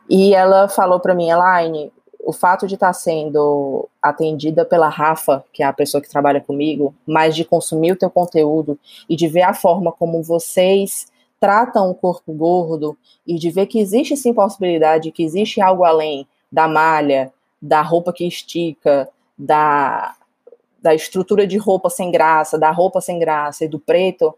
E 0.09 0.33
ela 0.33 0.67
falou 0.67 0.99
para 0.99 1.13
mim, 1.13 1.29
Elaine, 1.29 1.91
o 2.25 2.33
fato 2.33 2.65
de 2.65 2.73
estar 2.73 2.87
tá 2.87 2.93
sendo 2.93 3.87
atendida 4.01 4.65
pela 4.65 4.89
Rafa, 4.89 5.45
que 5.53 5.61
é 5.61 5.65
a 5.65 5.71
pessoa 5.71 6.01
que 6.01 6.09
trabalha 6.09 6.41
comigo, 6.41 6.93
mas 7.05 7.35
de 7.35 7.45
consumir 7.45 7.91
o 7.91 7.95
teu 7.95 8.09
conteúdo 8.09 8.79
e 9.07 9.15
de 9.15 9.27
ver 9.27 9.43
a 9.43 9.53
forma 9.53 9.91
como 9.91 10.23
vocês 10.23 11.05
tratam 11.39 11.89
o 11.91 11.93
corpo 11.93 12.33
gordo 12.33 12.97
e 13.27 13.35
de 13.35 13.51
ver 13.51 13.67
que 13.67 13.79
existe 13.79 14.17
sim 14.17 14.33
possibilidade, 14.33 15.11
que 15.11 15.23
existe 15.23 15.61
algo 15.61 15.83
além 15.83 16.27
da 16.51 16.67
malha, 16.67 17.31
da 17.61 17.83
roupa 17.83 18.11
que 18.11 18.27
estica, 18.27 19.07
da, 19.37 20.15
da 20.81 20.95
estrutura 20.95 21.45
de 21.45 21.57
roupa 21.57 21.91
sem 21.91 22.09
graça, 22.09 22.57
da 22.57 22.71
roupa 22.71 23.01
sem 23.01 23.19
graça 23.19 23.65
e 23.65 23.67
do 23.67 23.79
preto, 23.79 24.33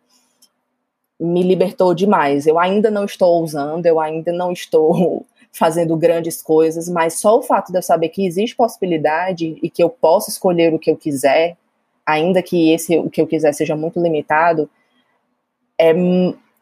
me 1.18 1.42
libertou 1.42 1.94
demais. 1.94 2.46
Eu 2.46 2.60
ainda 2.60 2.92
não 2.92 3.06
estou 3.06 3.42
usando, 3.42 3.86
eu 3.86 3.98
ainda 3.98 4.34
não 4.34 4.52
estou 4.52 5.26
fazendo 5.58 5.98
grandes 5.98 6.40
coisas, 6.40 6.88
mas 6.88 7.16
só 7.16 7.40
o 7.40 7.42
fato 7.42 7.72
de 7.72 7.80
eu 7.80 7.82
saber 7.82 8.10
que 8.10 8.26
existe 8.26 8.56
possibilidade 8.56 9.58
e 9.62 9.70
que 9.72 9.82
eu 9.82 9.90
posso 9.90 10.30
escolher 10.30 10.72
o 10.72 10.78
que 10.78 10.92
eu 10.92 10.96
quiser, 10.96 11.58
ainda 12.06 12.44
que 12.44 12.72
esse 12.72 12.96
o 12.96 13.10
que 13.10 13.20
eu 13.20 13.26
quiser 13.26 13.52
seja 13.54 13.76
muito 13.76 14.00
limitado, 14.00 14.70
é, 15.80 15.96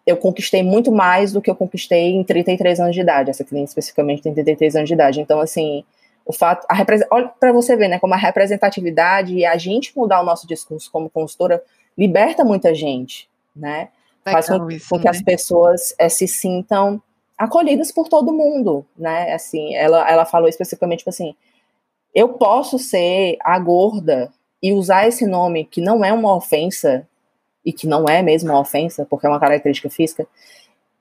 eu 0.05 0.15
conquistei 0.15 0.63
muito 0.63 0.93
mais 0.93 1.34
do 1.34 1.41
que 1.41 1.49
eu 1.49 1.55
conquistei 1.55 2.12
em 2.13 2.23
33 2.23 2.79
anos 2.79 2.95
de 2.95 3.01
idade. 3.01 3.29
Essa 3.29 3.43
cliente 3.43 3.67
especificamente 3.67 4.21
tem 4.21 4.34
33 4.34 4.77
anos 4.77 4.88
de 4.88 4.93
idade. 4.93 5.19
Então, 5.19 5.41
assim, 5.41 5.84
o 6.25 6.31
fato, 6.31 6.65
a 6.69 6.86
olha 7.12 7.27
para 7.27 7.51
você 7.51 7.75
ver, 7.75 7.89
né, 7.89 7.99
como 7.99 8.13
a 8.13 8.17
representatividade 8.17 9.36
e 9.36 9.45
a 9.45 9.58
gente 9.58 9.91
mudar 9.97 10.21
o 10.21 10.25
nosso 10.25 10.47
discurso 10.47 10.89
como 10.89 11.10
consultora 11.10 11.62
liberta 11.97 12.45
muita 12.45 12.73
gente, 12.73 13.29
né? 13.53 13.89
Faz 14.23 14.47
com, 14.47 14.71
isso, 14.71 14.88
com 14.89 14.99
que 14.99 15.05
né? 15.05 15.12
as 15.12 15.21
pessoas 15.21 15.93
é, 15.99 16.08
se 16.08 16.27
sintam 16.27 17.01
acolhidas 17.38 17.91
por 17.91 18.08
todo 18.08 18.34
mundo, 18.34 18.86
né? 18.98 19.34
Assim, 19.34 19.76
ela, 19.76 20.10
ela 20.10 20.26
falou 20.26 20.48
especificamente 20.48 21.00
tipo 21.00 21.10
assim: 21.10 21.36
eu 22.13 22.30
posso 22.30 22.80
ser 22.80 23.38
a 23.41 23.58
gorda 23.60 24.32
e 24.62 24.74
usar 24.74 25.08
esse 25.08 25.26
nome 25.26 25.65
que 25.65 25.82
não 25.82 26.04
é 26.04 26.12
uma 26.13 26.36
ofensa 26.36 27.08
e 27.65 27.74
que 27.74 27.88
não 27.88 28.06
é 28.08 28.21
mesmo 28.21 28.52
uma 28.52 28.60
ofensa, 28.60 29.06
porque 29.10 29.26
é 29.26 29.30
uma 29.30 29.39
característica 29.39 29.89
física, 29.89 30.28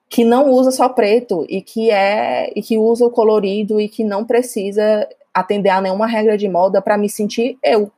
que 0.09 0.25
não 0.25 0.51
usa 0.51 0.71
só 0.71 0.89
preto 0.89 1.47
e 1.49 1.63
que 1.63 1.91
é 1.91 2.53
e 2.57 2.63
que 2.63 2.79
usa 2.79 3.07
o 3.07 3.11
colorido 3.11 3.81
e 3.81 3.89
que 3.89 4.03
não 4.05 4.25
precisa 4.25 5.09
atender 5.33 5.71
a 5.71 5.81
nenhuma 5.81 6.07
regra 6.07 6.39
de 6.39 6.49
moda 6.49 6.81
para 6.81 6.99
me 6.99 7.09
sentir 7.09 7.59
eu. 7.63 7.91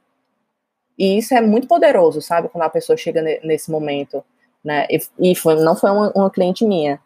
E 0.99 1.19
isso 1.19 1.35
é 1.35 1.41
muito 1.41 1.69
poderoso, 1.69 2.23
sabe? 2.23 2.49
Quando 2.49 2.65
a 2.65 2.71
pessoa 2.71 2.97
chega 2.97 3.21
nesse 3.21 3.71
momento, 3.71 4.25
né? 4.65 4.87
E, 4.91 5.01
e 5.31 5.35
foi, 5.35 5.57
não 5.57 5.77
foi 5.77 5.91
uma, 5.91 6.11
uma 6.15 6.31
cliente 6.31 6.65
minha, 6.65 7.01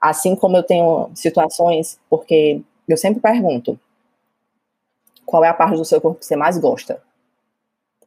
Assim 0.00 0.34
como 0.34 0.56
eu 0.56 0.62
tenho 0.62 1.10
situações, 1.14 1.98
porque 2.08 2.62
eu 2.88 2.96
sempre 2.96 3.20
pergunto: 3.20 3.78
qual 5.26 5.44
é 5.44 5.48
a 5.48 5.54
parte 5.54 5.76
do 5.76 5.84
seu 5.84 6.00
corpo 6.00 6.20
que 6.20 6.26
você 6.26 6.36
mais 6.36 6.58
gosta? 6.58 7.02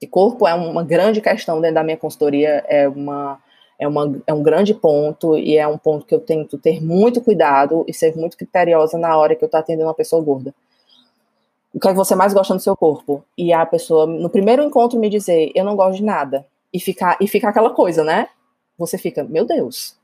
E 0.01 0.07
corpo 0.07 0.47
é 0.47 0.53
uma 0.53 0.83
grande 0.83 1.21
questão 1.21 1.61
dentro 1.61 1.75
da 1.75 1.83
minha 1.83 1.95
consultoria, 1.95 2.65
é 2.67 2.89
uma, 2.89 3.39
é, 3.79 3.87
uma, 3.87 4.21
é 4.27 4.33
um 4.33 4.43
grande 4.43 4.73
ponto 4.73 5.37
e 5.37 5.55
é 5.57 5.65
um 5.65 5.77
ponto 5.77 6.05
que 6.05 6.13
eu 6.13 6.19
tento 6.19 6.57
ter 6.57 6.83
muito 6.83 7.21
cuidado 7.21 7.85
e 7.87 7.93
ser 7.93 8.15
muito 8.17 8.35
criteriosa 8.35 8.97
na 8.97 9.15
hora 9.17 9.35
que 9.35 9.43
eu 9.43 9.45
estou 9.45 9.59
atendendo 9.59 9.87
uma 9.87 9.93
pessoa 9.93 10.21
gorda. 10.21 10.53
O 11.73 11.79
que 11.79 11.87
é 11.87 11.91
que 11.91 11.97
você 11.97 12.15
mais 12.15 12.33
gosta 12.33 12.53
no 12.53 12.59
seu 12.59 12.75
corpo? 12.75 13.23
E 13.37 13.53
a 13.53 13.65
pessoa, 13.65 14.05
no 14.05 14.29
primeiro 14.29 14.61
encontro, 14.61 14.99
me 14.99 15.09
dizer, 15.09 15.51
eu 15.55 15.63
não 15.63 15.75
gosto 15.75 15.97
de 15.97 16.03
nada. 16.03 16.45
E 16.71 16.79
ficar, 16.79 17.17
e 17.21 17.27
ficar 17.27 17.49
aquela 17.49 17.69
coisa, 17.69 18.03
né? 18.03 18.27
Você 18.77 18.97
fica, 18.97 19.23
meu 19.23 19.45
Deus, 19.45 19.95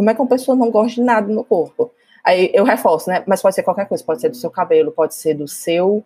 como 0.00 0.08
é 0.08 0.14
que 0.14 0.22
uma 0.22 0.26
pessoa 0.26 0.56
não 0.56 0.70
gosta 0.70 0.94
de 0.94 1.02
nada 1.02 1.30
no 1.30 1.44
corpo? 1.44 1.92
Aí 2.24 2.50
eu 2.54 2.64
reforço, 2.64 3.10
né? 3.10 3.22
Mas 3.26 3.42
pode 3.42 3.54
ser 3.54 3.62
qualquer 3.62 3.86
coisa, 3.86 4.02
pode 4.02 4.18
ser 4.18 4.30
do 4.30 4.36
seu 4.36 4.50
cabelo, 4.50 4.90
pode 4.92 5.14
ser 5.14 5.34
do 5.34 5.46
seu 5.46 6.02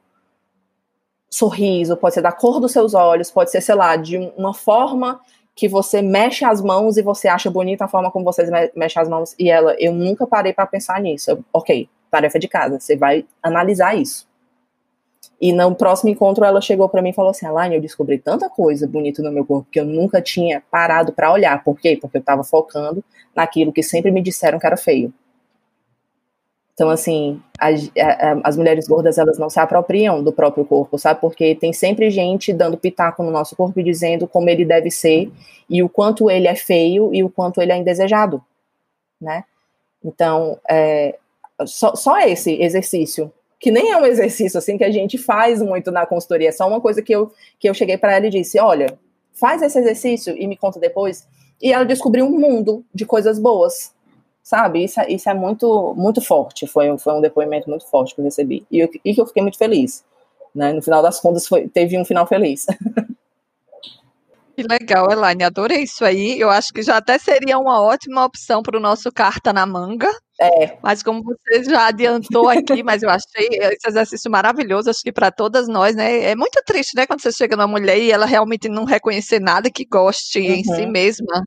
sorriso, 1.31 1.97
pode 1.97 2.13
ser 2.13 2.21
da 2.21 2.33
cor 2.33 2.59
dos 2.59 2.73
seus 2.73 2.93
olhos, 2.93 3.31
pode 3.31 3.53
ser, 3.53 3.61
sei 3.61 3.77
lá, 3.77 3.95
de 3.95 4.19
uma 4.37 4.53
forma 4.53 5.21
que 5.55 5.69
você 5.69 6.03
mexe 6.03 6.45
as 6.45 6.61
mãos 6.61 6.97
e 6.97 7.03
você 7.03 7.29
acha 7.29 7.49
bonita 7.49 7.85
a 7.85 7.89
forma 7.89 8.11
como 8.11 8.25
você 8.25 8.43
mexe 8.75 8.99
as 8.99 9.09
mãos. 9.09 9.33
E 9.39 9.49
ela, 9.49 9.77
eu 9.79 9.93
nunca 9.93 10.27
parei 10.27 10.53
para 10.53 10.67
pensar 10.67 11.01
nisso. 11.01 11.31
Eu, 11.31 11.45
ok, 11.53 11.89
tarefa 12.11 12.37
de 12.41 12.49
casa, 12.49 12.81
você 12.81 12.97
vai 12.97 13.25
analisar 13.41 13.97
isso. 13.97 14.27
E 15.41 15.53
no 15.53 15.75
próximo 15.75 16.11
encontro 16.11 16.45
ela 16.45 16.61
chegou 16.61 16.89
para 16.89 17.03
mim 17.03 17.11
e 17.11 17.15
falou 17.15 17.31
assim: 17.31 17.47
Alain, 17.47 17.75
eu 17.75 17.81
descobri 17.81 18.19
tanta 18.19 18.49
coisa 18.49 18.87
bonita 18.87 19.23
no 19.23 19.33
meu 19.33 19.45
corpo 19.45 19.69
que 19.71 19.81
eu 19.81 19.85
nunca 19.85 20.23
tinha 20.23 20.63
parado 20.71 21.13
para 21.13 21.33
olhar. 21.33 21.63
Por 21.63 21.79
quê? 21.79 21.99
Porque 22.01 22.17
eu 22.17 22.21
estava 22.21 22.45
focando 22.45 23.05
naquilo 23.35 23.73
que 23.73 23.83
sempre 23.83 24.11
me 24.11 24.23
disseram 24.23 24.59
que 24.59 24.67
era 24.67 24.77
feio. 24.77 25.13
Então, 26.75 26.91
assim, 26.91 27.41
as, 27.57 27.89
as, 28.43 28.57
mulheres 28.57 28.89
gordas, 28.89 29.17
elas 29.17 29.39
não 29.39 29.49
se 29.49 29.61
apropriam 29.61 30.25
do 30.25 30.33
próprio 30.33 30.65
corpo, 30.65 30.99
sabe? 30.99 31.21
Porque 31.21 31.55
tem 31.55 31.73
sempre 31.73 32.11
gente 32.11 32.53
dando 32.53 32.77
pitaco 32.77 33.23
no 33.23 33.31
nosso 33.31 33.55
corpo 33.55 33.79
e 33.79 33.85
dizendo 33.85 34.27
como 34.27 34.51
ele 34.51 34.65
deve 34.65 34.91
ser 34.91 35.31
e 35.71 35.85
o 35.85 35.89
quanto 35.89 36.29
ele 36.29 36.49
é 36.49 36.57
feio 36.57 37.15
e 37.15 37.23
o 37.23 37.31
quanto 37.31 37.63
ele 37.63 37.71
é 37.71 37.77
indesejado, 37.77 38.43
né? 39.21 39.45
Então, 40.05 40.59
é, 40.69 41.17
só, 41.65 41.95
só 41.95 42.19
esse 42.21 42.61
exercício, 42.61 43.33
que 43.65 43.71
nem 43.71 43.93
é 43.93 43.97
um 43.97 44.05
exercício, 44.05 44.59
assim, 44.59 44.77
que 44.77 44.85
a 44.85 44.91
gente 44.91 45.17
faz 45.17 45.63
muito 45.63 45.91
na 45.91 46.05
consultoria, 46.05 46.51
é 46.51 46.53
só 46.53 46.69
uma 46.69 46.83
coisa 46.83 47.01
que 47.01 47.11
eu, 47.11 47.33
que 47.59 47.67
eu 47.67 47.73
cheguei 47.73 47.97
para 47.97 48.15
ela 48.15 48.27
e 48.27 48.31
disse, 48.31 48.61
olha, 48.61 48.99
faz 49.33 49.63
esse 49.63 49.79
exercício 49.79 50.37
e 50.37 50.47
me 50.47 50.55
conta 50.55 50.79
depois. 50.79 51.27
E 51.63 51.73
ela 51.73 51.87
descobriu 51.87 52.27
um 52.27 52.39
mundo 52.39 52.85
de 52.95 53.07
coisas 53.07 53.39
boas, 53.39 53.95
sabe? 54.43 54.85
Isso, 54.85 55.01
é, 55.01 55.11
isso 55.11 55.31
é 55.31 55.33
muito, 55.33 55.95
muito 55.97 56.21
forte. 56.21 56.67
Foi, 56.67 56.99
foi 56.99 57.15
um 57.15 57.23
depoimento 57.23 57.71
muito 57.71 57.87
forte 57.87 58.15
que 58.15 58.21
eu 58.21 58.25
recebi. 58.27 58.67
E, 58.71 58.81
eu, 58.81 58.91
e 59.03 59.15
que 59.15 59.21
eu 59.23 59.25
fiquei 59.25 59.41
muito 59.41 59.57
feliz. 59.57 60.05
Né? 60.55 60.71
No 60.75 60.83
final 60.83 61.01
das 61.01 61.19
contas, 61.19 61.47
foi, 61.49 61.67
teve 61.67 61.99
um 61.99 62.05
final 62.05 62.27
feliz. 62.27 62.67
Que 64.57 64.63
legal, 64.63 65.11
Elaine, 65.11 65.43
adorei 65.43 65.83
isso 65.83 66.05
aí. 66.05 66.39
Eu 66.39 66.49
acho 66.49 66.73
que 66.73 66.83
já 66.83 66.99
até 66.99 67.19
seria 67.19 67.59
uma 67.59 67.83
ótima 67.83 68.25
opção 68.25 68.63
para 68.63 68.79
o 68.79 68.81
nosso 68.81 69.11
carta 69.13 69.53
na 69.53 69.67
manga. 69.67 70.09
É. 70.41 70.79
Mas 70.83 71.03
como 71.03 71.23
você 71.23 71.65
já 71.65 71.87
adiantou 71.87 72.49
aqui, 72.49 72.83
mas 72.83 73.03
eu 73.03 73.11
achei 73.11 73.49
esse 73.51 73.89
exercício 73.89 74.31
maravilhoso, 74.31 74.91
acho 74.91 75.03
que 75.03 75.13
para 75.13 75.31
todas 75.31 75.69
nós, 75.69 75.97
né? 75.97 76.23
É 76.25 76.37
muito 76.37 76.61
triste, 76.65 76.97
né, 76.97 77.07
quando 77.07 77.21
você 77.21 77.33
chega 77.33 77.57
numa 77.57 77.69
mulher 77.69 77.99
e 77.99 78.11
ela 78.11 78.27
realmente 78.27 78.69
não 78.69 78.85
reconhecer 78.85 79.41
nada 79.41 79.71
que 79.71 79.85
goste 79.85 80.41
uhum. 80.41 80.55
em 80.55 80.65
si 80.65 80.83
uhum. 80.83 80.91
mesma 80.91 81.45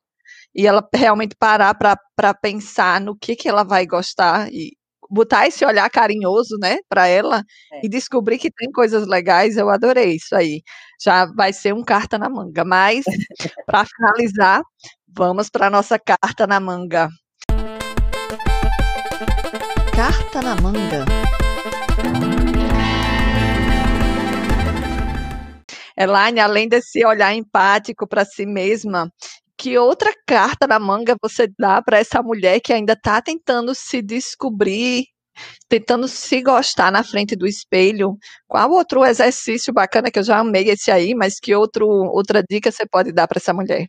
e 0.56 0.66
ela 0.66 0.88
realmente 0.94 1.36
parar 1.38 1.76
para 1.76 2.34
pensar 2.34 3.00
no 3.00 3.16
que, 3.16 3.36
que 3.36 3.48
ela 3.48 3.64
vai 3.64 3.86
gostar 3.86 4.52
e 4.52 4.77
botar 5.10 5.48
esse 5.48 5.66
olhar 5.66 5.90
carinhoso, 5.90 6.58
né, 6.60 6.78
para 6.90 7.08
ela 7.08 7.44
é. 7.74 7.86
e 7.86 7.90
descobrir 7.90 8.38
que 8.38 8.52
tem 8.52 8.72
coisas 8.72 9.08
legais, 9.08 9.58
eu 9.58 9.70
adorei 9.70 10.16
isso 10.16 10.36
aí. 10.36 10.62
Já 11.02 11.26
vai 11.26 11.54
ser 11.54 11.74
um 11.74 11.84
carta 11.84 12.18
na 12.18 12.30
manga, 12.30 12.64
mas 12.66 13.06
para 13.66 13.86
finalizar, 13.86 14.62
vamos 15.08 15.50
para 15.50 15.70
nossa 15.70 15.98
carta 16.00 16.48
na 16.48 16.60
manga. 16.60 17.10
Carta 19.96 20.42
na 20.42 20.56
manga. 20.56 21.06
Elaine, 25.98 26.40
além 26.40 26.68
desse 26.68 27.04
olhar 27.04 27.34
empático 27.34 28.08
para 28.08 28.24
si 28.24 28.46
mesma, 28.46 29.12
que 29.58 29.78
outra 29.78 30.14
carta 30.26 30.68
na 30.68 30.80
manga 30.80 31.16
você 31.22 31.48
dá 31.58 31.82
para 31.82 31.98
essa 31.98 32.22
mulher 32.22 32.60
que 32.60 32.72
ainda 32.72 32.94
está 32.94 33.22
tentando 33.22 33.74
se 33.74 34.02
descobrir, 34.02 35.06
tentando 35.68 36.08
se 36.08 36.42
gostar 36.42 36.92
na 36.92 37.04
frente 37.04 37.36
do 37.36 37.48
espelho? 37.48 38.18
Qual 38.48 38.72
outro 38.72 39.04
exercício 39.04 39.74
bacana 39.74 40.12
que 40.12 40.20
eu 40.20 40.24
já 40.24 40.38
amei 40.38 40.70
esse 40.70 40.92
aí, 40.92 41.16
mas 41.16 41.40
que 41.40 41.56
outro, 41.56 41.88
outra 41.88 42.44
dica 42.48 42.72
você 42.72 42.86
pode 42.86 43.12
dar 43.12 43.28
para 43.28 43.40
essa 43.40 43.54
mulher? 43.54 43.88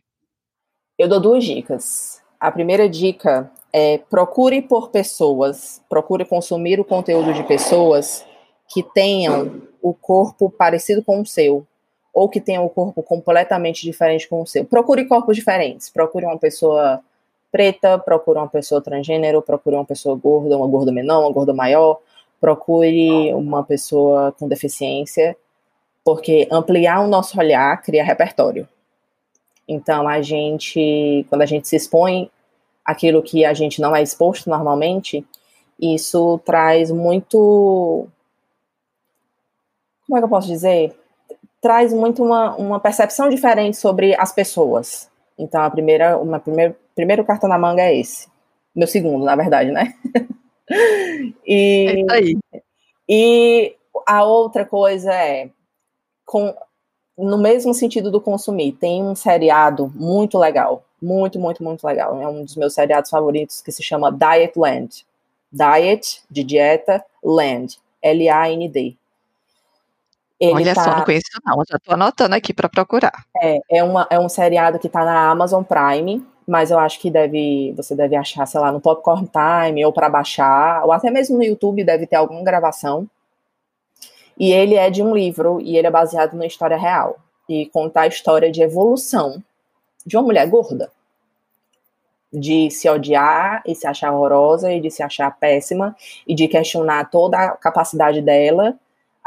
Eu 0.97 1.07
dou 1.07 1.19
duas 1.19 1.45
dicas. 1.45 2.21
A 2.39 2.51
primeira 2.51 2.89
dica 2.89 3.51
é 3.71 3.99
procure 4.09 4.61
por 4.61 4.89
pessoas, 4.89 5.81
procure 5.87 6.25
consumir 6.25 6.79
o 6.79 6.85
conteúdo 6.85 7.33
de 7.33 7.43
pessoas 7.43 8.25
que 8.67 8.81
tenham 8.81 9.61
o 9.81 9.93
corpo 9.93 10.49
parecido 10.49 11.03
com 11.03 11.21
o 11.21 11.25
seu, 11.25 11.65
ou 12.13 12.27
que 12.27 12.41
tenha 12.41 12.61
o 12.61 12.69
corpo 12.69 13.03
completamente 13.03 13.83
diferente 13.83 14.27
com 14.27 14.41
o 14.41 14.47
seu. 14.47 14.65
Procure 14.65 15.05
corpos 15.05 15.35
diferentes. 15.35 15.89
Procure 15.89 16.25
uma 16.25 16.37
pessoa 16.37 17.01
preta, 17.51 17.97
procure 17.97 18.37
uma 18.37 18.47
pessoa 18.47 18.81
transgênero, 18.81 19.41
procure 19.41 19.75
uma 19.75 19.85
pessoa 19.85 20.15
gorda, 20.15 20.57
uma 20.57 20.67
gorda 20.67 20.91
menor, 20.91 21.21
uma 21.21 21.31
gorda 21.31 21.53
maior, 21.53 21.99
procure 22.39 23.33
uma 23.33 23.63
pessoa 23.63 24.31
com 24.37 24.47
deficiência, 24.47 25.35
porque 26.03 26.47
ampliar 26.51 27.01
o 27.01 27.07
nosso 27.07 27.39
olhar 27.39 27.81
cria 27.81 28.03
repertório. 28.03 28.67
Então, 29.67 30.07
a 30.07 30.21
gente, 30.21 31.25
quando 31.29 31.43
a 31.43 31.45
gente 31.45 31.67
se 31.67 31.75
expõe 31.75 32.29
aquilo 32.83 33.21
que 33.21 33.45
a 33.45 33.53
gente 33.53 33.79
não 33.79 33.95
é 33.95 34.01
exposto 34.01 34.49
normalmente, 34.49 35.23
isso 35.79 36.39
traz 36.39 36.89
muito. 36.89 38.07
Como 40.07 40.17
é 40.17 40.21
que 40.21 40.25
eu 40.25 40.29
posso 40.29 40.47
dizer? 40.47 40.98
Traz 41.61 41.93
muito 41.93 42.23
uma, 42.23 42.55
uma 42.55 42.79
percepção 42.79 43.29
diferente 43.29 43.77
sobre 43.77 44.15
as 44.15 44.31
pessoas. 44.31 45.09
Então, 45.37 45.61
a 45.61 45.69
primeira, 45.69 46.17
uma 46.17 46.39
primeiro, 46.39 46.75
primeiro 46.95 47.23
cartão 47.23 47.49
na 47.49 47.57
manga 47.57 47.81
é 47.81 47.97
esse. 47.97 48.27
Meu 48.75 48.87
segundo, 48.87 49.25
na 49.25 49.35
verdade, 49.35 49.71
né? 49.71 49.93
e, 51.45 52.05
é 52.09 52.13
aí. 52.13 52.37
e 53.07 53.75
a 54.05 54.23
outra 54.23 54.65
coisa 54.65 55.13
é, 55.13 55.49
com, 56.25 56.53
no 57.17 57.37
mesmo 57.37 57.73
sentido 57.73 58.11
do 58.11 58.21
consumir, 58.21 58.73
tem 58.73 59.03
um 59.03 59.15
seriado 59.15 59.91
muito 59.95 60.37
legal, 60.37 60.85
muito, 61.01 61.39
muito, 61.39 61.63
muito 61.63 61.85
legal. 61.85 62.21
É 62.21 62.27
um 62.27 62.43
dos 62.43 62.55
meus 62.55 62.73
seriados 62.73 63.09
favoritos 63.09 63.61
que 63.61 63.71
se 63.71 63.83
chama 63.83 64.11
Diet 64.11 64.57
Land. 64.57 65.05
Diet, 65.51 66.21
de 66.29 66.43
dieta, 66.43 67.03
Land, 67.23 67.79
L-A-N-D. 68.01 68.95
Ele 70.39 70.53
Olha 70.53 70.73
tá... 70.73 70.83
só, 70.83 70.95
não 70.95 71.03
conheço 71.03 71.27
não, 71.45 71.57
já 71.69 71.75
estou 71.75 71.93
anotando 71.93 72.33
aqui 72.33 72.53
para 72.53 72.69
procurar. 72.69 73.25
É, 73.41 73.59
é, 73.69 73.83
uma, 73.83 74.07
é 74.09 74.17
um 74.17 74.29
seriado 74.29 74.79
que 74.79 74.87
está 74.87 75.03
na 75.03 75.29
Amazon 75.29 75.63
Prime, 75.63 76.25
mas 76.47 76.71
eu 76.71 76.79
acho 76.79 76.99
que 76.99 77.11
deve, 77.11 77.73
você 77.75 77.93
deve 77.93 78.15
achar, 78.15 78.45
sei 78.45 78.59
lá, 78.61 78.71
no 78.71 78.79
Popcorn 78.79 79.27
Time 79.27 79.85
ou 79.85 79.91
para 79.91 80.09
baixar, 80.09 80.85
ou 80.85 80.93
até 80.93 81.11
mesmo 81.11 81.37
no 81.37 81.43
YouTube 81.43 81.83
deve 81.83 82.07
ter 82.07 82.15
alguma 82.15 82.41
gravação. 82.41 83.07
E 84.37 84.53
ele 84.53 84.75
é 84.75 84.89
de 84.89 85.03
um 85.03 85.13
livro 85.13 85.59
e 85.59 85.77
ele 85.77 85.87
é 85.87 85.91
baseado 85.91 86.35
na 86.35 86.45
história 86.45 86.77
real 86.77 87.17
e 87.49 87.65
conta 87.65 88.01
a 88.01 88.07
história 88.07 88.49
de 88.49 88.61
evolução 88.61 89.43
de 90.05 90.15
uma 90.15 90.23
mulher 90.23 90.47
gorda, 90.47 90.89
de 92.31 92.71
se 92.71 92.87
odiar 92.89 93.61
e 93.65 93.75
se 93.75 93.85
achar 93.85 94.13
horrorosa 94.13 94.71
e 94.71 94.79
de 94.79 94.89
se 94.89 95.03
achar 95.03 95.29
péssima 95.37 95.93
e 96.25 96.33
de 96.33 96.47
questionar 96.47 97.09
toda 97.09 97.37
a 97.37 97.51
capacidade 97.57 98.21
dela 98.21 98.77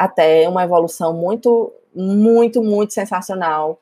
até 0.04 0.48
uma 0.48 0.64
evolução 0.64 1.12
muito, 1.12 1.72
muito, 1.94 2.62
muito 2.62 2.92
sensacional 2.92 3.78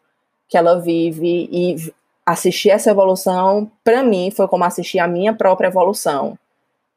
que 0.49 0.57
ela 0.57 0.81
vive 0.81 1.49
e 1.51 1.93
assistir 2.27 2.71
essa 2.71 2.91
evolução, 2.91 3.71
para 3.83 4.03
mim, 4.03 4.31
foi 4.31 4.47
como 4.49 4.65
assistir 4.65 4.99
a 4.99 5.09
minha 5.09 5.35
própria 5.35 5.69
evolução 5.69 6.39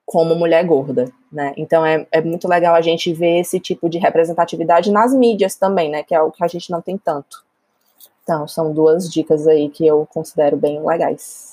como 0.05 0.35
mulher 0.35 0.65
gorda, 0.65 1.11
né? 1.31 1.53
Então 1.55 1.85
é, 1.85 2.05
é 2.11 2.21
muito 2.21 2.47
legal 2.47 2.75
a 2.75 2.81
gente 2.81 3.13
ver 3.13 3.39
esse 3.39 3.59
tipo 3.59 3.89
de 3.89 3.97
representatividade 3.97 4.91
nas 4.91 5.13
mídias 5.13 5.55
também, 5.55 5.89
né? 5.89 6.03
Que 6.03 6.13
é 6.13 6.21
o 6.21 6.31
que 6.31 6.43
a 6.43 6.47
gente 6.47 6.69
não 6.69 6.81
tem 6.81 6.97
tanto. 6.97 7.43
Então, 8.23 8.47
são 8.47 8.73
duas 8.73 9.11
dicas 9.11 9.47
aí 9.47 9.69
que 9.69 9.85
eu 9.85 10.07
considero 10.13 10.55
bem 10.55 10.81
legais. 10.85 11.52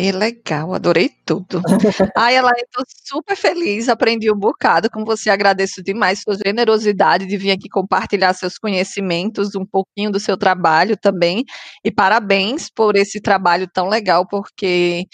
E 0.00 0.12
legal, 0.12 0.72
adorei 0.72 1.10
tudo. 1.26 1.60
Ai, 2.16 2.36
ela 2.36 2.52
estou 2.56 2.84
super 3.04 3.34
feliz, 3.34 3.88
aprendi 3.88 4.30
um 4.30 4.38
bocado 4.38 4.88
com 4.88 5.04
você, 5.04 5.28
agradeço 5.28 5.82
demais 5.82 6.20
sua 6.20 6.36
generosidade 6.36 7.26
de 7.26 7.36
vir 7.36 7.50
aqui 7.50 7.68
compartilhar 7.68 8.32
seus 8.32 8.56
conhecimentos, 8.58 9.56
um 9.56 9.66
pouquinho 9.66 10.12
do 10.12 10.20
seu 10.20 10.36
trabalho 10.36 10.96
também, 10.96 11.44
e 11.84 11.90
parabéns 11.90 12.70
por 12.70 12.94
esse 12.94 13.20
trabalho 13.20 13.66
tão 13.74 13.88
legal, 13.88 14.24
porque 14.28 15.04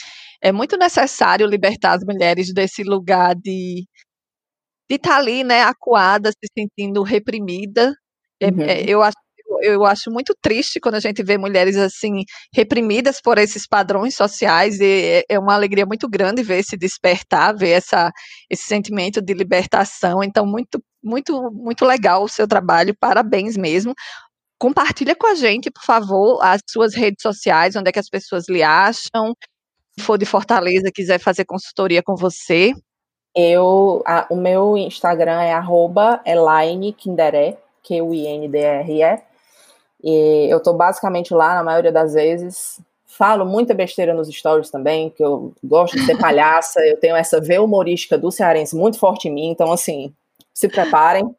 é 0.42 0.52
muito 0.52 0.76
necessário 0.76 1.46
libertar 1.46 1.94
as 1.94 2.04
mulheres 2.04 2.52
desse 2.52 2.82
lugar 2.82 3.34
de 3.34 3.86
de 4.86 4.96
estar 4.96 5.12
tá 5.12 5.16
ali, 5.16 5.42
né, 5.42 5.62
acuada, 5.62 6.30
se 6.30 6.46
sentindo 6.58 7.02
reprimida. 7.02 7.94
É, 8.38 8.48
é, 8.48 8.50
uhum. 8.50 8.84
eu 8.86 9.02
acho 9.02 9.16
eu 9.62 9.84
acho 9.84 10.10
muito 10.10 10.34
triste 10.40 10.80
quando 10.80 10.96
a 10.96 11.00
gente 11.00 11.22
vê 11.22 11.38
mulheres 11.38 11.76
assim 11.76 12.24
reprimidas 12.52 13.20
por 13.20 13.38
esses 13.38 13.66
padrões 13.66 14.14
sociais 14.14 14.80
e 14.80 14.84
é, 14.84 15.24
é 15.28 15.38
uma 15.38 15.54
alegria 15.54 15.86
muito 15.86 16.08
grande 16.08 16.42
ver 16.42 16.58
esse 16.58 16.76
despertar, 16.76 17.56
ver 17.56 17.70
essa, 17.70 18.10
esse 18.50 18.64
sentimento 18.64 19.20
de 19.20 19.34
libertação. 19.34 20.22
Então, 20.22 20.46
muito, 20.46 20.82
muito, 21.02 21.50
muito 21.52 21.84
legal 21.84 22.24
o 22.24 22.28
seu 22.28 22.46
trabalho, 22.46 22.96
parabéns 22.98 23.56
mesmo. 23.56 23.94
Compartilha 24.58 25.14
com 25.14 25.26
a 25.26 25.34
gente, 25.34 25.70
por 25.70 25.82
favor, 25.82 26.40
as 26.42 26.60
suas 26.68 26.94
redes 26.94 27.22
sociais, 27.22 27.76
onde 27.76 27.88
é 27.88 27.92
que 27.92 27.98
as 27.98 28.08
pessoas 28.08 28.48
lhe 28.48 28.62
acham. 28.62 29.34
Se 29.98 30.04
for 30.04 30.18
de 30.18 30.24
Fortaleza, 30.24 30.90
quiser 30.92 31.18
fazer 31.18 31.44
consultoria 31.44 32.02
com 32.02 32.16
você. 32.16 32.72
Eu, 33.34 34.02
a, 34.06 34.26
o 34.30 34.36
meu 34.36 34.76
Instagram 34.76 35.42
é 35.42 35.52
arroba 35.52 36.20
Elaine 36.24 36.92
Kinderé, 36.92 37.58
Q-I-N-D-R-E. 37.82 39.33
E 40.04 40.48
eu 40.50 40.60
tô 40.60 40.74
basicamente 40.74 41.32
lá 41.32 41.54
na 41.54 41.64
maioria 41.64 41.90
das 41.90 42.12
vezes. 42.12 42.78
Falo 43.06 43.46
muita 43.46 43.72
besteira 43.72 44.12
nos 44.12 44.28
stories 44.28 44.70
também, 44.70 45.08
que 45.08 45.24
eu 45.24 45.52
gosto 45.64 45.96
de 45.96 46.04
ser 46.04 46.18
palhaça, 46.20 46.80
eu 46.80 46.98
tenho 46.98 47.16
essa 47.16 47.40
veia 47.40 47.62
humorística 47.62 48.18
do 48.18 48.30
cearense 48.30 48.76
muito 48.76 48.98
forte 48.98 49.28
em 49.28 49.32
mim, 49.32 49.48
então 49.48 49.72
assim, 49.72 50.12
se 50.52 50.68
preparem. 50.68 51.34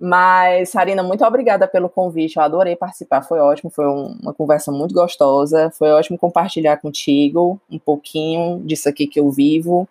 Mas, 0.00 0.70
Sarina, 0.70 1.02
muito 1.02 1.24
obrigada 1.24 1.68
pelo 1.68 1.88
convite. 1.88 2.36
Eu 2.36 2.42
adorei 2.42 2.74
participar, 2.74 3.22
foi 3.22 3.38
ótimo, 3.38 3.70
foi 3.70 3.86
um, 3.86 4.18
uma 4.20 4.34
conversa 4.34 4.72
muito 4.72 4.92
gostosa. 4.92 5.70
Foi 5.70 5.90
ótimo 5.90 6.18
compartilhar 6.18 6.78
contigo 6.78 7.60
um 7.70 7.78
pouquinho 7.78 8.60
disso 8.64 8.88
aqui 8.88 9.06
que 9.06 9.20
eu 9.20 9.30
vivo. 9.30 9.88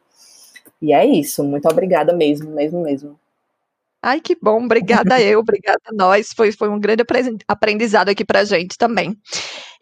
E 0.81 0.93
é 0.93 1.05
isso, 1.05 1.43
muito 1.43 1.67
obrigada 1.67 2.13
mesmo, 2.13 2.51
mesmo, 2.51 2.81
mesmo. 2.81 3.17
Ai, 4.07 4.21
que 4.21 4.37
bom, 4.41 4.63
obrigada 4.63 5.19
eu, 5.19 5.39
obrigada 5.39 5.81
a 5.85 5.93
nós. 5.93 6.29
Foi, 6.33 6.49
foi 6.53 6.69
um 6.69 6.79
grande 6.79 7.03
aprendizado 7.45 8.07
aqui 8.07 8.23
pra 8.23 8.45
gente 8.45 8.77
também. 8.77 9.13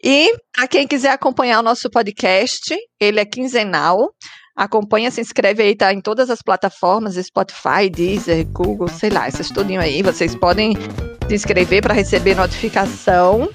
E 0.02 0.34
para 0.52 0.66
quem 0.66 0.84
quiser 0.84 1.10
acompanhar 1.10 1.60
o 1.60 1.62
nosso 1.62 1.88
podcast, 1.88 2.76
ele 2.98 3.20
é 3.20 3.24
quinzenal. 3.24 4.12
Acompanha, 4.56 5.12
se 5.12 5.20
inscreve 5.20 5.62
aí, 5.62 5.76
tá 5.76 5.92
em 5.92 6.00
todas 6.00 6.28
as 6.28 6.42
plataformas, 6.42 7.14
Spotify, 7.14 7.88
Deezer, 7.88 8.44
Google, 8.48 8.88
sei 8.88 9.10
lá, 9.10 9.28
essas 9.28 9.48
tudinho 9.48 9.80
aí. 9.80 10.02
Vocês 10.02 10.34
podem 10.34 10.72
se 11.28 11.34
inscrever 11.34 11.80
para 11.80 11.94
receber 11.94 12.34
notificação 12.34 13.48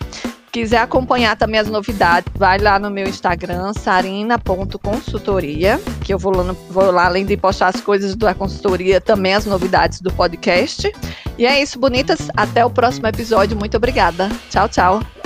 quiser 0.51 0.79
acompanhar 0.79 1.35
também 1.35 1.59
as 1.59 1.67
novidades, 1.67 2.31
vai 2.35 2.57
lá 2.57 2.77
no 2.77 2.91
meu 2.91 3.07
Instagram, 3.07 3.73
sarina.consultoria, 3.73 5.79
que 6.03 6.13
eu 6.13 6.19
vou 6.19 6.35
lá, 6.35 6.55
vou 6.69 6.91
lá, 6.91 7.05
além 7.05 7.25
de 7.25 7.37
postar 7.37 7.67
as 7.67 7.81
coisas 7.81 8.15
da 8.15 8.33
consultoria, 8.33 8.99
também 8.99 9.33
as 9.33 9.45
novidades 9.45 10.01
do 10.01 10.11
podcast. 10.11 10.91
E 11.37 11.45
é 11.45 11.61
isso, 11.61 11.79
bonitas. 11.79 12.29
Até 12.35 12.65
o 12.65 12.69
próximo 12.69 13.07
episódio. 13.07 13.57
Muito 13.57 13.77
obrigada. 13.77 14.29
Tchau, 14.49 14.67
tchau. 14.67 15.20